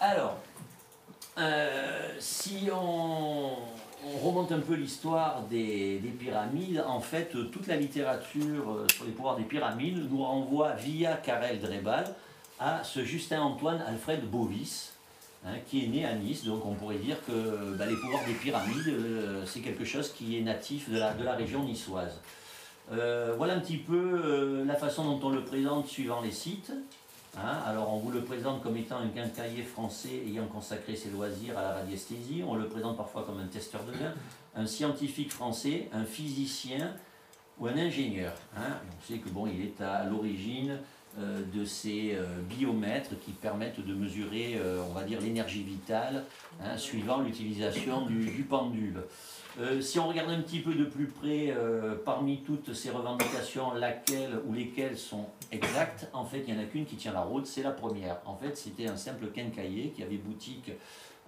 Alors, 0.00 0.36
si 2.18 2.68
on, 2.72 3.50
on 4.04 4.18
remonte 4.18 4.52
un 4.52 4.60
peu 4.60 4.74
l'histoire 4.74 5.42
des, 5.42 5.98
des 5.98 6.10
pyramides, 6.10 6.82
en 6.86 7.00
fait, 7.00 7.30
toute 7.50 7.66
la 7.66 7.76
littérature 7.76 8.86
sur 8.94 9.04
les 9.04 9.12
pouvoirs 9.12 9.36
des 9.36 9.44
pyramides 9.44 10.10
nous 10.10 10.22
renvoie 10.22 10.72
via 10.72 11.16
Karel 11.16 11.60
Drebal 11.60 12.14
à 12.58 12.82
ce 12.84 13.04
Justin-Antoine 13.04 13.82
Alfred 13.86 14.24
Bovis, 14.30 14.95
hein, 15.46 15.54
qui 15.66 15.84
est 15.84 15.88
né 15.88 16.04
à 16.04 16.14
Nice. 16.14 16.44
Donc 16.44 16.66
on 16.66 16.74
pourrait 16.74 16.98
dire 16.98 17.16
que 17.26 17.74
bah, 17.76 17.86
les 17.86 17.96
pouvoirs 17.96 18.24
des 18.26 18.34
pyramides, 18.34 18.88
euh, 18.88 19.44
c'est 19.46 19.60
quelque 19.60 19.84
chose 19.84 20.12
qui 20.12 20.36
est 20.38 20.42
natif 20.42 20.90
de 20.90 20.98
la, 20.98 21.14
de 21.14 21.24
la 21.24 21.34
région 21.34 21.62
niçoise. 21.64 22.20
Euh, 22.92 23.34
voilà 23.36 23.54
un 23.54 23.60
petit 23.60 23.78
peu 23.78 24.20
euh, 24.24 24.64
la 24.64 24.74
façon 24.74 25.04
dont 25.04 25.26
on 25.26 25.30
le 25.30 25.44
présente 25.44 25.86
suivant 25.86 26.20
les 26.20 26.32
sites. 26.32 26.72
Hein, 27.38 27.58
alors 27.66 27.92
on 27.92 27.98
vous 27.98 28.10
le 28.10 28.22
présente 28.22 28.62
comme 28.62 28.76
étant 28.78 28.98
un 28.98 29.08
quincailler 29.08 29.62
français 29.62 30.22
ayant 30.26 30.46
consacré 30.46 30.96
ses 30.96 31.10
loisirs 31.10 31.58
à 31.58 31.62
la 31.62 31.72
radiesthésie. 31.74 32.42
On 32.46 32.54
le 32.54 32.66
présente 32.66 32.96
parfois 32.96 33.24
comme 33.24 33.38
un 33.40 33.46
testeur 33.46 33.82
de 33.84 33.92
vin, 33.92 34.12
un 34.54 34.66
scientifique 34.66 35.32
français, 35.32 35.88
un 35.92 36.04
physicien 36.04 36.94
ou 37.58 37.66
un 37.66 37.76
ingénieur. 37.76 38.32
hein. 38.56 38.78
On 38.86 39.06
sait 39.06 39.18
que 39.18 39.28
bon, 39.28 39.46
il 39.46 39.60
est 39.60 39.80
à 39.82 40.04
l'origine 40.04 40.78
de 41.18 41.64
ces 41.64 42.14
euh, 42.14 42.24
biomètres 42.42 43.18
qui 43.24 43.32
permettent 43.32 43.84
de 43.84 43.94
mesurer, 43.94 44.56
euh, 44.56 44.82
on 44.88 44.92
va 44.92 45.02
dire, 45.02 45.20
l'énergie 45.20 45.62
vitale 45.62 46.24
hein, 46.62 46.76
suivant 46.76 47.20
l'utilisation 47.20 48.06
du, 48.06 48.26
du 48.26 48.42
pendule. 48.42 49.02
Euh, 49.58 49.80
si 49.80 49.98
on 49.98 50.06
regarde 50.06 50.30
un 50.30 50.42
petit 50.42 50.60
peu 50.60 50.74
de 50.74 50.84
plus 50.84 51.06
près, 51.06 51.48
euh, 51.48 51.94
parmi 52.04 52.42
toutes 52.42 52.74
ces 52.74 52.90
revendications, 52.90 53.72
laquelle 53.72 54.38
ou 54.46 54.52
lesquelles 54.52 54.98
sont 54.98 55.26
exactes, 55.50 56.08
en 56.12 56.26
fait, 56.26 56.44
il 56.46 56.54
n'y 56.54 56.60
en 56.60 56.62
a 56.62 56.66
qu'une 56.66 56.84
qui 56.84 56.96
tient 56.96 57.12
la 57.12 57.22
route, 57.22 57.46
c'est 57.46 57.62
la 57.62 57.70
première. 57.70 58.18
En 58.26 58.36
fait, 58.36 58.56
c'était 58.56 58.86
un 58.86 58.96
simple 58.96 59.28
quincailler 59.28 59.92
qui 59.96 60.02
avait 60.02 60.18
boutique 60.18 60.72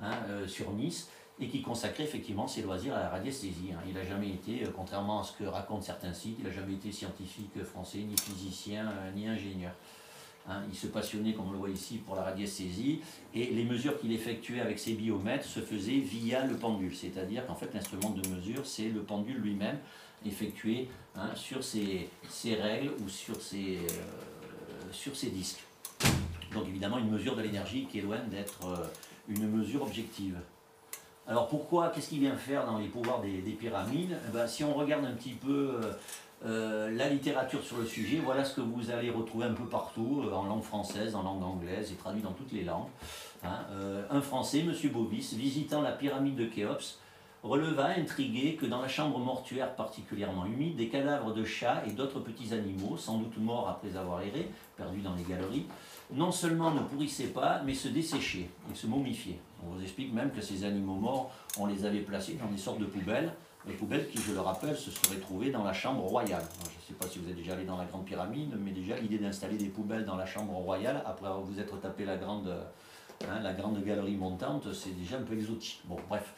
hein, 0.02 0.12
euh, 0.28 0.46
sur 0.46 0.70
Nice 0.72 1.08
et 1.40 1.48
qui 1.48 1.62
consacrait 1.62 2.04
effectivement 2.04 2.48
ses 2.48 2.62
loisirs 2.62 2.94
à 2.94 3.00
la 3.00 3.08
radiesthésie. 3.10 3.70
hein. 3.72 3.80
Il 3.86 3.94
n'a 3.94 4.04
jamais 4.04 4.28
été, 4.28 4.64
euh, 4.64 4.70
contrairement 4.74 5.20
à 5.20 5.24
ce 5.24 5.32
que 5.32 5.44
racontent 5.44 5.82
certains 5.82 6.12
sites, 6.12 6.36
il 6.38 6.44
n'a 6.44 6.50
jamais 6.50 6.74
été 6.74 6.90
scientifique 6.90 7.62
français, 7.64 7.98
ni 7.98 8.16
physicien, 8.16 8.88
euh, 8.88 9.12
ni 9.12 9.28
ingénieur. 9.28 9.72
Hein, 10.48 10.62
il 10.70 10.76
se 10.76 10.86
passionnait, 10.86 11.34
comme 11.34 11.48
on 11.48 11.52
le 11.52 11.58
voit 11.58 11.68
ici, 11.68 11.98
pour 11.98 12.16
la 12.16 12.22
radiesthésie 12.22 13.00
et 13.34 13.46
les 13.46 13.64
mesures 13.64 14.00
qu'il 14.00 14.12
effectuait 14.12 14.60
avec 14.60 14.78
ses 14.78 14.94
biomètres 14.94 15.44
se 15.44 15.60
faisaient 15.60 15.98
via 15.98 16.46
le 16.46 16.56
pendule. 16.56 16.96
C'est-à-dire 16.96 17.46
qu'en 17.46 17.54
fait, 17.54 17.72
l'instrument 17.74 18.10
de 18.10 18.26
mesure, 18.28 18.64
c'est 18.66 18.88
le 18.88 19.02
pendule 19.02 19.36
lui-même 19.36 19.78
effectué 20.24 20.88
hein, 21.16 21.30
sur 21.34 21.62
ses, 21.62 22.08
règles 22.44 22.92
ou 23.04 23.08
sur 23.08 23.40
ses, 23.40 23.78
euh, 23.78 25.28
disques. 25.30 25.64
Donc 26.54 26.66
évidemment, 26.66 26.98
une 26.98 27.10
mesure 27.10 27.36
de 27.36 27.42
l'énergie 27.42 27.86
qui 27.90 27.98
est 27.98 28.02
loin 28.02 28.18
d'être 28.30 28.66
euh, 28.66 28.86
une 29.28 29.50
mesure 29.50 29.82
objective. 29.82 30.38
Alors 31.28 31.46
pourquoi, 31.46 31.90
qu'est-ce 31.90 32.08
qu'il 32.08 32.20
vient 32.20 32.36
faire 32.36 32.64
dans 32.64 32.78
les 32.78 32.88
pouvoirs 32.88 33.20
des, 33.20 33.42
des 33.42 33.50
pyramides 33.50 34.16
Eh 34.26 34.32
ben, 34.32 34.46
Si 34.46 34.64
on 34.64 34.72
regarde 34.72 35.04
un 35.04 35.12
petit 35.12 35.34
peu 35.34 35.78
euh, 35.82 35.92
euh, 36.46 36.90
la 36.96 37.10
littérature 37.10 37.62
sur 37.62 37.76
le 37.76 37.84
sujet, 37.84 38.18
voilà 38.24 38.46
ce 38.46 38.54
que 38.54 38.62
vous 38.62 38.90
allez 38.90 39.10
retrouver 39.10 39.44
un 39.44 39.52
peu 39.52 39.66
partout, 39.66 40.22
euh, 40.24 40.32
en 40.32 40.44
langue 40.44 40.62
française, 40.62 41.14
en 41.14 41.22
langue 41.22 41.42
anglaise 41.42 41.92
et 41.92 41.96
traduit 41.96 42.22
dans 42.22 42.32
toutes 42.32 42.52
les 42.52 42.64
langues. 42.64 42.88
Hein, 43.44 43.58
un 44.10 44.20
Français, 44.20 44.60
M. 44.60 44.72
Bovis, 44.90 45.34
visitant 45.34 45.82
la 45.82 45.92
pyramide 45.92 46.34
de 46.34 46.46
Khéops, 46.46 46.98
releva 47.42 47.90
intrigué 47.90 48.56
que 48.56 48.66
dans 48.66 48.80
la 48.80 48.88
chambre 48.88 49.18
mortuaire 49.18 49.76
particulièrement 49.76 50.46
humide, 50.46 50.76
des 50.76 50.88
cadavres 50.88 51.32
de 51.32 51.44
chats 51.44 51.82
et 51.86 51.92
d'autres 51.92 52.20
petits 52.20 52.52
animaux, 52.52 52.96
sans 52.96 53.18
doute 53.18 53.36
morts 53.36 53.68
après 53.68 53.96
avoir 53.96 54.22
erré, 54.22 54.50
perdus 54.76 55.02
dans 55.02 55.14
les 55.14 55.22
galeries, 55.22 55.66
non 56.10 56.32
seulement 56.32 56.72
ne 56.72 56.80
pourrissaient 56.80 57.28
pas, 57.28 57.60
mais 57.64 57.74
se 57.74 57.88
desséchaient 57.88 58.48
et 58.72 58.74
se 58.74 58.88
momifiaient. 58.88 59.38
On 59.62 59.74
vous 59.74 59.82
explique 59.82 60.12
même 60.12 60.30
que 60.30 60.40
ces 60.40 60.64
animaux 60.64 60.94
morts, 60.94 61.30
on 61.58 61.66
les 61.66 61.84
avait 61.84 62.00
placés 62.00 62.34
dans 62.34 62.50
des 62.50 62.58
sortes 62.58 62.78
de 62.78 62.84
poubelles, 62.84 63.32
les 63.66 63.74
poubelles 63.74 64.08
qui, 64.08 64.18
je 64.18 64.32
le 64.32 64.40
rappelle, 64.40 64.76
se 64.76 64.90
seraient 64.90 65.18
trouvées 65.18 65.50
dans 65.50 65.64
la 65.64 65.72
chambre 65.72 66.02
royale. 66.02 66.44
Je 66.62 66.66
ne 66.66 66.86
sais 66.88 66.94
pas 66.94 67.06
si 67.06 67.18
vous 67.18 67.28
êtes 67.28 67.36
déjà 67.36 67.52
allé 67.52 67.64
dans 67.64 67.76
la 67.76 67.84
Grande 67.84 68.04
Pyramide, 68.04 68.54
mais 68.58 68.70
déjà 68.70 68.96
l'idée 68.96 69.18
d'installer 69.18 69.56
des 69.56 69.68
poubelles 69.68 70.04
dans 70.04 70.16
la 70.16 70.26
chambre 70.26 70.54
royale, 70.54 71.02
après 71.04 71.28
vous 71.42 71.60
être 71.60 71.78
tapé 71.80 72.04
la 72.04 72.16
grande, 72.16 72.54
hein, 73.24 73.40
la 73.42 73.52
grande 73.52 73.82
galerie 73.84 74.16
montante, 74.16 74.72
c'est 74.72 74.96
déjà 74.98 75.18
un 75.18 75.22
peu 75.22 75.34
exotique. 75.34 75.82
Bon, 75.84 75.96
bref. 76.08 76.32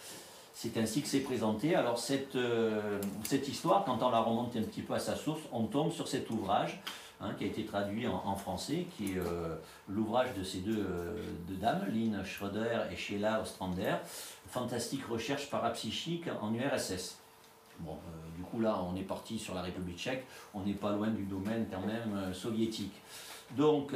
C'est 0.53 0.77
ainsi 0.77 1.01
que 1.01 1.09
c'est 1.09 1.21
présenté. 1.21 1.75
Alors 1.75 2.03
euh, 2.35 3.01
cette 3.25 3.49
histoire, 3.49 3.85
quand 3.85 4.03
on 4.03 4.11
la 4.11 4.21
remonte 4.21 4.55
un 4.57 4.63
petit 4.63 4.83
peu 4.83 4.95
à 4.95 4.99
sa 4.99 5.17
source, 5.17 5.41
on 5.53 5.65
tombe 5.65 5.93
sur 5.93 6.09
cet 6.09 6.29
ouvrage 6.29 6.83
hein, 7.21 7.33
qui 7.39 7.45
a 7.45 7.47
été 7.47 7.65
traduit 7.65 8.07
en, 8.07 8.35
français, 8.35 8.87
qui 8.97 9.13
est 9.13 9.19
euh, 9.19 9.57
l'ouvrage 9.89 10.29
de 10.37 10.43
ces 10.43 10.59
deux, 10.59 10.79
euh, 10.79 11.23
deux 11.49 11.57
dames, 11.57 11.87
Lynn 11.93 12.25
Schroeder 12.25 12.81
et 12.91 12.97
Sheila 12.97 13.41
Ostrander, 13.41 13.97
Fantastique 14.49 15.07
recherche 15.07 15.49
parapsychique 15.49 16.25
en 16.41 16.53
URSS. 16.53 17.19
Bon, 17.81 17.93
euh, 17.93 18.37
du 18.37 18.43
coup 18.43 18.61
là, 18.61 18.83
on 18.83 18.97
est 18.97 19.05
parti 19.05 19.39
sur 19.39 19.55
la 19.55 19.63
République 19.63 19.99
tchèque, 19.99 20.27
on 20.55 20.63
n'est 20.63 20.75
pas 20.75 20.93
loin 20.93 21.09
du 21.09 21.25
domaine 21.25 21.67
quand 21.71 21.87
même 21.87 22.35
soviétique. 22.35 22.95
Donc, 23.57 23.91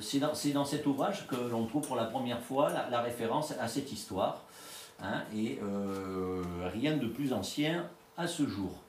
c'est 0.00 0.18
dans, 0.18 0.32
dans 0.54 0.64
cet 0.64 0.84
ouvrage 0.86 1.28
que 1.28 1.36
l'on 1.36 1.64
trouve 1.66 1.86
pour 1.86 1.94
la 1.94 2.06
première 2.06 2.40
fois 2.40 2.72
la, 2.90 3.00
référence 3.00 3.52
à 3.52 3.68
cette 3.68 3.92
histoire, 3.92 4.42
hein, 5.00 5.22
et 5.32 5.60
rien 6.72 6.96
de 6.96 7.06
plus 7.06 7.32
ancien 7.32 7.88
à 8.16 8.26
ce 8.26 8.48
jour. 8.48 8.81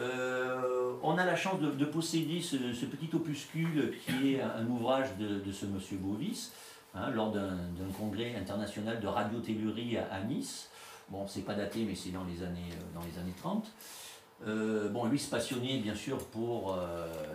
Euh, 0.00 0.92
on 1.02 1.16
a 1.18 1.24
la 1.24 1.36
chance 1.36 1.60
de, 1.60 1.70
de 1.70 1.84
posséder 1.84 2.40
ce, 2.40 2.56
petit 2.56 3.14
opuscule 3.14 3.94
qui 4.06 4.34
est 4.34 4.40
un, 4.40 4.66
ouvrage 4.66 5.08
de, 5.18 5.52
ce 5.52 5.66
monsieur 5.66 5.96
Bovis, 5.96 6.52
hein, 6.94 7.10
lors 7.10 7.32
d'un 7.32 7.56
congrès 7.98 8.34
international 8.36 9.00
de 9.00 9.06
radiotellurie 9.06 9.96
à, 9.98 10.20
Nice. 10.22 10.70
Bon, 11.08 11.26
c'est 11.26 11.42
pas 11.42 11.54
daté, 11.54 11.84
mais 11.84 11.94
c'est 11.94 12.10
dans 12.10 12.24
les 12.24 12.42
années, 12.42 12.70
euh, 12.72 12.94
dans 12.94 13.00
les 13.00 13.18
années 13.18 13.34
30. 13.38 13.66
Euh, 14.46 14.88
bon, 14.90 15.06
lui 15.06 15.18
se 15.18 15.28
passionnait 15.28 15.78
bien 15.78 15.96
sûr 15.96 16.18
pour 16.26 16.78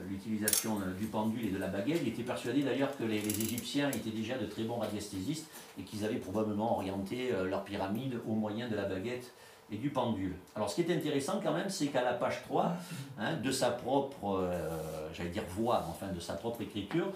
l'utilisation 0.08 0.80
du 0.98 1.08
pendule 1.08 1.46
et 1.46 1.52
de 1.52 1.58
la 1.58 1.68
baguette. 1.68 2.00
Il 2.02 2.08
était 2.08 2.24
persuadé 2.24 2.62
d'ailleurs 2.62 2.96
que 2.96 3.04
les, 3.04 3.18
Égyptiens 3.18 3.92
étaient 3.92 4.10
déjà 4.10 4.38
de 4.38 4.46
très 4.46 4.64
bons 4.64 4.78
radiesthésistes 4.78 5.50
et 5.78 5.84
qu'ils 5.84 6.06
avaient 6.06 6.16
probablement 6.16 6.78
orienté 6.78 7.32
leur 7.46 7.66
pyramide 7.66 8.20
au 8.26 8.36
moyen 8.36 8.70
de 8.70 8.76
la 8.78 8.84
baguette 8.84 9.34
et 9.74 9.78
du 9.78 9.90
pendule. 9.90 10.34
Alors 10.56 10.70
ce 10.70 10.76
qui 10.76 10.82
est 10.82 10.96
intéressant 10.96 11.40
quand 11.44 11.54
même, 11.54 11.70
c'est 11.70 11.88
qu'à 11.88 12.04
la 12.04 12.14
page 12.14 12.44
3, 12.44 12.74
hein, 13.20 13.34
de 13.36 13.52
sa 13.52 13.72
propre, 13.72 14.38
euh, 14.38 14.78
j'allais 15.14 15.30
dire 15.30 15.44
voix, 15.50 15.86
enfin 15.90 16.08
de 16.14 16.20
sa 16.20 16.34
propre 16.34 16.62
écriture, 16.62 17.08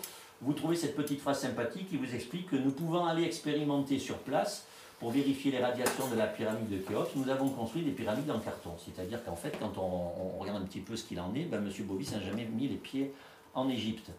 vous 0.42 0.54
trouvez 0.54 0.76
cette 0.76 0.96
petite 0.96 1.22
phrase 1.22 1.40
sympathique 1.40 1.90
qui 1.90 1.98
vous 1.98 2.14
explique 2.14 2.50
que 2.50 2.56
nous 2.56 2.72
pouvons 2.72 3.06
aller 3.06 3.24
expérimenter 3.24 4.00
sur 4.00 4.18
place 4.18 4.66
pour 5.00 5.12
vérifier 5.12 5.52
les 5.52 5.60
radiations 5.60 6.08
de 6.10 6.16
la 6.16 6.26
pyramide 6.26 6.70
de 6.70 6.78
Khéops, 6.78 7.16
nous 7.16 7.30
avons 7.30 7.50
construit 7.50 7.84
des 7.84 7.92
pyramides 7.92 8.32
en 8.32 8.40
carton. 8.40 8.72
C'est-à-dire 8.84 9.24
qu'en 9.24 9.36
fait, 9.36 9.56
quand 9.60 9.78
on, 9.78 10.40
regarde 10.40 10.64
un 10.64 10.66
petit 10.66 10.80
peu 10.80 10.96
ce 10.96 11.04
qu'il 11.04 11.20
en 11.20 11.34
est, 11.36 11.44
ben, 11.44 11.64
M. 11.64 11.86
Bovis 11.86 12.12
n'a 12.14 12.20
jamais 12.20 12.46
mis 12.46 12.68
les 12.68 12.78
pieds 12.78 13.14
en 13.54 13.70
Égypte. 13.70 14.12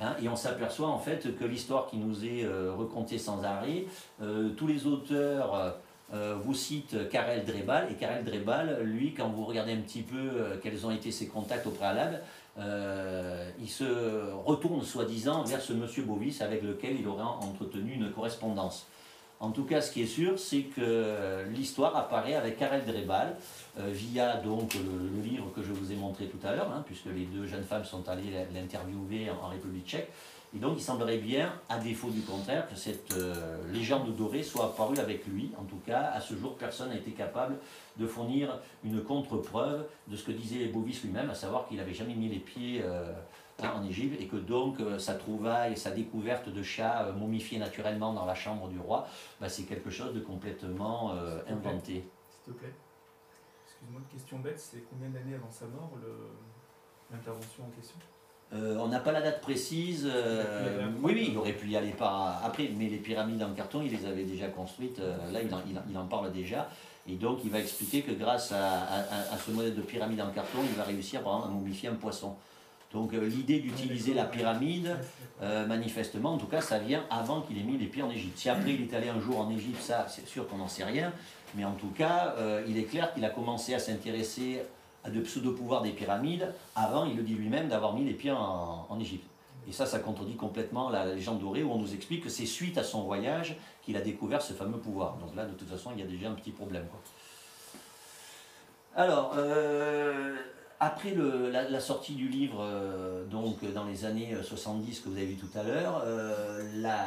Hein, 0.00 0.14
et 0.22 0.28
on 0.28 0.36
s'aperçoit 0.36 0.88
en 0.88 0.98
fait 0.98 1.36
que 1.36 1.44
l'histoire 1.44 1.86
qui 1.88 1.96
nous 1.96 2.24
est 2.24 2.44
euh, 2.44 2.72
racontée 2.76 3.18
sans 3.18 3.42
arrêt, 3.42 3.86
euh, 4.22 4.50
tous 4.50 4.68
les 4.68 4.86
auteurs 4.86 5.76
euh, 6.12 6.36
vous 6.42 6.54
citent 6.54 7.08
Karel 7.08 7.44
Drebal, 7.44 7.88
et 7.92 7.94
Karel 7.94 8.24
Drebal, 8.24 8.80
lui, 8.82 9.14
quand 9.14 9.28
vous 9.28 9.44
regardez 9.44 9.72
un 9.72 9.80
petit 9.80 10.02
peu 10.02 10.16
euh, 10.16 10.56
quels 10.60 10.84
ont 10.84 10.90
été 10.90 11.12
ses 11.12 11.28
contacts 11.28 11.66
au 11.68 11.70
préalable, 11.70 12.20
euh, 12.58 13.48
il 13.60 13.68
se 13.68 13.84
retourne 14.44 14.82
soi-disant 14.82 15.44
vers 15.44 15.60
ce 15.60 15.72
monsieur 15.72 16.02
Bovis 16.02 16.40
avec 16.42 16.62
lequel 16.62 16.98
il 16.98 17.06
aurait 17.06 17.22
entretenu 17.22 17.92
une 17.92 18.10
correspondance. 18.10 18.88
En 19.38 19.52
tout 19.52 19.64
cas, 19.64 19.80
ce 19.80 19.92
qui 19.92 20.02
est 20.02 20.06
sûr, 20.06 20.38
c'est 20.38 20.64
que 20.64 21.44
l'histoire 21.54 21.96
apparaît 21.96 22.34
avec 22.34 22.58
Karel 22.58 22.84
Drebal, 22.84 23.36
via 23.78 24.36
donc 24.36 24.74
le, 24.74 25.22
livre 25.22 25.50
que 25.54 25.62
je 25.62 25.72
vous 25.72 25.92
ai 25.92 25.94
montré 25.94 26.26
tout 26.26 26.44
à 26.46 26.54
l'heure, 26.54 26.70
hein, 26.70 26.82
puisque 26.84 27.06
les 27.06 27.24
deux 27.24 27.46
jeunes 27.46 27.62
femmes 27.62 27.84
sont 27.84 28.06
allées 28.08 28.32
l'interviewer 28.52 29.30
en 29.30 29.48
République 29.48 29.86
tchèque. 29.86 30.10
Et 30.54 30.58
donc, 30.58 30.74
il 30.76 30.82
semblerait 30.82 31.18
bien, 31.18 31.52
à 31.68 31.78
défaut 31.78 32.10
du 32.10 32.22
contraire, 32.22 32.68
que 32.68 32.74
cette 32.74 33.12
euh, 33.12 33.62
légende 33.72 34.14
dorée 34.16 34.42
soit 34.42 34.66
apparue 34.66 34.98
avec 34.98 35.24
lui. 35.26 35.52
En 35.56 35.62
tout 35.62 35.78
cas, 35.86 36.10
à 36.12 36.20
ce 36.20 36.34
jour, 36.34 36.56
personne 36.56 36.88
n'a 36.88 36.96
été 36.96 37.12
capable 37.12 37.56
de 37.96 38.06
fournir 38.06 38.60
une 38.82 39.02
contre-preuve 39.04 39.86
de 40.08 40.16
ce 40.16 40.24
que 40.24 40.32
disait 40.32 40.66
Bovis 40.66 41.04
lui-même, 41.04 41.30
à 41.30 41.34
savoir 41.34 41.68
qu'il 41.68 41.76
n'avait 41.76 41.94
jamais 41.94 42.14
mis 42.14 42.28
les 42.28 42.40
pieds 42.40 42.82
euh, 42.82 43.12
en 43.62 43.84
Égypte 43.84 44.20
et 44.20 44.26
que 44.26 44.36
donc 44.36 44.80
euh, 44.80 44.98
sa 44.98 45.14
trouvaille, 45.14 45.76
sa 45.76 45.92
découverte 45.92 46.48
de 46.48 46.62
chats 46.64 47.12
momifiés 47.12 47.58
naturellement 47.58 48.12
dans 48.12 48.26
la 48.26 48.34
chambre 48.34 48.68
du 48.68 48.80
roi, 48.80 49.06
bah, 49.40 49.48
c'est 49.48 49.64
quelque 49.64 49.90
chose 49.90 50.12
de 50.14 50.20
complètement 50.20 51.12
inventé. 51.48 52.04
S'il 52.28 52.54
te 52.54 52.58
plaît. 52.58 52.74
Excuse-moi, 53.66 54.00
une 54.00 54.18
question 54.18 54.38
bête, 54.40 54.58
c'est 54.58 54.82
combien 54.90 55.10
d'années 55.10 55.36
avant 55.36 55.50
sa 55.50 55.66
mort 55.66 55.92
l'intervention 57.12 57.64
en 57.64 57.70
question? 57.70 57.98
Euh, 58.52 58.76
on 58.80 58.88
n'a 58.88 58.98
pas 58.98 59.12
la 59.12 59.20
date 59.22 59.40
précise. 59.40 60.08
euh, 60.12 60.88
oui, 61.02 61.12
oui, 61.14 61.28
il 61.30 61.38
aurait 61.38 61.52
pu 61.52 61.68
y 61.68 61.76
aller 61.76 61.92
par 61.92 62.42
après, 62.44 62.68
mais 62.76 62.88
les 62.88 62.96
pyramides 62.96 63.42
en 63.42 63.50
carton, 63.52 63.80
il 63.84 63.92
les 63.92 64.04
avait 64.06 64.24
déjà 64.24 64.48
construites. 64.48 64.98
euh, 64.98 65.16
là, 65.32 65.40
il 65.40 65.54
en, 65.54 65.60
il 65.70 65.78
en- 65.78 65.82
il 65.88 65.96
en 65.96 66.06
parle 66.06 66.32
déjà. 66.32 66.68
Et 67.08 67.14
donc, 67.14 67.38
il 67.44 67.50
va 67.50 67.60
expliquer 67.60 68.02
que 68.02 68.10
grâce 68.12 68.50
à, 68.52 68.56
à- 68.58 69.34
à 69.34 69.38
ce 69.38 69.52
modèle 69.52 69.74
de 69.76 69.82
pyramide 69.82 70.20
en 70.20 70.30
carton, 70.30 70.58
il 70.64 70.76
va 70.76 70.82
réussir, 70.84 71.22
par 71.22 71.36
exemple, 71.36 71.52
à 71.52 71.54
momifier 71.58 71.88
un 71.88 71.94
poisson. 71.94 72.34
Donc, 72.92 73.12
l'idée 73.12 73.60
d'utiliser 73.60 74.14
la 74.14 74.24
pyramide, 74.24 74.96
manifestement, 75.68 76.34
en 76.34 76.38
tout 76.38 76.46
cas, 76.48 76.60
ça 76.60 76.78
vient 76.80 77.04
avant 77.08 77.40
qu'il 77.42 77.56
ait 77.58 77.62
mis 77.62 77.78
les 77.78 77.86
pieds 77.86 78.02
en 78.02 78.10
Égypte. 78.10 78.36
Si 78.36 78.48
après 78.48 78.72
il 78.74 78.82
est 78.82 78.94
allé 78.94 79.08
un 79.08 79.20
jour 79.20 79.38
en 79.38 79.50
Égypte, 79.50 79.80
ça, 79.80 80.06
c'est 80.08 80.26
sûr 80.26 80.48
qu'on 80.48 80.56
n'en 80.56 80.68
sait 80.68 80.84
rien. 80.84 81.12
Mais 81.54 81.64
en 81.64 81.72
tout 81.72 81.90
cas, 81.96 82.34
il 82.66 82.76
est 82.78 82.84
clair 82.84 83.12
qu'il 83.14 83.24
a 83.24 83.30
commencé 83.30 83.74
à 83.74 83.78
s'intéresser 83.78 84.62
de 85.08 85.20
pseudo-pouvoirs 85.20 85.82
des 85.82 85.90
pyramides 85.90 86.52
avant, 86.76 87.04
il 87.04 87.16
le 87.16 87.22
dit 87.22 87.34
lui-même, 87.34 87.68
d'avoir 87.68 87.94
mis 87.94 88.04
les 88.04 88.12
pieds 88.12 88.32
en, 88.32 88.98
Égypte. 89.00 89.26
Et 89.68 89.72
ça, 89.72 89.86
ça 89.86 89.98
contredit 89.98 90.36
complètement 90.36 90.90
la 90.90 91.06
légende 91.06 91.40
dorée 91.40 91.62
où 91.62 91.70
on 91.70 91.78
nous 91.78 91.94
explique 91.94 92.24
que 92.24 92.28
c'est 92.28 92.46
suite 92.46 92.76
à 92.78 92.84
son 92.84 93.02
voyage 93.02 93.56
qu'il 93.82 93.96
a 93.96 94.00
découvert 94.00 94.42
ce 94.42 94.52
fameux 94.52 94.78
pouvoir. 94.78 95.16
Donc 95.18 95.34
là, 95.36 95.44
de 95.44 95.52
toute 95.52 95.68
façon, 95.68 95.90
il 95.94 96.00
y 96.00 96.02
a 96.02 96.06
déjà 96.06 96.28
un 96.28 96.34
petit 96.34 96.50
problème. 96.50 96.86
Alors, 98.96 99.34
euh, 99.36 100.34
après 100.80 101.14
la, 101.14 101.80
sortie 101.80 102.14
du 102.14 102.28
livre, 102.28 102.60
euh, 102.62 103.24
donc 103.26 103.58
dans 103.72 103.84
les 103.84 104.04
années 104.04 104.34
70 104.42 105.00
que 105.00 105.08
vous 105.08 105.16
avez 105.16 105.26
vu 105.26 105.36
tout 105.36 105.58
à 105.58 105.62
l'heure, 105.62 106.02
euh, 106.04 107.06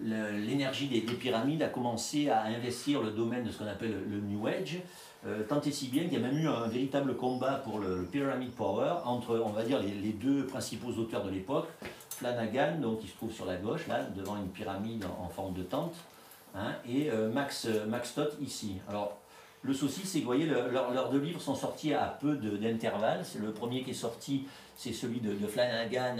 l'énergie 0.00 0.88
des 0.88 1.00
pyramides 1.00 1.62
a 1.62 1.68
commencé 1.68 2.28
à 2.28 2.42
investir 2.42 3.02
le 3.02 3.10
domaine 3.10 3.44
de 3.44 3.50
ce 3.50 3.58
qu'on 3.58 3.66
appelle 3.66 3.94
le 4.08 4.20
New 4.20 4.46
Age, 4.46 4.78
euh, 5.26 5.42
tant 5.48 5.60
et 5.62 5.72
si 5.72 5.88
bien 5.88 6.04
qu'il 6.04 6.14
y 6.14 6.16
a 6.16 6.20
même 6.20 6.36
eu 6.36 6.46
un 6.46 6.68
véritable 6.68 7.16
combat 7.16 7.54
pour 7.64 7.78
le, 7.78 8.04
Pyramid 8.04 8.50
Power 8.52 8.92
entre, 9.04 9.42
on 9.44 9.52
les, 9.80 10.12
deux 10.12 10.46
principaux 10.46 10.90
auteurs 10.92 11.24
de 11.24 11.30
l'époque, 11.30 11.68
Flanagan, 12.10 12.78
donc 12.80 13.00
qui 13.00 13.08
se 13.08 13.16
trouve 13.16 13.32
sur 13.32 13.46
la 13.46 13.56
gauche, 13.56 13.86
là, 13.88 14.02
devant 14.14 14.36
une 14.36 14.48
pyramide 14.48 15.04
en, 15.18 15.28
forme 15.28 15.54
de 15.54 15.62
tente, 15.62 15.94
hein, 16.54 16.72
et 16.86 17.10
euh, 17.10 17.30
Max, 17.30 17.66
Max 17.88 18.10
Stott 18.10 18.36
ici. 18.40 18.76
Alors, 18.88 19.18
le 19.62 19.72
souci, 19.72 20.02
c'est 20.04 20.18
que 20.18 20.24
vous 20.24 20.30
voyez, 20.30 20.44
le- 20.44 20.70
leurs 20.70 21.08
deux 21.10 21.20
livres 21.20 21.40
sont 21.40 21.54
sortis 21.54 21.94
à 21.94 22.18
peu 22.20 22.36
d'intervalle. 22.36 23.24
Le 23.40 23.50
premier 23.50 23.82
qui 23.82 23.90
est 23.92 23.94
sorti, 23.94 24.46
c'est 24.76 24.92
celui 24.92 25.20
de, 25.20 25.32
de 25.32 25.46
Flanagan, 25.46 26.16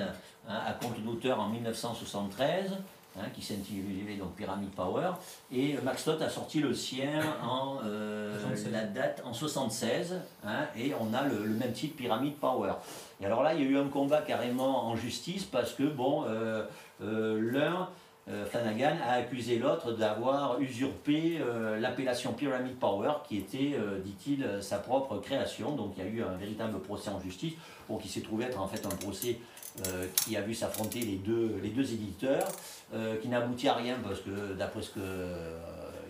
hein, 0.48 0.60
à 0.66 0.72
compte 0.72 0.98
d'auteur 1.04 1.38
en 1.40 1.50
1973, 1.50 2.72
hein, 3.18 3.26
qui 3.34 3.42
s'intitulait 3.42 4.16
donc 4.16 4.34
Pyramid 4.34 4.70
Power. 4.70 5.10
Et 5.52 5.76
Max 5.82 6.02
Stott 6.02 6.20
a 6.22 6.28
sorti 6.28 6.60
le 6.60 6.74
sien 6.74 7.20
en 7.42 7.78
euh, 7.84 8.38
76. 8.40 8.72
la 8.72 8.84
date 8.84 9.22
en 9.24 9.32
76, 9.32 10.20
hein, 10.44 10.66
et 10.76 10.92
on 10.98 11.12
a 11.14 11.22
le, 11.24 11.44
le 11.44 11.54
même 11.54 11.72
titre 11.72 11.96
Pyramid 11.96 12.34
Power. 12.36 12.74
Et 13.20 13.26
alors 13.26 13.42
là, 13.42 13.54
il 13.54 13.62
y 13.62 13.66
a 13.66 13.70
eu 13.70 13.78
un 13.78 13.88
combat 13.88 14.22
carrément 14.22 14.86
en 14.86 14.96
justice 14.96 15.44
parce 15.44 15.72
que 15.72 15.84
bon, 15.84 16.24
euh, 16.28 16.64
euh, 17.02 17.40
l'un 17.52 17.88
euh, 18.28 18.44
Flanagan 18.46 18.96
a 19.06 19.12
accusé 19.14 19.58
l'autre 19.58 19.92
d'avoir 19.92 20.60
usurpé 20.60 21.40
l'appellation 21.78 22.32
Pyramid 22.32 22.76
Power, 22.76 23.12
qui 23.28 23.38
était, 23.38 23.76
dit-il, 24.04 24.46
sa 24.60 24.78
propre 24.78 25.18
création. 25.18 25.76
Donc 25.76 25.94
il 25.96 26.04
y 26.04 26.06
a 26.06 26.10
eu 26.10 26.22
un 26.22 26.36
véritable 26.36 26.80
procès 26.80 27.10
en 27.10 27.20
justice, 27.20 27.54
bon, 27.88 27.98
qui 27.98 28.08
s'est 28.08 28.22
trouvé 28.22 28.46
être 28.46 28.60
en 28.60 28.68
fait 28.68 28.84
un 28.86 28.96
procès 28.96 29.38
euh, 29.86 30.06
qui 30.14 30.36
a 30.36 30.40
vu 30.40 30.54
s'affronter 30.54 31.00
les 31.00 31.16
deux, 31.16 31.56
les 31.60 31.70
deux 31.70 31.92
éditeurs, 31.92 32.46
euh, 32.94 33.16
qui 33.16 33.26
n'aboutit 33.26 33.66
à 33.66 33.74
rien 33.74 33.96
parce 34.04 34.20
que 34.20 34.54
d'après 34.54 34.82
ce 34.82 34.90
que 34.90 35.00
euh, 35.00 35.58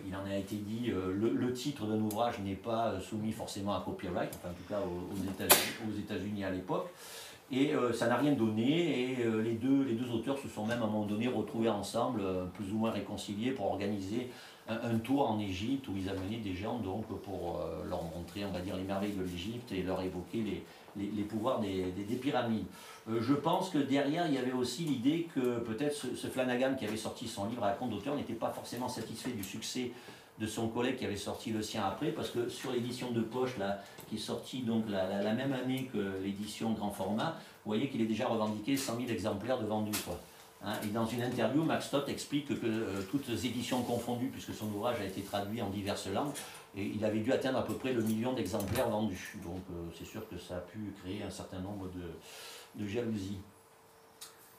il 0.07 0.15
en 0.15 0.23
a 0.23 0.37
été 0.37 0.55
dit, 0.57 0.91
euh, 0.91 1.11
le, 1.11 1.51
titre 1.51 1.87
d'un 1.87 1.99
ouvrage 1.99 2.37
n'est 2.41 2.53
pas 2.53 2.89
euh, 2.89 2.99
soumis 2.99 3.31
forcément 3.31 3.75
à 3.75 3.81
copyright, 3.81 4.29
enfin 4.35 4.49
en 4.49 4.53
tout 4.53 4.69
cas 4.69 4.79
aux, 4.79 5.97
États-Unis 5.97 6.43
à 6.43 6.51
l'époque. 6.51 6.89
Et 7.51 7.73
ça 7.93 8.07
n'a 8.07 8.17
rien 8.17 8.31
donné, 8.31 9.11
et 9.11 9.17
les, 9.43 9.53
deux, 9.53 9.83
les 9.83 9.93
deux 9.93 10.11
auteurs 10.11 10.35
se 10.39 10.47
sont 10.47 10.65
même 10.65 10.81
à 10.81 10.85
un 10.85 10.87
moment 10.87 11.05
donné 11.05 11.27
retrouvés 11.27 11.69
ensemble, 11.69 12.23
plus 12.55 12.71
ou 12.73 12.77
moins 12.77 12.89
réconciliés, 12.89 13.51
pour 13.51 13.67
organiser 13.67 14.31
un, 14.67 14.73
un 14.73 14.97
tour 14.97 15.29
en 15.29 15.39
Égypte 15.39 15.87
où 15.87 15.91
ils 15.95 16.09
amenaient 16.09 16.39
des 16.43 16.55
gens 16.55 16.79
donc, 16.79 17.05
pour 17.05 17.63
leur 17.87 18.01
montrer, 18.01 18.45
on 18.45 18.51
va 18.51 18.61
dire, 18.61 18.75
les 18.75 18.83
merveilles 18.83 19.13
de 19.13 19.21
l'Égypte 19.21 19.71
et 19.71 19.83
leur 19.83 20.01
évoquer 20.01 20.39
les, 20.39 20.63
les, 20.97 21.23
pouvoirs 21.23 21.59
des, 21.59 21.91
des- 21.91 22.03
des 22.03 22.15
pyramides. 22.15 22.65
Euh, 23.09 23.21
je 23.21 23.33
pense 23.33 23.69
que 23.69 23.77
derrière, 23.77 24.27
il 24.27 24.33
y 24.33 24.37
avait 24.37 24.51
aussi 24.53 24.83
l'idée 24.83 25.27
que 25.35 25.59
peut-être 25.59 25.95
ce, 25.95 26.27
Flanagan 26.27 26.75
qui 26.75 26.85
avait 26.85 26.97
sorti 26.97 27.27
son 27.27 27.45
livre 27.45 27.63
à 27.63 27.67
la 27.69 27.73
compte 27.73 27.91
d'auteur 27.91 28.15
n'était 28.15 28.33
pas 28.33 28.49
forcément 28.51 28.89
satisfait 28.89 29.31
du 29.31 29.43
succès 29.43 29.91
de 30.39 30.47
son 30.47 30.67
collègue 30.67 30.97
qui 30.97 31.05
avait 31.05 31.15
sorti 31.15 31.51
le 31.51 31.61
sien 31.61 31.83
après, 31.85 32.11
parce 32.11 32.29
que 32.29 32.49
sur 32.49 32.71
l'édition 32.73 33.11
de 33.11 33.21
poche, 33.21 33.57
là, 33.57 33.79
qui 34.09 34.15
est 34.15 34.19
sortie 34.19 34.63
donc 34.63 34.83
la 34.89 35.33
même 35.33 35.53
année 35.53 35.89
que 35.93 36.19
l'édition 36.23 36.71
grand 36.73 36.91
format, 36.91 37.37
vous 37.63 37.69
voyez 37.71 37.89
qu'il 37.89 38.01
est 38.01 38.05
déjà 38.05 38.27
revendiqué 38.27 38.75
100 38.75 38.97
000 38.97 39.09
exemplaires 39.09 39.59
de 39.59 39.65
vendus. 39.65 39.97
Quoi. 40.05 40.19
Hein, 40.65 40.73
et 40.83 40.87
dans 40.87 41.05
une 41.05 41.21
interview, 41.21 41.63
Max 41.63 41.85
Stott 41.87 42.09
explique 42.09 42.47
que 42.47 42.65
euh, 42.65 43.01
toutes 43.11 43.29
éditions 43.29 43.81
confondues, 43.83 44.27
puisque 44.27 44.53
son 44.53 44.65
ouvrage 44.67 44.99
a 44.99 45.05
été 45.05 45.21
traduit 45.21 45.61
en 45.61 45.69
diverses 45.69 46.07
langues, 46.07 46.33
et 46.77 46.91
il 46.95 47.03
avait 47.05 47.19
dû 47.19 47.31
atteindre 47.31 47.59
à 47.59 47.63
peu 47.63 47.73
près 47.73 47.93
le 47.93 48.01
million 48.01 48.33
d'exemplaires 48.33 48.89
vendus. 48.89 49.37
Donc 49.43 49.61
euh, 49.71 49.89
c'est 49.97 50.05
sûr 50.05 50.27
que 50.27 50.37
ça 50.37 50.57
a 50.57 50.59
pu 50.59 50.93
créer 51.01 51.23
un 51.23 51.29
certain 51.29 51.59
nombre 51.59 51.87
de, 51.89 52.87
jalousies. 52.87 53.39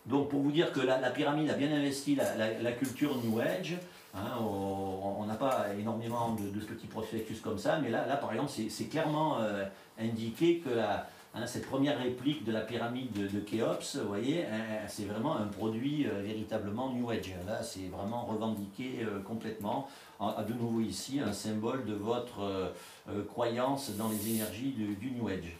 Donc 0.06 0.30
pour 0.30 0.40
vous 0.40 0.52
dire 0.52 0.72
que 0.72 0.80
la, 0.80 0.98
pyramide 1.10 1.50
a 1.50 1.54
bien 1.54 1.70
investi 1.70 2.14
la, 2.14 2.72
culture 2.72 3.16
New 3.24 3.40
Age, 3.40 3.76
hein, 4.14 4.38
on 4.40 5.24
n'a 5.26 5.34
pas 5.34 5.66
énormément 5.78 6.34
de, 6.34 6.60
petits 6.60 6.86
prospectus 6.86 7.40
comme 7.42 7.58
ça, 7.58 7.78
mais 7.80 7.90
là, 7.90 8.16
par 8.16 8.32
exemple 8.32 8.50
c'est 8.54 8.70
c'est 8.70 8.86
clairement 8.86 9.40
euh, 9.40 9.64
indiqué 9.98 10.60
que 10.60 10.70
la, 10.70 11.08
Hein, 11.38 11.46
cette 11.46 11.66
première 11.66 11.98
réplique 11.98 12.44
de 12.44 12.52
la 12.52 12.62
pyramide 12.62 13.12
de, 13.12 13.26
de 13.28 13.40
Khéops, 13.40 13.96
vous 13.96 14.08
voyez, 14.08 14.46
hein, 14.46 14.86
c'est 14.88 15.04
vraiment 15.04 15.36
un 15.36 15.44
produit 15.44 16.06
euh, 16.06 16.22
véritablement 16.22 16.88
New 16.94 17.10
Age. 17.10 17.34
Là, 17.46 17.62
c'est 17.62 17.88
vraiment 17.88 18.24
revendiqué 18.24 19.00
euh, 19.02 19.20
complètement. 19.20 19.86
En- 20.18 20.42
de 20.42 20.54
nouveau 20.54 20.80
ici, 20.80 21.20
un 21.20 21.34
symbole 21.34 21.84
de 21.84 21.92
votre 21.92 22.40
euh, 22.40 23.22
croyance 23.28 23.90
dans 23.98 24.08
les 24.08 24.30
énergies 24.30 24.70
du, 24.70 25.10
New 25.10 25.28
Age. 25.28 25.52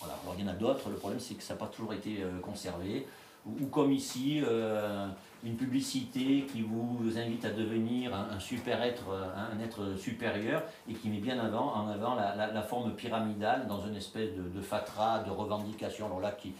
Voilà. 0.00 0.18
Alors, 0.24 0.34
il 0.36 0.44
y 0.44 0.48
en 0.48 0.50
a 0.50 0.56
d'autres, 0.56 0.90
le 0.90 0.96
problème 0.96 1.20
c'est 1.20 1.34
que 1.34 1.44
ça 1.44 1.54
n'a 1.54 1.60
pas 1.60 1.66
toujours 1.66 1.94
été 1.94 2.24
conservé. 2.42 3.06
Ou, 3.46 3.66
comme 3.66 3.92
ici, 3.92 4.42
une 5.44 5.56
publicité 5.56 6.46
qui 6.52 6.62
vous 6.62 7.18
invite 7.18 7.44
à 7.44 7.50
devenir 7.50 8.14
un, 8.14 8.38
super 8.40 8.82
être, 8.82 9.10
euh, 9.10 9.26
un 9.52 9.60
être 9.60 9.96
supérieur 9.96 10.62
et 10.88 10.94
qui 10.94 11.08
met 11.08 11.20
bien 11.20 11.38
avant, 11.38 11.74
en 11.74 11.88
avant 11.88 12.14
la 12.14 12.62
forme 12.62 12.94
pyramidale 12.94 13.66
dans 13.66 13.80
une 13.86 13.96
espèce 13.96 14.34
de, 14.34 14.42
de 14.42 14.60
fatras, 14.60 15.22
de 15.22 15.30
revendication, 15.30 16.06
alors 16.06 16.20
là 16.20 16.32
qui, 16.32 16.54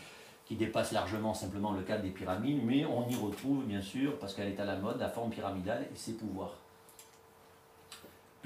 qui 0.49 0.57
dépasse 0.57 0.93
largement 0.93 1.35
simplement 1.35 1.73
le 1.73 1.83
cadre 1.83 2.03
des 2.03 2.11
pyramides, 2.11 2.61
mais 2.65 2.87
on 2.87 3.07
y 3.07 3.15
retrouve 3.15 3.65
bien 3.65 3.83
sûr, 3.83 4.19
parce 4.19 4.33
qu'elle 4.33 4.49
est 4.49 4.59
à 4.59 4.65
la 4.65 4.77
mode, 4.77 4.99
la 4.99 5.11
forme 5.11 5.29
pyramidale 5.29 5.87
et 5.93 5.97
ses 5.97 6.15
pouvoirs. 6.15 6.55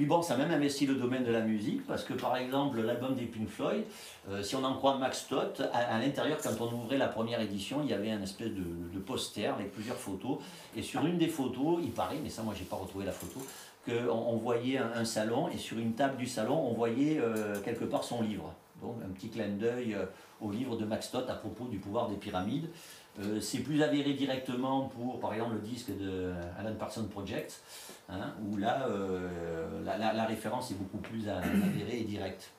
Puis 0.02 0.08
bon, 0.08 0.20
ça 0.20 0.34
a 0.34 0.36
même 0.36 0.50
investi 0.50 0.84
le 0.84 0.96
domaine 0.96 1.22
de 1.22 1.30
la 1.30 1.42
musique, 1.42 1.86
parce 1.86 2.02
que 2.02 2.12
par 2.12 2.36
exemple, 2.36 2.80
l'album 2.80 3.14
des 3.14 3.26
Pink 3.26 3.48
Floyd, 3.48 3.84
euh, 4.28 4.42
si 4.42 4.56
on 4.56 4.64
en 4.64 4.74
croit 4.74 4.98
Max 4.98 5.20
Stott, 5.20 5.62
à, 5.72 6.00
l'intérieur, 6.00 6.38
quand 6.42 6.60
on 6.60 6.72
ouvrait 6.72 6.98
la 6.98 7.06
première 7.06 7.40
édition, 7.40 7.82
il 7.84 7.90
y 7.90 7.94
avait 7.94 8.10
un 8.10 8.20
espèce 8.20 8.50
de, 8.50 8.98
poster 8.98 9.46
avec 9.46 9.70
plusieurs 9.70 9.96
photos. 9.96 10.38
Et 10.76 10.82
sur 10.82 11.06
une 11.06 11.18
des 11.18 11.28
photos, 11.28 11.78
il 11.84 11.92
paraît, 11.92 12.18
mais 12.20 12.30
ça 12.30 12.42
moi 12.42 12.52
j'ai 12.58 12.64
pas 12.64 12.74
retrouvé 12.74 13.04
la 13.04 13.12
photo, 13.12 13.46
qu'on 13.86 14.12
on 14.12 14.36
voyait 14.38 14.78
un, 14.78 15.04
salon, 15.04 15.46
et 15.46 15.56
sur 15.56 15.78
une 15.78 15.92
table 15.92 16.16
du 16.16 16.26
salon, 16.26 16.58
on 16.58 16.72
voyait 16.72 17.20
euh, 17.20 17.60
quelque 17.64 17.84
part 17.84 18.02
son 18.02 18.22
livre. 18.22 18.52
Donc 18.82 18.96
un 19.08 19.12
petit 19.12 19.28
clin 19.28 19.50
d'œil 19.50 19.94
euh, 19.94 20.06
au 20.40 20.50
livre 20.50 20.76
de 20.76 20.84
Max 20.84 21.06
Stott 21.06 21.30
à 21.30 21.34
propos 21.34 21.66
du 21.66 21.78
pouvoir 21.78 22.08
des 22.08 22.16
pyramides. 22.16 22.68
C'est 23.42 23.58
plus 23.58 23.82
avéré 23.82 24.14
directement 24.14 24.88
pour, 24.88 25.20
par 25.20 25.34
exemple, 25.34 25.56
le 25.56 25.60
disque 25.60 25.90
de 25.94 26.32
Alan 26.58 26.74
Parsons 26.78 27.04
Project, 27.04 27.60
hein, 28.08 28.34
où 28.48 28.56
là, 28.56 28.86
euh, 28.88 29.82
la, 29.84 30.24
référence 30.24 30.70
est 30.70 30.74
beaucoup 30.74 30.98
plus 30.98 31.28
avérée 31.28 32.00
et 32.00 32.04
directe. 32.04 32.50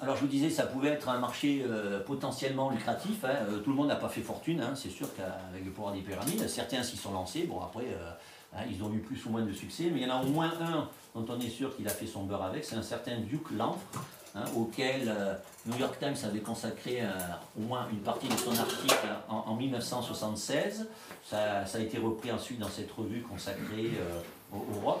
Alors 0.00 0.16
je 0.16 0.22
vous 0.22 0.28
disais, 0.28 0.48
ça 0.48 0.64
pouvait 0.64 0.88
être 0.88 1.08
un 1.08 1.18
marché 1.18 1.62
euh, 1.66 2.00
potentiellement 2.00 2.70
lucratif. 2.70 3.24
hein. 3.24 3.28
Euh, 3.48 3.58
tout 3.58 3.70
le 3.70 3.76
monde 3.76 3.88
n'a 3.88 3.96
pas 3.96 4.08
fait 4.08 4.22
fortune, 4.22 4.60
hein. 4.60 4.74
c'est 4.74 4.88
sûr 4.88 5.08
qu'avec 5.14 5.64
le 5.64 5.70
pouvoir 5.70 5.92
des 5.92 6.00
pyramides, 6.00 6.48
certains 6.48 6.82
s'y 6.82 6.96
sont 6.96 7.12
lancés. 7.12 7.44
Bon 7.44 7.60
après, 7.60 7.86
ils 8.70 8.82
ont 8.82 8.92
eu 8.94 8.98
plus 8.98 9.24
ou 9.26 9.30
moins 9.30 9.42
de 9.42 9.52
succès, 9.52 9.90
mais 9.92 10.00
il 10.00 10.08
y 10.08 10.10
en 10.10 10.18
a 10.18 10.22
au 10.22 10.28
moins 10.28 10.52
un 10.60 10.88
dont 11.14 11.26
on 11.28 11.38
est 11.40 11.50
sûr 11.50 11.76
qu'il 11.76 11.86
a 11.86 11.90
fait 11.90 12.06
son 12.06 12.24
beurre 12.24 12.44
avec, 12.44 12.64
c'est 12.64 12.76
un 12.76 12.82
certain 12.82 13.18
Duke 13.18 13.50
Lanfre, 13.50 13.80
auquel 14.56 15.12
New 15.66 15.76
York 15.76 15.98
Times 15.98 16.16
avait 16.24 16.40
consacré 16.40 17.02
au 17.58 17.62
moins 17.62 17.88
une 17.90 17.98
partie 17.98 18.28
de 18.28 18.36
son 18.36 18.56
article 18.58 19.08
en 19.28 19.54
1976. 19.54 20.86
Ça, 21.24 21.62
a 21.74 21.78
été 21.78 21.98
repris 21.98 22.32
ensuite 22.32 22.58
dans 22.58 22.68
cette 22.68 22.90
revue 22.90 23.22
consacrée 23.22 23.90
euh, 24.00 24.56
au, 24.56 24.80
rock. 24.84 25.00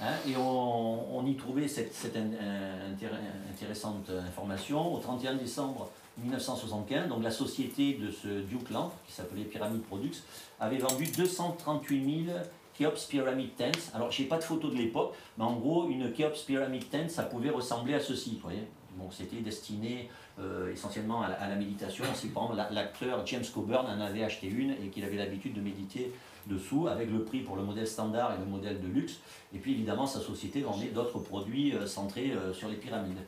hein, 0.00 0.12
et 0.28 0.36
on, 0.36 1.24
y 1.26 1.34
trouvait 1.36 1.68
cette, 1.68 1.94
intér- 2.14 3.08
intéressante 3.50 4.10
information. 4.10 4.94
Au 4.94 4.98
31 4.98 5.34
décembre 5.34 5.88
1975, 6.18 7.08
donc 7.08 7.22
la 7.22 7.30
société 7.30 7.94
de 7.94 8.10
ce 8.10 8.28
Duke 8.42 8.70
Lamp, 8.70 8.92
qui 9.06 9.12
s'appelait 9.12 9.44
Pyramid 9.44 9.82
Products, 9.82 10.22
avait 10.60 10.78
vendu 10.78 11.06
238 11.06 12.24
000 12.26 12.36
Cheops 12.78 13.06
Pyramid 13.08 13.56
Tents. 13.56 13.90
Alors, 13.94 14.10
je 14.10 14.22
n'ai 14.22 14.28
pas 14.28 14.38
de 14.38 14.44
photo 14.44 14.68
de 14.68 14.76
l'époque, 14.76 15.14
mais 15.38 15.44
en 15.44 15.54
gros, 15.54 15.88
une 15.88 16.14
Cheops 16.14 16.42
Pyramid 16.46 16.88
Tent, 16.90 17.08
ça 17.10 17.22
pouvait 17.22 17.50
ressembler 17.50 17.94
à 17.94 18.00
ceci, 18.00 18.34
vous 18.34 18.48
voyez. 18.48 18.66
Donc, 18.98 19.12
c'était 19.14 19.36
destiné 19.40 20.10
euh, 20.38 20.72
essentiellement 20.72 21.22
à 21.22 21.48
la, 21.48 21.56
méditation. 21.56 22.04
C'est 22.14 22.28
par 22.28 22.44
exemple 22.44 22.58
la- 22.58 22.70
l'acteur 22.70 23.26
James 23.26 23.44
Coburn 23.52 23.86
en 23.86 24.00
avait 24.00 24.24
acheté 24.24 24.46
une 24.46 24.70
et 24.70 24.88
qu'il 24.90 25.04
avait 25.04 25.16
l'habitude 25.16 25.54
de 25.54 25.60
méditer 25.60 26.12
dessous, 26.46 26.88
avec 26.88 27.10
le 27.10 27.22
prix 27.22 27.40
pour 27.40 27.56
le 27.56 27.62
modèle 27.62 27.86
standard 27.86 28.34
et 28.34 28.38
le 28.38 28.46
modèle 28.46 28.80
de 28.80 28.88
luxe. 28.88 29.18
Et 29.54 29.58
puis, 29.58 29.72
évidemment, 29.72 30.06
sa 30.06 30.20
société 30.20 30.62
vendait 30.62 30.88
d'autres 30.88 31.18
produits 31.18 31.74
euh, 31.74 31.86
centrés 31.86 32.32
euh, 32.32 32.52
sur 32.52 32.68
les 32.68 32.76
pyramides. 32.76 33.18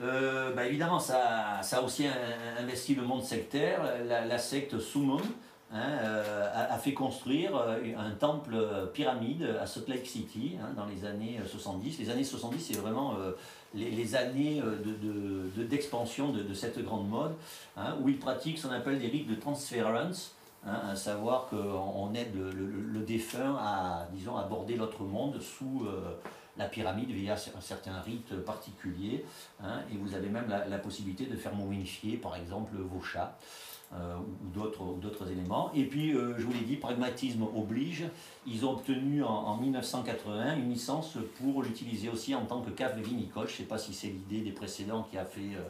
Bah, 0.00 0.66
évidemment, 0.66 0.98
ça, 0.98 1.60
ça 1.62 1.78
a 1.78 1.82
aussi 1.82 2.04
investi 2.58 2.94
le 2.94 3.02
monde 3.02 3.22
sectaire. 3.22 3.80
La, 4.04 4.38
secte 4.38 4.78
Summon 4.80 5.20
hein, 5.72 5.88
a, 6.52 6.76
fait 6.78 6.92
construire 6.92 7.56
un 7.96 8.10
temple 8.10 8.56
pyramide 8.92 9.56
à 9.60 9.66
Salt 9.66 9.88
Lake 9.88 10.06
City 10.06 10.56
hein, 10.60 10.72
dans 10.76 10.86
les 10.86 11.04
années 11.04 11.38
euh, 11.40 11.46
70. 11.46 11.98
Les 12.00 12.10
années 12.10 12.24
70, 12.24 12.60
c'est 12.60 12.80
vraiment 12.80 13.14
les, 13.74 13.90
années 14.14 14.60
euh, 14.62 14.76
de- 14.76 14.94
de- 15.06 15.50
de- 15.56 15.64
d'expansion 15.64 16.30
de, 16.32 16.42
cette 16.54 16.78
grande 16.84 17.08
mode, 17.08 17.34
hein, 17.76 17.96
où 18.00 18.08
ils 18.08 18.18
pratiquent 18.18 18.58
ce 18.58 18.66
qu'on 18.66 18.72
appelle 18.72 18.98
des 18.98 19.08
rites 19.08 19.28
de 19.28 19.34
transference. 19.34 20.34
hein, 20.66 20.80
à 20.92 20.96
savoir 20.96 21.46
qu'on 21.50 21.56
on 21.56 22.14
aide 22.14 22.34
le 22.34 23.00
défunt 23.00 23.56
à, 23.58 24.06
disons, 24.12 24.36
aborder 24.36 24.76
l'autre 24.76 25.02
monde 25.02 25.38
sous 25.40 25.84
euh, 25.86 26.14
la 26.56 26.66
pyramide 26.66 27.10
via 27.10 27.34
un 27.34 27.60
certain 27.60 28.00
rite 28.00 28.32
particulier. 28.44 29.24
Hein, 29.62 29.80
et 29.92 29.96
vous 29.96 30.14
avez 30.14 30.28
même 30.28 30.48
la, 30.48 30.66
la 30.66 30.78
possibilité 30.78 31.26
de 31.26 31.36
faire 31.36 31.54
momifier, 31.54 32.16
par 32.16 32.36
exemple, 32.36 32.76
vos 32.78 33.02
chats 33.02 33.36
euh, 33.96 34.16
ou 34.16 34.98
d'autres 35.00 35.30
éléments. 35.30 35.70
Et 35.74 35.84
puis, 35.84 36.14
euh, 36.14 36.34
je 36.36 36.44
vous 36.44 36.52
l'ai 36.52 36.60
dit, 36.64 36.76
pragmatisme 36.76 37.44
oblige, 37.54 38.04
ils 38.46 38.64
ont 38.66 38.72
obtenu 38.72 39.22
en, 39.22 39.28
en 39.28 39.56
1981 39.56 40.56
une 40.56 40.70
licence 40.70 41.16
pour 41.38 41.62
l'utiliser 41.62 42.08
aussi 42.08 42.34
en 42.34 42.44
tant 42.44 42.60
que 42.60 42.70
cave 42.70 43.00
vinicole. 43.00 43.46
Je 43.46 43.52
ne 43.52 43.56
sais 43.58 43.64
pas 43.64 43.78
si 43.78 43.94
c'est 43.94 44.08
l'idée 44.08 44.40
des 44.40 44.52
précédents 44.52 45.06
qui 45.08 45.16
a 45.16 45.24
fait... 45.24 45.54
euh, 45.54 45.62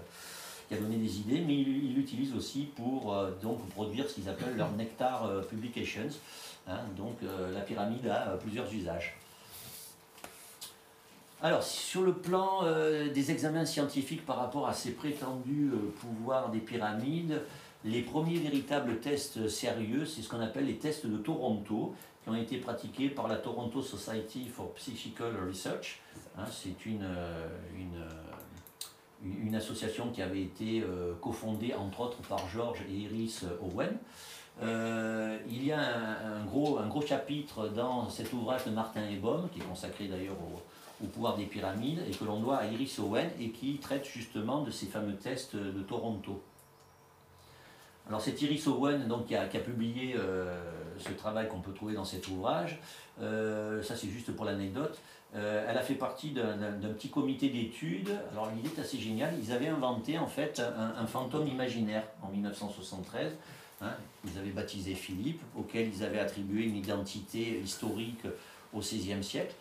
qui 0.69 0.75
a 0.75 0.79
donné 0.79 0.97
des 0.97 1.19
idées, 1.19 1.43
mais 1.47 1.55
ils 1.55 1.95
l'utilisent 1.95 2.35
aussi 2.35 2.63
pour 2.75 3.13
euh, 3.13 3.31
donc 3.43 3.59
produire 3.69 4.09
ce 4.09 4.15
qu'ils 4.15 4.31
appellent 4.31 4.57
leur 4.57 4.73
Nectar 4.73 5.29
Publications. 5.51 6.09
hein. 6.67 6.79
donc 6.97 7.19
la 7.53 7.61
pyramide 7.61 8.07
a 8.09 8.39
plusieurs 8.39 8.73
usages. 8.73 9.15
Alors, 11.43 11.63
sur 11.63 12.01
le 12.01 12.15
plan 12.15 12.63
des 13.13 13.31
examens 13.31 13.67
scientifiques 13.67 14.25
par 14.25 14.39
rapport 14.39 14.67
à 14.67 14.73
ces 14.73 14.93
prétendus 14.93 15.73
pouvoirs 16.01 16.49
des 16.49 16.61
pyramides, 16.61 17.43
les 17.85 18.01
premiers 18.01 18.39
véritables 18.39 18.99
tests 18.99 19.49
sérieux, 19.49 20.07
c'est 20.07 20.23
ce 20.23 20.29
qu'on 20.29 20.41
appelle 20.41 20.67
les 20.67 20.79
tests 20.79 21.07
de 21.07 21.19
Toronto, 21.19 21.95
qui 22.23 22.31
ont 22.31 22.35
été 22.35 22.57
pratiqués 22.57 23.11
par 23.11 23.29
la 23.29 23.37
Toronto 23.37 23.83
Society 23.83 24.49
for 24.49 24.73
Psychical 24.75 25.33
Research. 25.47 26.01
Hein, 26.39 26.47
c'est 26.51 26.87
une, 26.87 27.03
euh, 27.03 27.47
euh, 27.77 28.11
une- 29.23 29.55
association 29.55 30.11
qui 30.11 30.23
avait 30.23 30.43
été 30.43 30.81
euh, 30.81 31.13
cofondée 31.21 31.75
entre 31.75 32.01
autres 32.01 32.23
par 32.29 32.49
George 32.49 32.79
et 32.89 32.93
Iris 32.93 33.45
Owen. 33.63 33.99
Il 34.63 35.65
y 35.65 35.73
a 35.73 35.81
un, 35.81 36.45
gros, 36.45 37.03
chapitre 37.07 37.69
dans 37.69 38.09
cet 38.09 38.33
ouvrage 38.33 38.65
de 38.65 38.71
Martin 38.71 39.07
Ebom, 39.09 39.49
qui 39.51 39.61
est 39.61 39.65
consacré 39.65 40.07
d'ailleurs 40.07 40.37
au 41.03 41.07
pouvoir 41.07 41.37
des 41.37 41.45
pyramides, 41.45 42.03
et 42.09 42.13
que 42.13 42.25
l'on 42.25 42.41
doit 42.41 42.59
à 42.59 42.67
Iris 42.67 42.99
Owen, 42.99 43.29
et 43.39 43.51
qui 43.51 43.77
traite 43.77 44.07
justement 44.07 44.63
de 44.63 44.71
ces 44.71 44.87
fameux 44.87 45.17
tests 45.17 45.57
de 45.57 45.83
Toronto. 45.83 46.41
Alors 48.07 48.21
c'est 48.21 48.41
Iris 48.43 48.67
Owen 48.67 49.07
donc, 49.09 49.27
qui, 49.27 49.35
a, 49.35 49.47
publié 49.47 50.15
euh, 50.17 50.55
ce 50.99 51.13
travail 51.13 51.49
qu'on 51.49 51.61
peut 51.61 51.73
trouver 51.73 51.95
dans 51.95 52.05
cet 52.05 52.29
ouvrage. 52.29 52.79
Euh, 53.21 53.83
ça 53.83 53.97
c'est 53.97 54.09
juste 54.09 54.35
pour 54.35 54.45
l'anecdote. 54.45 54.99
Euh, 55.35 55.67
elle 55.69 55.77
a 55.77 55.83
fait 55.83 55.95
partie 55.95 56.31
d'un 56.31 56.89
petit 56.95 57.09
comité 57.09 57.49
d'études. 57.49 58.11
Alors 58.33 58.51
l'idée 58.55 58.69
est 58.77 58.81
assez 58.81 58.99
géniale. 58.99 59.35
Ils 59.43 59.53
avaient 59.53 59.69
inventé 59.69 60.19
en 60.19 60.27
fait 60.27 60.61
un, 60.61 61.07
fantôme 61.07 61.49
imaginaire 61.49 62.05
en 62.23 62.29
1973. 62.29 63.33
hein. 63.81 63.87
Ils 64.25 64.39
avaient 64.39 64.51
baptisé 64.51 64.95
Philippe, 64.95 65.43
auquel 65.57 65.89
ils 65.89 66.05
avaient 66.05 66.21
attribué 66.21 66.65
une 66.65 66.77
identité 66.77 67.59
historique 67.59 68.25
au 68.73 68.81
XVIe 68.81 69.25
siècle, 69.25 69.55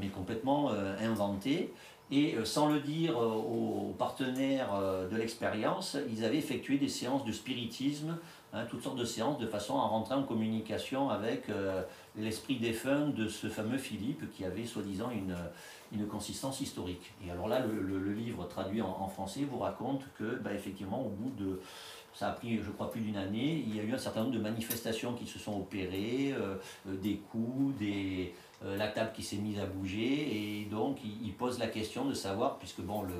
mais 0.00 0.08
complètement 0.08 0.70
inventée. 0.70 1.72
Et 2.10 2.36
euh, 2.36 2.44
sans 2.44 2.68
le 2.68 2.80
dire 2.80 3.18
euh, 3.18 3.26
aux 3.26 3.94
partenaires 3.98 4.74
euh, 4.74 5.08
de 5.08 5.16
l'expérience, 5.16 5.96
ils 6.08 6.24
avaient 6.24 6.38
effectué 6.38 6.78
des 6.78 6.88
séances 6.88 7.24
de 7.24 7.32
spiritisme, 7.32 8.16
hein, 8.52 8.64
toutes 8.70 8.84
sortes 8.84 8.98
de 8.98 9.04
séances, 9.04 9.38
de 9.38 9.46
façon 9.46 9.76
à 9.78 9.82
rentrer 9.82 10.14
en 10.14 10.22
communication 10.22 11.10
avec 11.10 11.46
l'esprit 12.16 12.56
défunt 12.56 13.08
de 13.08 13.28
ce 13.28 13.48
fameux 13.48 13.78
Philippe 13.78 14.30
qui 14.32 14.44
avait 14.44 14.64
soi-disant 14.64 15.10
une, 15.10 15.36
une 15.92 16.06
consistance 16.06 16.60
historique. 16.60 17.12
Et 17.26 17.30
alors 17.30 17.48
là, 17.48 17.60
le, 17.60 18.12
livre 18.12 18.46
traduit 18.48 18.82
en, 18.82 19.08
français 19.08 19.40
vous 19.50 19.58
raconte 19.58 20.02
que, 20.16 20.36
bah, 20.36 20.54
effectivement, 20.54 21.04
au 21.04 21.10
bout 21.10 21.30
de. 21.36 21.60
Ça 22.14 22.28
a 22.28 22.32
pris, 22.32 22.56
je 22.56 22.70
crois, 22.70 22.90
plus 22.90 23.02
d'une 23.02 23.18
année. 23.18 23.62
Il 23.66 23.76
y 23.76 23.78
a 23.78 23.82
eu 23.82 23.92
un 23.92 23.98
certain 23.98 24.22
nombre 24.22 24.34
de 24.34 24.40
manifestations 24.40 25.12
qui 25.12 25.26
se 25.26 25.38
sont 25.38 25.58
opérées, 25.58 26.34
des 26.86 27.16
coups, 27.30 27.76
des, 27.78 28.32
euh, 28.66 28.76
la 28.76 28.88
table 28.88 29.12
qui 29.14 29.22
s'est 29.22 29.36
mise 29.36 29.58
à 29.58 29.66
bouger, 29.66 30.60
et 30.60 30.64
donc 30.66 30.98
il, 31.04 31.26
il 31.26 31.32
pose 31.32 31.58
la 31.58 31.68
question 31.68 32.04
de 32.04 32.14
savoir, 32.14 32.58
puisque 32.58 32.80
bon, 32.80 33.02
le, 33.02 33.14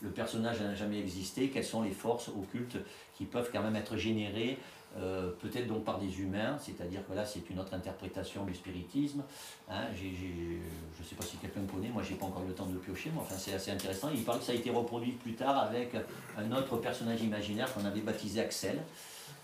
le 0.00 0.10
personnage 0.10 0.60
n'a 0.60 0.74
jamais 0.74 1.00
existé, 1.00 1.50
quelles 1.50 1.64
sont 1.64 1.82
les 1.82 1.90
forces 1.90 2.28
occultes 2.28 2.78
qui 3.16 3.24
peuvent 3.24 3.50
quand 3.52 3.62
même 3.62 3.76
être 3.76 3.96
générées 3.96 4.58
euh, 4.96 5.32
peut-être 5.40 5.66
donc 5.66 5.84
par 5.84 5.98
des 5.98 6.20
humains, 6.20 6.56
c'est-à-dire 6.60 7.04
que 7.04 7.14
là 7.14 7.24
c'est 7.24 7.50
une 7.50 7.58
autre 7.58 7.74
interprétation 7.74 8.44
du 8.44 8.54
spiritisme. 8.54 9.24
Hein, 9.68 9.86
je 9.92 10.04
ne 10.06 11.04
sais 11.08 11.16
pas 11.16 11.24
si 11.24 11.36
quelqu'un 11.38 11.62
connaît, 11.62 11.88
moi 11.88 12.02
j'ai 12.08 12.14
pas 12.14 12.26
encore 12.26 12.44
eu 12.44 12.48
le 12.48 12.54
temps 12.54 12.66
de 12.66 12.78
piocher, 12.78 13.10
mais 13.12 13.20
enfin 13.20 13.34
c'est 13.36 13.54
assez 13.54 13.72
intéressant. 13.72 14.10
Il 14.14 14.22
paraît 14.22 14.38
que 14.38 14.44
ça 14.44 14.52
a 14.52 14.54
été 14.54 14.70
reproduit 14.70 15.10
plus 15.12 15.34
tard 15.34 15.58
avec 15.58 15.96
un 16.38 16.52
autre 16.52 16.76
personnage 16.76 17.20
imaginaire 17.22 17.72
qu'on 17.74 17.84
avait 17.84 18.02
baptisé 18.02 18.40
Axel. 18.40 18.78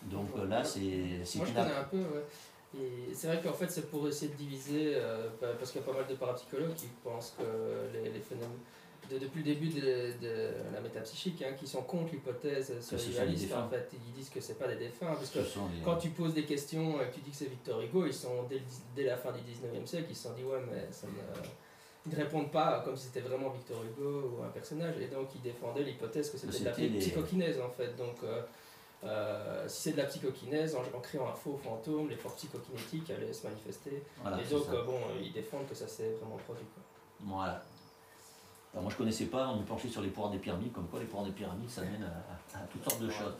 Donc 0.04 0.28
euh, 0.38 0.46
là 0.46 0.62
c'est 0.62 0.80
Moi 1.36 1.46
je 1.46 1.52
connais 1.52 1.74
un 1.74 1.84
peu, 1.90 1.98
ouais. 1.98 2.24
Et 2.78 3.12
c'est 3.14 3.26
vrai 3.26 3.40
qu'en 3.42 3.52
fait 3.52 3.68
c'est 3.70 3.90
pour 3.90 4.06
essayer 4.08 4.30
de 4.32 4.36
diviser, 4.36 4.92
euh, 4.94 5.28
pa- 5.40 5.54
parce 5.58 5.72
qu'il 5.72 5.80
y 5.80 5.84
a 5.84 5.86
pas 5.86 5.92
mal 5.92 6.06
de 6.06 6.14
parapsychologues 6.14 6.74
qui 6.74 6.86
pensent 7.02 7.34
que 7.36 7.42
les, 7.92 8.10
les 8.10 8.20
phénomènes, 8.20 8.58
de- 9.10 9.18
depuis 9.18 9.38
le 9.40 9.44
début 9.54 9.68
de, 9.70 9.80
de 10.22 10.50
la 10.72 10.80
métapsychique, 10.80 11.42
hein, 11.42 11.54
qui 11.58 11.66
sont 11.66 11.82
contre 11.82 12.12
l'hypothèse 12.12 12.72
survivaliste, 12.80 13.48
en 13.66 13.68
fait, 13.68 13.88
ils 13.92 14.12
disent 14.12 14.30
que 14.30 14.40
c'est 14.40 14.54
pas 14.58 14.68
des 14.68 14.76
défunts, 14.76 15.14
parce 15.14 15.30
que 15.30 15.38
les- 15.40 15.44
quand 15.84 15.96
tu 15.96 16.10
poses 16.10 16.32
des 16.34 16.44
questions 16.44 17.02
et 17.02 17.08
que 17.08 17.14
tu 17.16 17.20
dis 17.22 17.30
que 17.30 17.36
c'est 17.36 17.46
Victor 17.50 17.80
Hugo, 17.80 18.06
ils 18.06 18.14
sont 18.14 18.44
dès, 18.48 18.56
le 18.56 18.60
dix- 18.60 18.82
dès 18.94 19.04
la 19.04 19.16
fin 19.16 19.32
du 19.32 19.40
19e 19.40 19.84
siècle, 19.86 20.06
ils 20.10 20.16
se 20.16 20.22
sont 20.28 20.34
dit 20.34 20.44
ouais 20.44 20.60
mais 20.70 20.86
ça 20.92 21.08
me- 21.08 21.12
Ils 22.06 22.12
ne 22.12 22.16
répondent 22.16 22.50
pas 22.50 22.80
comme 22.84 22.96
si 22.96 23.06
c'était 23.08 23.20
vraiment 23.28 23.50
Victor 23.50 23.76
Hugo 23.84 24.38
ou 24.38 24.42
un 24.44 24.48
personnage, 24.48 24.94
et 25.00 25.08
donc 25.08 25.28
ils 25.34 25.42
défendaient 25.42 25.82
l'hypothèse 25.82 26.30
que 26.30 26.38
c'était 26.38 26.52
de 26.60 26.64
la 26.64 26.70
les- 26.70 26.98
psychokinèse 27.00 27.60
en 27.60 27.68
fait. 27.68 27.94
Donc 27.96 28.14
euh, 28.22 28.40
euh, 29.04 29.66
si 29.68 29.82
c'est 29.82 29.92
de 29.92 29.96
la 29.98 30.04
psychokinèse, 30.04 30.74
en, 30.76 30.80
en 30.96 31.00
créant 31.00 31.28
un 31.28 31.32
faux 31.34 31.58
fantôme, 31.62 32.08
les 32.10 32.16
forces 32.16 32.36
psychokinétiques 32.36 33.10
allaient 33.10 33.32
se 33.32 33.46
manifester. 33.46 34.02
voilà, 34.20 34.36
donc 34.36 34.64
ça. 34.66 34.72
euh, 34.72 34.84
bon, 34.84 34.98
ils 35.22 35.32
défendent 35.32 35.66
que 35.68 35.74
ça 35.74 35.88
s'est 35.88 36.12
vraiment 36.20 36.36
produit. 36.36 36.64
Quoi. 36.74 36.82
Voilà. 37.20 37.62
Alors, 38.72 38.82
moi 38.84 38.92
je 38.92 38.96
connaissais 38.96 39.26
pas, 39.26 39.48
on 39.48 39.56
me 39.56 39.64
penchait 39.64 39.88
sur 39.88 40.00
les 40.02 40.08
pouvoirs 40.10 40.30
des 40.30 40.38
pyramides, 40.38 40.72
comme 40.72 40.86
quoi 40.88 41.00
les 41.00 41.06
pouvoirs 41.06 41.24
des 41.26 41.32
pyramides 41.32 41.68
ça 41.70 41.82
mène 41.82 42.04
à, 42.04 42.56
à- 42.58 42.62
à 42.62 42.66
toutes 42.66 42.84
sortes 42.88 43.00
de 43.02 43.10
choses. 43.10 43.34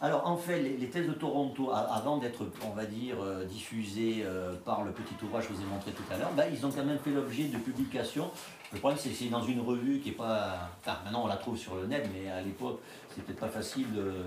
Alors 0.00 0.26
en 0.26 0.36
fait, 0.36 0.60
les, 0.60 0.88
thèses 0.88 1.06
de 1.06 1.12
Toronto, 1.12 1.70
avant 1.70 2.18
d'être, 2.18 2.44
on 2.66 2.74
va 2.74 2.84
dire, 2.84 3.16
euh, 3.22 3.44
diffusées 3.44 4.22
euh, 4.24 4.52
par 4.64 4.84
le 4.84 4.92
petit 4.92 5.14
ouvrage 5.24 5.48
que 5.48 5.54
je 5.54 5.58
vous 5.58 5.64
ai 5.64 5.70
montré 5.70 5.92
tout 5.92 6.02
à 6.12 6.18
l'heure, 6.18 6.32
bah, 6.36 6.44
ils 6.52 6.66
ont 6.66 6.70
quand 6.70 6.84
même 6.84 6.98
fait 6.98 7.10
l'objet 7.10 7.44
de 7.44 7.56
publications. 7.58 8.30
Le 8.72 8.78
problème 8.80 8.98
c'est 9.00 9.10
que 9.10 9.14
c'est 9.14 9.28
dans 9.28 9.42
une 9.42 9.60
revue 9.60 10.00
qui 10.00 10.10
est 10.10 10.12
pas... 10.12 10.68
Enfin 10.80 10.98
maintenant 11.04 11.22
on 11.24 11.28
la 11.28 11.36
trouve 11.36 11.56
sur 11.56 11.76
le 11.76 11.86
net, 11.86 12.08
mais 12.12 12.28
à 12.28 12.42
l'époque 12.42 12.80
peut-être 13.14 13.38
pas 13.38 13.48
facile 13.48 13.86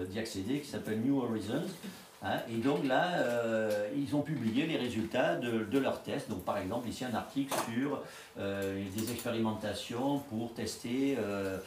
d'y 0.10 0.20
accéder, 0.20 0.62
qui 0.62 0.68
s'appelle 0.70 1.02
New 1.02 1.22
Horizons. 1.22 1.66
Hein, 2.24 2.40
et 2.50 2.58
donc 2.58 2.84
là, 2.84 3.20
euh, 3.20 3.90
ils 3.96 4.16
ont 4.16 4.22
publié 4.22 4.66
les 4.66 4.78
résultats 4.78 5.36
de, 5.36 5.78
leurs 5.78 6.02
tests. 6.02 6.30
Donc 6.30 6.44
par 6.44 6.58
exemple, 6.58 6.90
ici 6.90 7.06
un 7.06 7.14
article 7.14 7.54
sur 7.72 8.02
euh, 8.40 8.84
des 8.96 9.12
expérimentations 9.12 10.20
pour 10.30 10.54
tester 10.54 11.18
euh, 11.20 11.60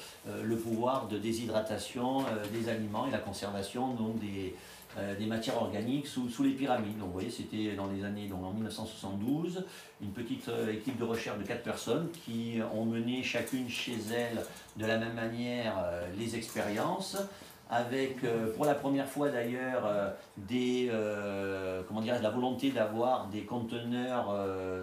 le 0.43 0.57
pouvoir 0.57 1.07
de 1.07 1.19
déshydratation 1.19 2.25
des 2.53 2.69
aliments 2.69 3.07
et 3.07 3.11
la 3.11 3.19
conservation 3.19 3.95
donc, 3.95 4.19
des, 4.19 4.55
des 5.19 5.27
matières 5.27 5.63
organiques 5.63 6.09
sous, 6.09 6.29
sous 6.29 6.43
les 6.43 6.51
pyramides. 6.51 6.99
Donc 6.99 7.09
vous 7.09 7.15
voyez, 7.15 7.31
c'était 7.31 7.77
dans 7.77 7.87
les 7.87 8.05
années, 8.05 8.29
en 8.33 8.53
1972, 8.53 9.65
une 10.03 10.11
petite 10.11 10.51
équipe 10.73 10.99
de 10.99 11.05
recherche 11.05 11.39
de 11.39 11.45
quatre 11.45 11.63
personnes 11.63 12.09
qui 12.25 12.59
ont 12.75 12.85
mené 12.85 13.23
chacune 13.23 13.69
chez 13.69 13.97
elles 14.13 14.45
de 14.77 14.87
la 14.87 14.99
même 14.99 15.15
manière 15.15 15.77
les 16.19 16.35
expériences 16.35 17.17
avec 17.71 18.25
euh, 18.25 18.53
pour 18.55 18.65
la 18.65 18.75
première 18.75 19.09
fois 19.09 19.29
d'ailleurs 19.29 19.87
euh, 19.87 20.11
euh, 20.53 21.83
la 22.23 22.31
volonté 22.31 22.71
d'avoir 22.71 23.29
des 23.29 23.43
conteneurs 23.43 24.35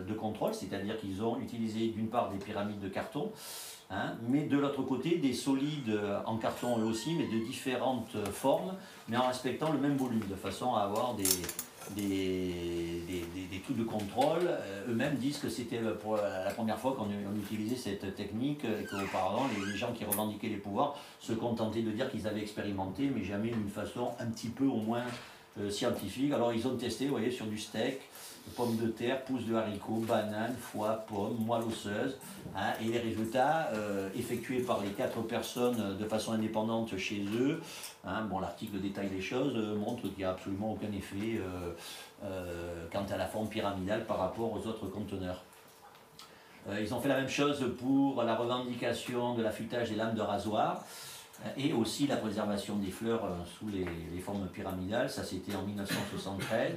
de 0.08 0.14
contrôle, 0.14 0.54
c'est-à-dire 0.54 0.98
qu'ils 0.98 1.22
ont 1.22 1.40
utilisé 1.40 1.88
d'une 1.88 2.08
part 2.08 2.30
des 2.30 2.38
pyramides 2.38 2.80
de 2.80 2.88
carton, 2.88 3.32
hein, 3.90 4.14
mais 4.28 4.44
de 4.44 4.58
l'autre 4.58 4.84
côté 4.84 5.18
des 5.18 5.34
solides 5.34 6.00
en 6.26 6.38
carton 6.38 6.80
eux 6.80 6.86
aussi, 6.86 7.16
mais 7.16 7.26
de 7.26 7.44
différentes 7.44 8.16
formes, 8.32 8.74
mais 9.10 9.18
en 9.18 9.28
respectant 9.28 9.72
le 9.72 9.80
même 9.80 9.98
volume, 9.98 10.24
de 10.30 10.36
façon 10.36 10.76
à 10.76 10.82
avoir 10.82 11.16
des 11.16 11.26
des, 11.96 12.67
de 13.74 13.84
contrôle. 13.84 14.48
Euh, 14.48 14.90
Eux-mêmes 14.90 15.16
disent 15.16 15.40
que 15.40 15.50
c'était 15.50 15.80
euh, 15.80 15.96
la 16.46 16.52
première 16.52 16.78
fois 16.78 16.96
qu'on 16.96 17.06
on 17.06 17.36
utilisait 17.36 17.76
cette 17.76 18.16
technique 18.16 18.64
et 18.66 18.86
qu'auparavant 18.86 19.48
les 19.66 19.78
gens 19.78 19.92
qui 19.94 20.06
revendiquaient 20.06 20.50
les 20.50 20.58
pouvoirs 20.58 20.98
se 21.20 21.34
contentaient 21.34 21.82
de 21.82 21.92
dire 21.92 22.10
qu'ils 22.10 22.28
avaient 22.28 22.42
expérimenté, 22.42 23.12
mais 23.14 23.24
jamais 23.24 23.50
d'une 23.50 23.70
façon 23.70 24.12
un 24.20 24.28
petit 24.28 24.50
peu 24.50 24.66
au 24.66 24.78
moins 24.78 25.04
euh, 25.60 25.70
scientifique. 25.70 26.32
Alors 26.34 26.54
ils 26.54 26.68
ont 26.68 26.76
testé, 26.76 27.06
vous 27.06 27.12
voyez, 27.12 27.32
sur 27.32 27.46
du 27.46 27.58
steak, 27.58 28.00
pommes 28.56 28.78
de 28.78 28.88
terre, 28.88 29.24
pousses 29.24 29.46
de 29.46 29.56
haricots, 29.56 30.04
bananes, 30.08 30.56
foie, 30.60 31.04
pommes, 31.08 31.38
moelle 31.40 31.64
osseuse. 31.64 32.16
hein, 32.56 32.74
et 32.82 32.86
les 32.86 33.00
résultats 33.00 33.70
euh, 33.74 34.10
effectués 34.16 34.60
par 34.60 34.82
les 34.82 34.90
quatre 34.90 35.22
personnes 35.22 35.80
euh, 35.80 35.94
de 35.96 36.06
façon 36.06 36.34
indépendante 36.34 36.96
chez 36.98 37.26
eux, 37.40 37.62
hein, 38.06 38.22
bon 38.30 38.40
l'article 38.40 38.80
détaille 38.80 39.10
les 39.10 39.22
choses, 39.22 39.56
montre 39.78 40.04
qu'il 40.04 40.20
n'y 40.20 40.24
a 40.24 40.32
absolument 40.32 40.74
aucun 40.74 40.92
effet 40.92 41.42
quant 42.92 43.06
à 43.12 43.18
la 43.18 43.26
forme 43.26 43.48
pyramidale 43.48 44.06
par 44.06 44.18
rapport 44.18 44.52
aux 44.54 44.66
autres 44.68 44.88
conteneurs. 44.88 45.44
Ils 46.80 46.94
ont 46.94 47.00
fait 47.00 47.10
la 47.10 47.18
même 47.18 47.30
chose 47.30 47.64
pour 47.80 48.24
la 48.24 48.36
revendication 48.36 49.36
de 49.36 49.44
l'affûtage 49.44 49.90
des 49.90 49.96
lames 49.96 50.16
de 50.16 50.22
rasoir 50.22 50.84
et 51.56 51.74
aussi 51.74 52.08
la 52.08 52.18
préservation 52.18 52.76
des 52.78 52.92
fleurs 52.92 53.26
euh, 53.26 53.30
sous 53.58 53.68
les, 53.70 53.86
formes 54.20 54.48
pyramidales. 54.48 55.10
Ça, 55.10 55.24
c'était 55.24 55.56
en 55.56 55.64
1973. 55.64 56.74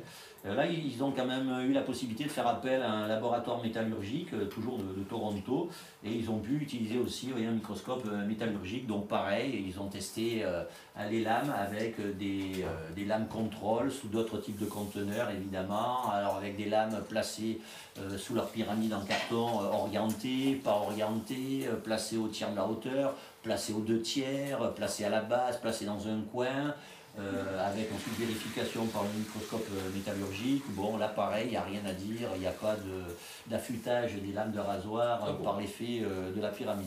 Euh, 0.47 0.55
Là, 0.55 0.67
ils 0.67 1.03
ont 1.03 1.13
quand 1.13 1.27
même 1.27 1.69
eu 1.69 1.73
la 1.73 1.83
possibilité 1.83 2.25
de 2.25 2.31
faire 2.31 2.47
appel 2.47 2.83
à 2.83 2.91
un 2.91 3.09
laboratoire 3.09 3.63
métallurgique, 3.63 4.33
euh, 4.33 4.47
toujours 4.47 4.79
de, 4.79 5.03
Toronto, 5.03 5.69
et 6.05 6.13
ils 6.13 6.31
ont 6.31 6.39
pu 6.39 6.57
utiliser 6.57 6.99
aussi 6.99 7.31
un 7.37 7.51
microscope 7.51 8.05
euh, 8.07 8.27
métallurgique. 8.27 8.87
Donc, 8.87 9.09
pareil, 9.09 9.65
ils 9.67 9.79
ont 9.81 9.89
testé 9.89 10.43
euh, 10.45 10.63
les 11.11 11.23
lames 11.23 11.53
avec 11.57 11.99
euh, 12.01 12.13
des, 12.13 12.65
euh, 12.65 13.07
lames 13.07 13.27
contrôle 13.29 13.91
sous 13.91 14.09
d'autres 14.09 14.39
types 14.39 14.59
de 14.59 14.67
conteneurs, 14.67 15.31
évidemment. 15.31 16.11
Alors, 16.11 16.37
avec 16.37 16.57
des 16.57 16.67
lames 16.67 17.03
placées 17.09 17.61
euh, 17.99 18.17
sous 18.17 18.35
leur 18.35 18.49
pyramide 18.49 18.95
en 18.95 19.01
carton, 19.01 19.63
euh, 19.63 19.73
orientées, 19.73 20.61
pas 20.63 20.77
orientées, 20.77 21.67
euh, 21.67 21.75
placées 21.75 22.17
au 22.17 22.29
tiers 22.29 22.51
de 22.53 22.57
la 22.57 22.67
hauteur, 22.67 23.15
placées 23.43 23.73
aux 23.73 23.81
deux 23.81 24.01
tiers, 24.03 24.73
placées 24.75 25.05
à 25.05 25.11
la 25.11 25.21
base, 25.23 25.59
placées 25.61 25.85
dans 25.87 26.07
un 26.09 26.21
coin. 26.33 26.75
euh, 27.19 27.69
avec 27.69 27.93
ensuite 27.93 28.17
vérification 28.21 28.87
par 28.87 29.03
le 29.03 29.09
microscope 29.19 29.67
euh, 29.75 29.91
métallurgique. 29.93 30.63
Bon, 30.77 30.97
là 30.97 31.09
pareil, 31.09 31.47
il 31.47 31.51
n'y 31.51 31.57
a 31.57 31.63
rien 31.65 31.81
à 31.85 31.93
dire, 31.93 32.29
il 32.37 32.41
n'y 32.41 32.47
a 32.47 32.53
pas 32.53 32.77
de- 32.77 33.51
d'affûtage 33.51 34.15
des 34.15 34.33
lames 34.33 34.53
de 34.53 34.61
rasoir 34.61 35.21
Ah 35.27 35.33
bon 35.33 35.43
par 35.43 35.59
l'effet 35.61 36.03
euh, 36.05 36.33
de 36.33 36.41
la 36.41 36.51
pyramide. 36.51 36.87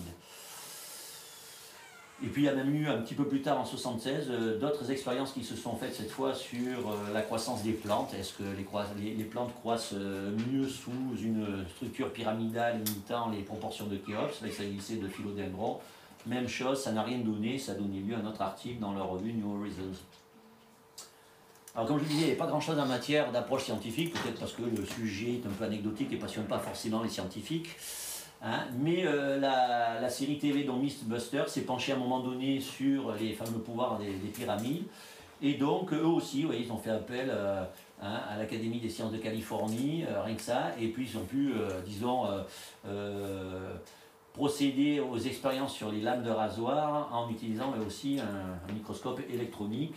Et 2.24 2.28
puis 2.28 2.43
il 2.43 2.45
y 2.45 2.49
a 2.49 2.54
même 2.56 2.74
eu 2.74 2.88
un 2.88 2.99
petit 3.01 3.16
peu 3.16 3.26
plus 3.28 3.41
tard 3.41 3.60
en 3.60 3.66
76 3.66 4.28
euh, 4.30 4.58
d'autres 4.60 4.89
expériences 4.91 5.34
qui 5.34 5.43
se 5.43 5.58
sont 5.58 5.76
faites 5.76 5.93
cette 5.93 6.10
fois 6.12 6.34
sur 6.34 6.95
la 7.14 7.22
croissance 7.22 7.62
des 7.64 7.74
plantes. 7.74 8.14
Est-ce 8.14 8.34
que 8.34 8.43
les, 8.56 8.64
croi- 8.64 8.86
les- 8.97 9.16
les 9.16 9.26
plantes 9.26 9.54
croissent 9.56 9.93
mieux 9.93 10.70
sous 10.70 10.91
une 11.22 11.66
structure 11.76 12.14
pyramidale 12.14 12.78
imitant 12.88 13.30
les 13.30 13.41
proportions 13.41 13.88
de 13.88 13.97
Khéops 13.97 14.39
Là 14.41 14.47
il 14.47 14.54
s'agissait 14.54 14.95
de 14.95 15.08
philodendron. 15.10 15.80
Même 16.26 16.47
chose, 16.47 16.82
ça 16.82 16.91
n'a 16.91 17.03
rien 17.03 17.19
donné, 17.19 17.57
ça 17.57 17.74
a 17.74 17.76
donné 17.76 17.99
lieu 17.99 18.15
à 18.15 18.19
un 18.19 18.26
autre 18.26 18.41
article 18.41 18.80
dans 18.80 18.93
leur 18.93 19.09
revue 19.09 19.34
New 19.34 19.59
Horizons. 19.59 19.99
Alors 21.76 21.88
comme 21.88 21.97
je 21.97 22.03
vous 22.03 22.09
disais, 22.09 22.21
il 22.21 22.28
n'y 22.28 22.34
a 22.34 22.38
pas 22.38 22.47
grand-chose 22.47 22.80
en 22.80 22.86
matière 22.86 23.32
d'approche 23.32 23.63
scientifique, 23.63 24.13
peut-être 24.13 24.39
parce 24.39 24.53
que 24.53 24.61
le 24.61 24.86
sujet 24.86 25.34
est 25.34 25.45
un 25.45 25.49
peu 25.49 25.65
anecdotique 25.65 26.13
et 26.13 26.17
passionne 26.17 26.45
pas 26.45 26.59
forcément 26.59 27.01
les 27.01 27.09
scientifiques. 27.09 27.69
Hein, 28.45 28.65
mais 28.78 29.05
euh, 29.05 29.39
la, 29.39 30.01
la 30.01 30.09
série 30.09 30.38
TV 30.38 30.65
dont 30.65 30.76
Mythbusters 30.76 31.47
s'est 31.49 31.61
penchée 31.61 31.93
à 31.93 31.95
un 31.95 31.99
moment 31.99 32.19
donné 32.19 32.59
sur 32.59 33.13
les 33.13 33.34
fameux 33.34 33.59
pouvoirs 33.59 33.97
des, 33.97 34.11
des 34.13 34.28
pyramides. 34.28 34.84
Et 35.41 35.53
donc 35.53 35.93
eux 35.93 36.05
aussi, 36.05 36.41
vous 36.41 36.49
voyez, 36.49 36.63
ils 36.65 36.71
ont 36.71 36.78
fait 36.78 36.89
appel 36.89 37.30
euh, 37.30 37.63
hein, 38.01 38.19
à 38.30 38.38
l'Académie 38.38 38.80
des 38.80 38.89
sciences 38.89 39.13
de 39.13 39.17
Californie, 39.17 40.03
euh, 40.03 40.21
rien 40.21 40.36
que 40.36 40.41
ça. 40.41 40.71
Et 40.80 40.89
puis 40.89 41.09
ils 41.09 41.17
ont 41.17 41.26
pu, 41.26 41.53
disons, 41.86 42.28
procéder 44.34 45.00
aux 45.00 45.18
expériences 45.20 45.74
sur 45.74 45.92
les 45.92 46.02
lames 46.02 46.24
de 46.24 46.30
rasoir 46.32 47.10
en 47.14 47.30
utilisant 47.30 47.74
aussi 47.86 48.20
un- 48.20 48.74
microscope 48.74 49.22
électronique 49.32 49.96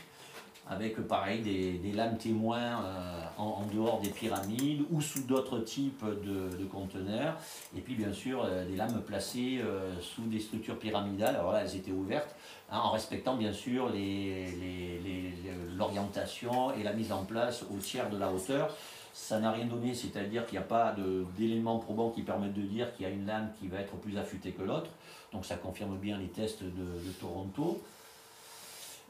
avec 0.68 0.96
pareil 1.06 1.42
des, 1.42 1.74
des 1.78 1.92
lames 1.92 2.18
témoins 2.18 2.82
euh, 2.82 3.22
en, 3.38 3.62
dehors 3.72 4.00
des 4.00 4.08
pyramides 4.10 4.82
ou 4.90 5.00
sous 5.00 5.22
d'autres 5.22 5.60
types 5.60 6.04
de, 6.04 6.56
de 6.56 6.64
conteneurs. 6.64 7.36
Et 7.76 7.80
puis 7.80 7.94
bien 7.94 8.12
sûr 8.12 8.42
euh, 8.44 8.66
des 8.68 8.74
lames 8.76 9.00
placées 9.06 9.60
euh, 9.62 9.92
sous 10.00 10.22
des 10.22 10.40
structures 10.40 10.78
pyramidales. 10.78 11.36
Alors 11.36 11.52
là, 11.52 11.60
elles 11.62 11.76
étaient 11.76 11.92
ouvertes 11.92 12.34
hein, 12.70 12.80
en 12.80 12.90
respectant 12.90 13.36
bien 13.36 13.52
sûr 13.52 13.88
les- 13.90 14.46
les- 14.60 14.98
les- 15.04 15.32
l'orientation 15.78 16.74
et 16.74 16.82
la 16.82 16.92
mise 16.92 17.12
en 17.12 17.24
place 17.24 17.64
au 17.72 17.78
tiers 17.78 18.10
de 18.10 18.18
la 18.18 18.32
hauteur. 18.32 18.74
Ça 19.18 19.40
n'a 19.40 19.50
rien 19.50 19.64
donné, 19.64 19.94
c'est-à-dire 19.94 20.44
qu'il 20.44 20.58
n'y 20.58 20.64
a 20.64 20.68
pas 20.68 20.94
d'éléments 21.38 21.78
probants 21.78 22.10
qui 22.10 22.20
permettent 22.20 22.52
de 22.52 22.60
dire 22.60 22.94
qu'il 22.94 23.06
y 23.06 23.08
a 23.08 23.12
une 23.12 23.26
lame 23.26 23.50
qui 23.58 23.66
va 23.66 23.80
être 23.80 23.96
plus 23.96 24.18
affûtée 24.18 24.50
que 24.50 24.62
l'autre. 24.62 24.90
Donc 25.32 25.46
ça 25.46 25.56
confirme 25.56 25.96
bien 25.96 26.18
les 26.18 26.28
tests 26.28 26.62
de, 26.62 27.10
Toronto. 27.18 27.82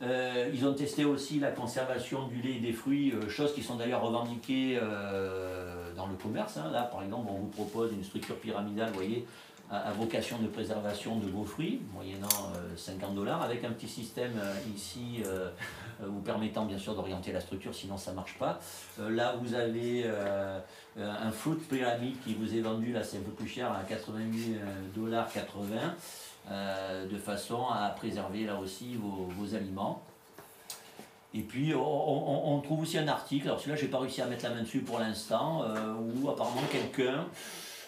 Euh, 0.03 0.49
ils 0.55 0.65
ont 0.65 0.75
testé 0.75 1.05
aussi 1.05 1.41
la 1.41 1.51
conservation 1.51 2.29
du 2.29 2.41
lait 2.41 2.55
et 2.55 2.61
des 2.61 2.73
fruits, 2.73 3.13
euh, 3.13 3.29
choses 3.29 3.53
qui 3.53 3.65
sont 3.65 3.75
d'ailleurs 3.75 4.01
revendiquées 4.01 4.79
euh, 4.81 5.93
dans 5.97 6.07
le 6.07 6.15
commerce. 6.15 6.57
hein. 6.57 6.71
Là, 6.71 6.83
par 6.83 7.03
exemple, 7.03 7.27
on 7.29 7.41
vous 7.41 7.49
propose 7.49 7.93
une 7.93 8.05
structure 8.05 8.37
pyramidale, 8.37 8.91
vous 8.91 8.95
voyez, 8.95 9.27
à, 9.71 9.89
à 9.89 9.91
vocation 9.91 10.39
de 10.39 10.47
préservation 10.47 11.17
de 11.17 11.27
vos 11.29 11.45
fruits, 11.45 11.81
moyennant 11.93 12.53
euh, 12.55 12.77
50 12.77 13.15
dollars, 13.17 13.43
avec 13.43 13.65
un 13.65 13.71
petit 13.71 13.89
système 13.89 14.41
ici 14.75 15.25
vous 16.01 16.21
permettant 16.21 16.65
bien 16.65 16.79
sûr 16.79 16.95
d'orienter 16.95 17.33
la 17.33 17.41
structure, 17.41 17.75
sinon 17.75 17.97
ça 17.97 18.11
ne 18.11 18.17
marche 18.17 18.35
pas. 18.39 18.61
Euh, 19.01 19.11
là, 19.11 19.35
vous 19.41 19.55
avez 19.55 20.03
euh, 20.05 20.59
euh, 20.99 21.13
un 21.23 21.31
fruit 21.31 21.57
pyramide 21.57 22.17
qui 22.25 22.35
vous 22.35 22.55
est 22.55 22.61
vendu, 22.61 22.93
là 22.93 23.03
c'est 23.03 23.19
un 23.19 23.23
peu 23.23 23.33
plus 23.33 23.49
cher, 23.49 23.71
à 23.73 23.83
88 23.85 24.57
dollars 24.95 25.31
80, 25.33 25.77
euh, 26.51 27.07
de 27.07 27.19
façon 27.19 27.67
à 27.67 27.89
préserver 27.91 28.45
là 28.45 28.57
aussi 28.57 28.97
vos, 28.97 29.55
aliments. 29.55 30.03
Et 31.35 31.41
puis 31.41 31.75
on 31.75 32.61
trouve 32.65 32.83
aussi 32.83 32.97
un 32.99 33.09
article, 33.09 33.49
alors 33.49 33.59
celui-là 33.59 33.77
j'ai 33.77 33.89
pas 33.89 33.99
réussi 33.99 34.23
à 34.23 34.27
mettre 34.27 34.45
la 34.45 34.51
main 34.51 34.63
dessus 34.63 34.81
pour 34.81 34.99
l'instant, 34.99 35.65
euh, 35.65 35.95
où 35.95 36.31
apparemment 36.31 36.63
quelqu'un, 36.71 37.27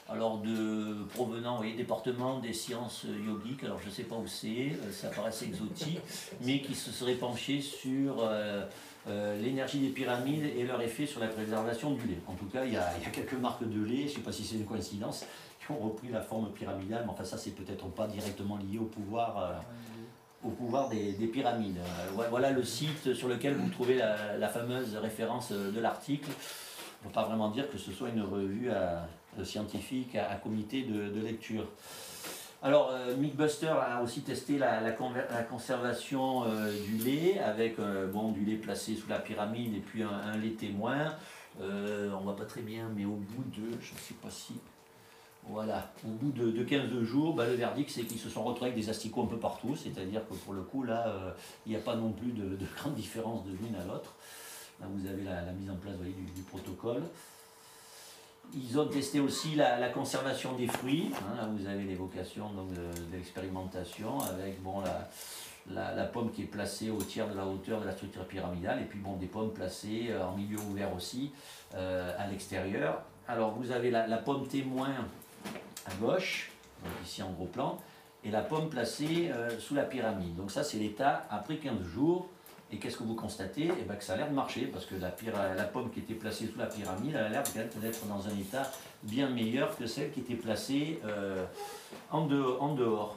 alors 0.08 0.38
de 0.38 1.04
provenant, 1.14 1.52
vous 1.52 1.62
voyez, 1.62 1.74
département 1.74 2.38
des 2.38 2.52
sciences 2.52 3.04
yogiques, 3.04 3.64
alors 3.64 3.78
je 3.84 3.90
sais 3.90 4.04
pas 4.04 4.16
où 4.16 4.26
c'est, 4.26 4.72
euh, 4.72 4.90
ça 4.92 5.08
paraît 5.08 5.30
exotique, 5.46 6.00
mais 6.40 6.60
qui 6.60 6.74
se 6.74 6.90
serait 6.90 7.14
penché 7.14 7.60
sur 7.60 8.16
euh, 8.20 8.64
euh, 9.08 9.40
l'énergie 9.42 9.80
des 9.80 9.88
pyramides 9.90 10.44
et 10.56 10.64
leur 10.64 10.80
effet 10.80 11.06
sur 11.06 11.20
la 11.20 11.28
préservation 11.28 11.92
du 11.92 12.06
lait. 12.06 12.18
En 12.26 12.32
tout 12.34 12.46
cas, 12.46 12.64
il 12.64 12.72
y 12.72 12.76
a, 12.76 12.90
il 12.98 13.04
y 13.04 13.06
a 13.06 13.10
quelques 13.10 13.34
marques 13.34 13.68
de 13.68 13.84
lait, 13.84 14.02
je 14.02 14.02
ne 14.04 14.08
sais 14.08 14.20
pas 14.20 14.32
si 14.32 14.44
c'est 14.44 14.56
une 14.56 14.64
coïncidence, 14.66 15.24
qui 15.64 15.72
ont 15.72 15.78
repris 15.78 16.08
la 16.08 16.22
forme 16.22 16.50
pyramidale, 16.52 17.02
mais 17.04 17.10
enfin 17.12 17.24
ça 17.24 17.36
c'est 17.36 17.50
peut-être 17.50 17.86
pas 17.88 18.06
directement 18.06 18.56
lié 18.56 18.78
au 18.78 18.84
pouvoir, 18.86 19.36
euh, 19.38 19.52
au 20.44 20.50
pouvoir 20.50 20.88
des, 20.88 21.12
des 21.12 21.26
pyramides. 21.26 21.76
Euh, 22.18 22.22
voilà 22.30 22.50
le 22.50 22.62
site 22.64 23.12
sur 23.12 23.28
lequel 23.28 23.54
vous 23.56 23.68
trouvez 23.68 23.96
la, 23.96 24.38
la 24.38 24.48
fameuse 24.48 24.96
référence 24.96 25.50
euh, 25.52 25.70
de 25.70 25.80
l'article. 25.80 26.30
On 26.30 27.08
ne 27.08 27.10
peut 27.10 27.14
pas 27.14 27.24
vraiment 27.26 27.50
dire 27.50 27.68
que 27.70 27.76
ce 27.76 27.92
soit 27.92 28.08
une 28.08 28.22
revue 28.22 28.70
à- 28.70 28.74
euh, 28.74 29.00
scientifique 29.44 30.14
à, 30.16 30.34
comité 30.36 30.82
de, 30.82 31.20
lecture. 31.20 31.66
Alors, 32.60 32.90
euh, 32.92 33.16
Mythbuster 33.16 33.68
a 33.68 34.02
aussi 34.02 34.22
testé 34.22 34.58
la, 34.58 34.90
conservation 35.48 36.44
euh, 36.44 36.72
du 36.84 36.96
lait 36.98 37.38
avec 37.38 37.78
euh, 37.78 38.08
bon, 38.08 38.32
du 38.32 38.44
lait 38.44 38.56
placé 38.56 38.96
sous 38.96 39.08
la 39.08 39.20
pyramide 39.20 39.74
et 39.74 39.80
puis 39.80 40.02
un, 40.02 40.36
lait 40.36 40.50
témoin. 40.50 41.14
On 41.60 42.20
voit 42.22 42.36
pas 42.36 42.44
très 42.44 42.62
bien, 42.62 42.90
mais 42.96 43.04
au 43.04 43.16
bout 43.16 43.44
de, 43.56 43.70
je 43.80 43.92
ne 43.92 43.98
sais 43.98 44.14
pas 44.20 44.30
si, 44.30 44.54
voilà, 45.48 45.92
au 46.04 46.10
bout 46.10 46.32
de, 46.32 46.50
de 46.50 46.64
15 46.64 47.02
jours, 47.02 47.34
bah, 47.34 47.46
le 47.46 47.54
verdict 47.54 47.90
c'est 47.90 48.02
qu'ils 48.02 48.18
se 48.18 48.28
sont 48.28 48.42
retrouvés 48.42 48.70
avec 48.70 48.80
des 48.80 48.90
asticots 48.90 49.22
un 49.22 49.26
peu 49.26 49.38
partout, 49.38 49.74
c'est-à-dire 49.76 50.20
que 50.28 50.34
pour 50.34 50.54
le 50.54 50.62
coup 50.62 50.82
là, 50.82 51.34
il 51.66 51.70
n'y 51.70 51.76
a 51.76 51.80
pas 51.80 51.96
non 51.96 52.12
plus 52.12 52.32
de, 52.32 52.56
de 52.56 52.66
grande 52.76 52.94
différence 52.94 53.44
de 53.44 53.50
l'une 53.50 53.74
à 53.76 53.84
l'autre. 53.84 54.14
Là 54.80 54.86
vous 54.92 55.06
avez 55.06 55.22
la, 55.22 55.52
mise 55.52 55.70
en 55.70 55.76
place 55.76 55.94
du 55.96 56.42
protocole. 56.42 57.02
Ils 58.54 58.78
ont 58.78 58.86
testé 58.86 59.20
aussi 59.20 59.54
la, 59.54 59.88
conservation 59.90 60.54
des 60.54 60.66
fruits. 60.66 61.10
hein, 61.14 61.36
là, 61.36 61.48
vous 61.50 61.66
avez 61.66 61.84
l'évocation 61.84 62.50
donc, 62.50 62.70
de, 62.70 62.76
de 62.76 63.12
l'expérimentation 63.16 64.18
avec 64.20 64.62
bon, 64.62 64.80
la, 64.80 65.94
la, 65.94 66.04
pomme 66.04 66.30
qui 66.30 66.42
est 66.42 66.46
placée 66.46 66.90
au 66.90 66.98
tiers 66.98 67.28
de 67.28 67.36
la 67.36 67.46
hauteur 67.46 67.80
de 67.80 67.86
la 67.86 67.92
structure 67.92 68.24
pyramidale 68.26 68.80
et 68.80 68.84
puis 68.84 68.98
bon, 68.98 69.16
des 69.16 69.26
pommes 69.26 69.52
placées 69.52 70.08
euh, 70.10 70.24
en 70.24 70.36
milieu 70.36 70.58
ouvert 70.70 70.94
aussi 70.94 71.32
euh, 71.74 72.14
à 72.18 72.26
l'extérieur. 72.26 73.02
Alors 73.26 73.52
vous 73.52 73.70
avez 73.70 73.90
la, 73.90 74.16
pomme 74.16 74.46
témoin 74.46 74.88
à 75.86 75.94
gauche, 76.00 76.50
ici 77.04 77.22
en 77.22 77.30
gros 77.30 77.46
plan, 77.46 77.78
et 78.24 78.30
la 78.30 78.40
pomme 78.40 78.68
placée 78.68 79.30
euh, 79.30 79.58
sous 79.58 79.74
la 79.74 79.84
pyramide. 79.84 80.34
Donc 80.36 80.50
ça 80.50 80.64
c'est 80.64 80.78
l'état 80.78 81.26
après 81.30 81.56
15 81.56 81.82
jours. 81.82 82.28
Et 82.70 82.76
qu'est-ce 82.76 82.98
que 82.98 83.04
vous 83.04 83.14
constatez? 83.14 83.70
Eh 83.80 83.84
ben, 83.84 83.96
Que 83.96 84.04
ça 84.04 84.12
a 84.14 84.16
l'air 84.16 84.28
de 84.28 84.34
marcher, 84.34 84.66
parce 84.66 84.84
que 84.84 84.94
la, 84.96 85.14
la 85.54 85.64
pomme 85.64 85.90
qui 85.90 86.00
était 86.00 86.14
placée 86.14 86.46
sous 86.46 86.58
la 86.58 86.66
pyramide, 86.66 87.16
a 87.16 87.28
l'air 87.28 87.42
d'être 87.54 88.06
dans 88.06 88.26
un 88.26 88.38
état 88.38 88.70
bien 89.02 89.28
meilleur 89.30 89.76
que 89.76 89.86
celle 89.86 90.10
qui 90.12 90.20
était 90.20 90.34
placée 90.34 91.00
euh, 91.06 91.44
en, 92.10 92.26
dehors. 92.26 93.16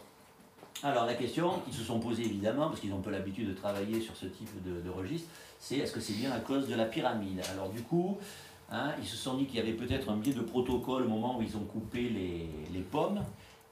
Alors 0.84 1.06
la 1.06 1.16
question 1.16 1.60
qu'ils 1.66 1.74
se 1.74 1.84
sont 1.84 2.00
posées 2.00 2.24
évidemment, 2.24 2.70
parce 2.70 2.80
qu'ils 2.80 2.94
ont 2.94 3.02
peu 3.02 3.12
l'habitude 3.12 3.50
de 3.50 3.54
travailler 3.54 4.00
sur 4.00 4.16
ce 4.16 4.26
type 4.26 4.64
de, 4.64 4.80
de 4.82 4.90
registre, 4.90 5.28
c'est 5.60 5.78
est-ce 5.78 5.92
que 5.92 6.00
c'est 6.00 6.14
bien 6.14 6.32
à 6.32 6.40
cause 6.40 6.68
de 6.68 6.76
la 6.76 6.86
pyramide? 6.86 7.42
Alors 7.52 7.70
du 7.70 7.82
coup, 7.82 8.18
hein, 8.72 8.94
ils 9.00 9.08
se 9.08 9.18
sont 9.18 9.36
dit 9.36 9.46
qu'il 9.46 9.58
y 9.58 9.62
avait 9.62 9.74
peut-être 9.74 10.10
un 10.10 10.16
biais 10.16 10.34
de 10.34 10.42
protocole 10.42 11.04
au 11.04 11.10
moment 11.10 11.38
où 11.38 11.42
ils 11.42 11.56
ont 11.58 11.66
coupé 11.66 12.10
les, 12.10 12.50
les 12.74 12.82
pommes, 12.82 13.22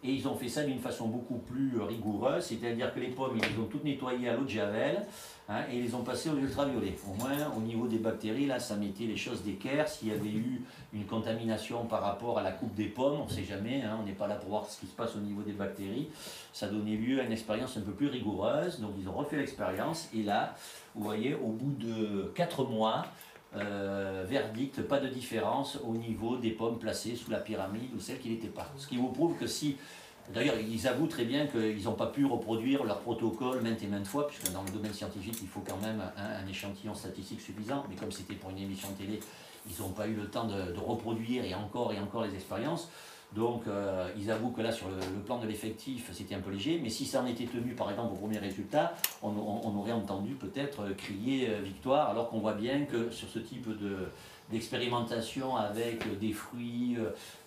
et 0.03 0.11
ils 0.11 0.27
ont 0.27 0.35
fait 0.35 0.47
ça 0.47 0.63
d'une 0.63 0.79
façon 0.79 1.07
beaucoup 1.07 1.39
plus 1.39 1.79
rigoureuse, 1.81 2.43
c'est-à-dire 2.43 2.93
que 2.93 2.99
les 2.99 3.09
pommes, 3.09 3.35
ils 3.35 3.41
les 3.41 3.61
ont 3.61 3.65
toutes 3.65 3.83
nettoyées 3.83 4.29
à 4.29 4.35
l'eau 4.35 4.43
de 4.43 4.49
javel, 4.49 5.05
hein, 5.49 5.63
et 5.69 5.77
ils 5.77 5.83
les 5.83 5.95
ont 5.95 6.03
passées 6.03 6.29
au 6.29 6.37
ultraviolet. 6.37 6.95
Au 7.05 7.13
moins, 7.21 7.51
au 7.57 7.59
niveau 7.59 7.87
des 7.87 7.97
bactéries, 7.97 8.45
là, 8.45 8.59
ça 8.59 8.77
mettait 8.77 9.03
les 9.03 9.17
choses 9.17 9.43
d'équerre. 9.43 9.89
S'il 9.89 10.07
y 10.07 10.11
avait 10.11 10.29
eu 10.29 10.61
une 10.93 11.05
contamination 11.05 11.85
par 11.85 12.01
rapport 12.01 12.39
à 12.39 12.43
la 12.43 12.51
coupe 12.51 12.73
des 12.75 12.85
pommes, 12.85 13.19
on 13.21 13.25
ne 13.25 13.29
sait 13.29 13.43
jamais, 13.43 13.81
hein, 13.81 13.97
on 14.01 14.05
n'est 14.05 14.13
pas 14.13 14.27
là 14.27 14.35
pour 14.35 14.49
voir 14.49 14.65
ce 14.65 14.79
qui 14.79 14.85
se 14.85 14.95
passe 14.95 15.15
au 15.17 15.19
niveau 15.19 15.41
des 15.41 15.51
bactéries, 15.51 16.07
ça 16.53 16.67
donnait 16.67 16.95
lieu 16.95 17.19
à 17.19 17.23
une 17.23 17.33
expérience 17.33 17.75
un 17.75 17.81
peu 17.81 17.91
plus 17.91 18.07
rigoureuse. 18.07 18.79
Donc 18.79 18.91
ils 18.97 19.09
ont 19.09 19.13
refait 19.13 19.37
l'expérience, 19.37 20.09
et 20.15 20.23
là, 20.23 20.55
vous 20.95 21.03
voyez, 21.03 21.35
au 21.35 21.49
bout 21.49 21.73
de 21.77 22.31
4 22.35 22.63
mois, 22.63 23.05
euh, 23.55 24.25
verdict, 24.27 24.81
pas 24.83 24.99
de 24.99 25.07
différence 25.07 25.79
au 25.83 25.93
niveau 25.93 26.37
des 26.37 26.51
pommes 26.51 26.77
placées 26.77 27.15
sous 27.15 27.31
la 27.31 27.39
pyramide 27.39 27.93
ou 27.95 27.99
celles 27.99 28.19
qui 28.19 28.29
n'étaient 28.29 28.47
pas. 28.47 28.71
Ce 28.77 28.87
qui 28.87 28.97
vous 28.97 29.09
prouve 29.09 29.37
que 29.37 29.47
si, 29.47 29.77
d'ailleurs 30.33 30.55
ils 30.59 30.87
avouent 30.87 31.07
très 31.07 31.25
bien 31.25 31.47
qu'ils 31.47 31.83
n'ont 31.85 31.93
pas 31.93 32.07
pu 32.07 32.25
reproduire 32.25 32.83
leur 32.83 32.99
protocole 32.99 33.61
maintes 33.61 33.81
et 33.81 33.87
maintes 33.87 34.07
fois, 34.07 34.27
puisque 34.27 34.51
dans 34.53 34.63
le 34.63 34.69
domaine 34.71 34.93
scientifique 34.93 35.37
il 35.41 35.47
faut 35.47 35.63
quand 35.67 35.81
même 35.81 36.01
un, 36.17 36.47
échantillon 36.47 36.93
statistique 36.93 37.41
suffisant, 37.41 37.85
mais 37.89 37.95
comme 37.95 38.11
c'était 38.11 38.35
pour 38.35 38.51
une 38.51 38.59
émission 38.59 38.89
télé, 38.97 39.19
ils 39.67 39.81
n'ont 39.81 39.89
pas 39.89 40.07
eu 40.07 40.13
le 40.13 40.29
temps 40.29 40.45
de 40.45 40.79
reproduire 40.79 41.43
et 41.43 41.55
encore 41.55 41.91
et 41.91 41.99
encore 41.99 42.23
les 42.23 42.35
expériences. 42.35 42.89
Donc 43.35 43.67
euh, 43.67 44.09
ils 44.17 44.31
avouent 44.31 44.49
que 44.49 44.61
là 44.61 44.71
sur 44.71 44.87
le, 44.89 45.21
plan 45.21 45.37
de 45.37 45.45
l'effectif 45.45 46.09
c'était 46.11 46.33
un 46.33 46.39
peu 46.39 46.49
léger, 46.49 46.79
mais 46.81 46.89
si 46.89 47.05
ça 47.05 47.21
en 47.21 47.27
était 47.27 47.45
tenu 47.45 47.75
par 47.75 47.91
exemple 47.91 48.13
au 48.13 48.17
premier 48.17 48.39
résultat, 48.39 48.93
on, 49.21 49.37
aurait 49.37 49.91
entendu 49.91 50.33
peut-être 50.33 50.81
euh, 50.81 50.93
crier 50.95 51.49
euh, 51.49 51.61
victoire, 51.61 52.09
alors 52.09 52.29
qu'on 52.29 52.39
voit 52.39 52.53
bien 52.53 52.85
que 52.85 53.11
sur 53.11 53.29
ce 53.29 53.39
type 53.39 53.67
de 53.79 54.09
d'expérimentation 54.51 55.55
avec 55.57 56.17
des 56.17 56.33
fruits, 56.33 56.97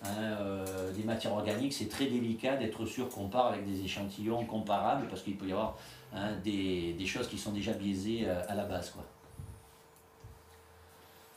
hein, 0.05 0.63
des 0.95 1.03
matières 1.03 1.33
organiques, 1.33 1.73
c'est 1.73 1.89
très 1.89 2.05
délicat 2.05 2.55
d'être 2.55 2.85
sûr 2.85 3.09
qu'on 3.09 3.27
part 3.27 3.47
avec 3.47 3.67
des 3.67 3.83
échantillons 3.83 4.45
comparables 4.45 5.07
parce 5.09 5.21
qu'il 5.21 5.35
peut 5.35 5.47
y 5.47 5.51
avoir 5.51 5.77
hein, 6.15 6.29
des, 6.45 6.95
choses 7.05 7.27
qui 7.27 7.37
sont 7.37 7.51
déjà 7.51 7.73
biaisées 7.73 8.25
à 8.47 8.55
la 8.55 8.63
base. 8.63 8.93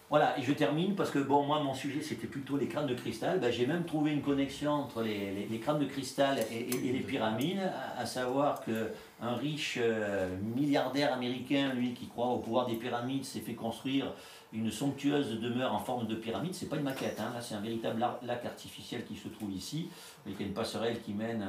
Voilà, 0.08 0.38
et 0.38 0.42
je 0.42 0.52
termine 0.52 0.94
parce 0.94 1.10
que 1.10 1.18
bon, 1.18 1.42
moi, 1.42 1.60
mon 1.60 1.74
sujet 1.74 2.00
c'était 2.00 2.28
plutôt 2.28 2.56
les 2.56 2.68
crânes 2.68 2.86
de 2.86 2.94
cristal. 2.94 3.40
Ben, 3.40 3.50
J'ai 3.50 3.66
même 3.66 3.84
trouvé 3.84 4.12
une 4.12 4.22
connexion 4.22 4.70
entre 4.70 5.02
les, 5.02 5.58
crânes 5.60 5.80
de 5.80 5.84
cristal 5.86 6.38
et, 6.52 6.92
les 6.92 7.00
pyramides, 7.00 7.58
à, 7.58 8.02
à 8.02 8.06
savoir 8.06 8.64
qu'un 8.64 9.34
riche 9.34 9.78
euh, 9.82 10.28
milliardaire 10.54 11.12
américain, 11.12 11.72
lui, 11.74 11.92
qui 11.92 12.06
croit 12.06 12.28
au 12.28 12.38
pouvoir 12.38 12.66
des 12.66 12.76
pyramides, 12.76 13.24
s'est 13.24 13.40
fait 13.40 13.54
construire 13.54 14.12
une 14.56 14.70
somptueuse 14.70 15.40
demeure 15.40 15.74
en 15.74 15.78
forme 15.78 16.06
de 16.06 16.14
pyramide. 16.14 16.54
C'est 16.54 16.68
pas 16.68 16.76
une 16.76 16.82
maquette, 16.82 17.20
hein, 17.20 17.30
là 17.34 17.40
c'est 17.40 17.54
un 17.54 17.60
véritable 17.60 18.04
lac 18.22 18.44
artificiel 18.44 19.04
qui 19.04 19.16
se 19.16 19.28
trouve 19.28 19.52
ici, 19.52 19.88
avec 20.24 20.40
une 20.40 20.52
passerelle 20.52 21.00
qui 21.02 21.12
mène 21.12 21.44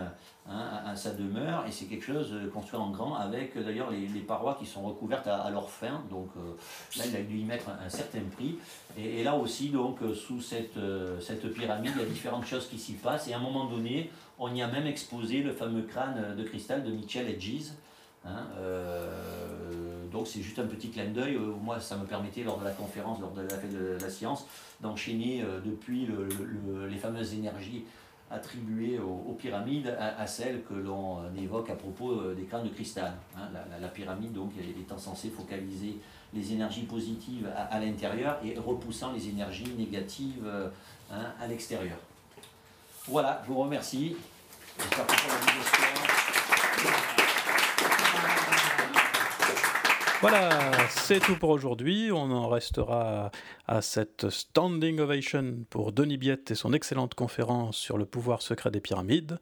hein, 0.48 0.82
à, 0.86 0.96
sa 0.96 1.12
demeure, 1.12 1.66
et 1.68 1.72
c'est 1.72 1.86
quelque 1.86 2.06
chose 2.06 2.32
euh, 2.34 2.50
construit 2.50 2.80
en 2.80 2.92
grand 2.92 3.16
avec 3.16 3.56
euh, 3.56 3.64
d'ailleurs 3.64 3.92
les, 3.92 4.22
parois 4.22 4.56
qui 4.60 4.66
sont 4.66 4.82
recouvertes 4.82 5.28
à, 5.28 5.42
à 5.42 5.50
leur 5.50 5.70
fin. 5.70 6.04
Donc 6.10 6.30
euh, 6.38 6.54
là 6.98 7.06
il 7.08 7.16
a 7.16 7.22
dû 7.22 7.38
y 7.38 7.44
mettre 7.44 7.70
un, 7.70 7.90
certain 7.90 8.22
prix. 8.36 8.58
Et, 8.98 9.24
là 9.24 9.36
aussi, 9.36 9.70
donc, 9.70 10.02
euh, 10.02 10.14
sous 10.14 10.42
cette, 10.42 10.78
euh, 10.78 11.20
pyramide, 11.54 11.92
il 11.96 12.02
y 12.02 12.06
a 12.06 12.08
différentes 12.08 12.46
choses 12.46 12.68
qui 12.68 12.78
s'y 12.78 12.94
passent. 12.94 13.28
Et 13.28 13.34
à 13.34 13.38
un 13.38 13.42
moment 13.42 13.66
donné, 13.66 14.10
on 14.40 14.54
y 14.54 14.62
a 14.62 14.68
même 14.68 14.88
exposé 14.88 15.42
le 15.42 15.54
fameux 15.54 15.84
crâne 15.84 16.36
de 16.36 16.44
cristal 16.44 16.84
de 16.84 16.92
Mitchell 16.92 17.30
Hedges. 17.30 17.72
Hein, 18.28 18.48
euh, 18.60 20.06
donc 20.12 20.28
c'est 20.28 20.42
juste 20.42 20.60
un 20.60 20.66
petit 20.68 20.90
clin 20.90 21.06
d'œil. 21.06 21.36
Euh, 21.36 21.54
moi, 21.62 21.80
ça 21.80 21.96
me 21.98 22.06
permettait, 22.06 22.44
lors 22.44 22.58
de 22.60 22.64
la 22.66 22.72
conférence, 22.72 23.20
lors 23.20 23.32
de 23.32 23.42
la 23.42 23.50
fête 23.50 23.74
de 23.74 23.98
la 24.02 24.10
science, 24.10 24.46
d'enchaîner 24.82 25.42
euh, 25.44 25.60
depuis 25.64 26.06
le- 26.06 26.26
le- 26.28 26.46
le- 26.82 26.88
les 26.88 26.98
fameuses 26.98 27.34
énergies 27.34 27.86
attribuées 28.30 29.00
aux, 29.00 29.32
pyramides 29.40 29.96
à, 29.98 30.28
celles 30.28 30.62
que 30.64 30.74
l'on 30.74 31.20
évoque 31.42 31.70
à 31.70 31.76
propos 31.76 32.34
des 32.34 32.44
crânes 32.44 32.66
de 32.66 32.70
cristal. 32.74 33.14
hein. 33.38 33.48
La, 33.82 33.88
pyramide, 33.88 34.34
donc, 34.34 34.52
étant 34.60 34.98
censée 34.98 35.30
focaliser 35.30 35.98
les 36.34 36.52
énergies 36.52 36.84
positives 36.84 37.50
à, 37.56 37.80
l'intérieur 37.80 38.38
et 38.44 38.60
repoussant 38.60 39.14
les 39.14 39.30
énergies 39.30 39.74
négatives 39.78 40.46
hein, 41.10 41.32
à 41.40 41.48
l'extérieur. 41.48 41.96
Voilà, 43.08 43.42
je 43.46 43.52
vous 43.54 43.60
remercie. 43.60 44.18
J'espère 44.78 45.08
que 45.08 45.16
ça 45.16 45.28
va 45.30 45.36
vous 45.54 45.60
inspirer. 45.62 47.08
Voilà, 50.20 50.72
c'est 50.90 51.20
tout 51.20 51.38
pour 51.38 51.52
aujourd'hui. 51.52 52.12
On 52.12 52.32
en 52.32 52.50
restera 52.50 53.30
à 53.68 53.84
cette 53.84 54.32
standing 54.32 55.00
ovation 55.00 55.64
pour 55.70 55.92
Denis 55.92 56.18
Biette 56.18 56.50
et 56.50 56.56
son 56.56 56.74
excellente 56.74 57.14
conférence 57.14 57.78
sur 57.78 58.00
le 58.00 58.08
pouvoir 58.08 58.42
secret 58.42 58.72
des 58.72 58.82
pyramides. 58.82 59.40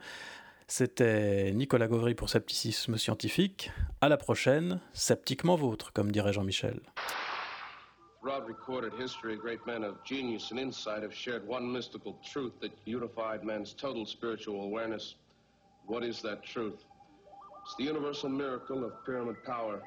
C'était 0.67 1.53
Nicolas 1.53 1.87
Gauvry 1.87 2.13
pour 2.13 2.27
Scepticisme 2.27 2.97
Scientifique. 2.97 3.71
À 4.01 4.09
la 4.09 4.17
prochaine, 4.17 4.81
sceptiquement 4.91 5.55
vôtre, 5.55 5.93
comme 5.93 6.11
dirait 6.11 6.33
Jean-Michel. 6.33 6.81
Throughout 8.21 8.45
recorded 8.45 8.91
history, 8.99 9.37
great 9.37 9.65
men 9.65 9.85
of 9.85 9.95
genius 10.03 10.51
and 10.51 10.59
insight 10.59 11.03
have 11.03 11.13
shared 11.13 11.47
one 11.47 11.71
mystical 11.71 12.17
truth 12.21 12.51
that 12.59 12.71
unified 12.85 13.45
man's 13.45 13.73
total 13.73 14.05
spiritual 14.05 14.61
awareness. 14.63 15.15
What 15.87 16.03
is 16.03 16.21
that 16.23 16.43
truth? 16.43 16.83
It's 17.63 17.75
the 17.77 17.85
universal 17.85 18.29
miracle 18.29 18.83
of 18.83 18.91
pyramid 19.05 19.37
power. 19.45 19.81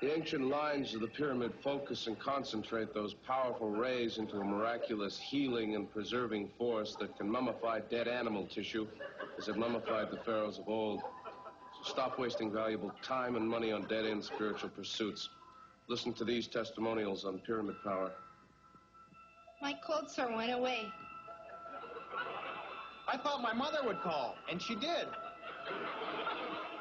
The 0.00 0.16
ancient 0.16 0.48
lines 0.48 0.94
of 0.94 1.02
the 1.02 1.08
pyramid 1.08 1.52
focus 1.62 2.06
and 2.06 2.18
concentrate 2.18 2.94
those 2.94 3.12
powerful 3.12 3.68
rays 3.68 4.16
into 4.16 4.40
a 4.40 4.44
miraculous 4.44 5.18
healing 5.18 5.74
and 5.74 5.92
preserving 5.92 6.48
force 6.56 6.96
that 7.00 7.18
can 7.18 7.28
mummify 7.28 7.82
dead 7.90 8.08
animal 8.08 8.46
tissue 8.46 8.86
as 9.36 9.48
it 9.48 9.58
mummified 9.58 10.10
the 10.10 10.16
pharaohs 10.24 10.58
of 10.58 10.66
old. 10.70 11.02
So 11.02 11.90
stop 11.90 12.18
wasting 12.18 12.50
valuable 12.50 12.92
time 13.02 13.36
and 13.36 13.46
money 13.46 13.72
on 13.72 13.86
dead-end 13.88 14.24
spiritual 14.24 14.70
pursuits. 14.70 15.28
Listen 15.86 16.14
to 16.14 16.24
these 16.24 16.46
testimonials 16.46 17.26
on 17.26 17.38
pyramid 17.40 17.76
power. 17.84 18.12
My 19.60 19.74
cold 19.86 20.10
sore 20.10 20.34
went 20.34 20.52
away. 20.52 20.90
I 23.06 23.18
thought 23.18 23.42
my 23.42 23.52
mother 23.52 23.80
would 23.84 24.00
call, 24.00 24.36
and 24.50 24.62
she 24.62 24.76
did. 24.76 25.08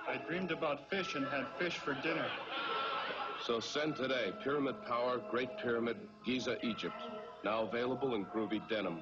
I 0.07 0.17
dreamed 0.25 0.51
about 0.51 0.89
fish 0.89 1.15
and 1.15 1.27
had 1.27 1.45
fish 1.57 1.75
for 1.75 1.95
dinner. 1.95 2.25
So 3.45 3.59
send 3.61 3.95
today 3.95 4.33
Pyramid 4.43 4.75
Power, 4.85 5.21
Great 5.31 5.49
Pyramid, 5.57 5.95
Giza, 6.25 6.57
Egypt. 6.65 7.01
Now 7.45 7.63
available 7.63 8.15
in 8.15 8.25
groovy 8.25 8.67
denim. 8.67 8.99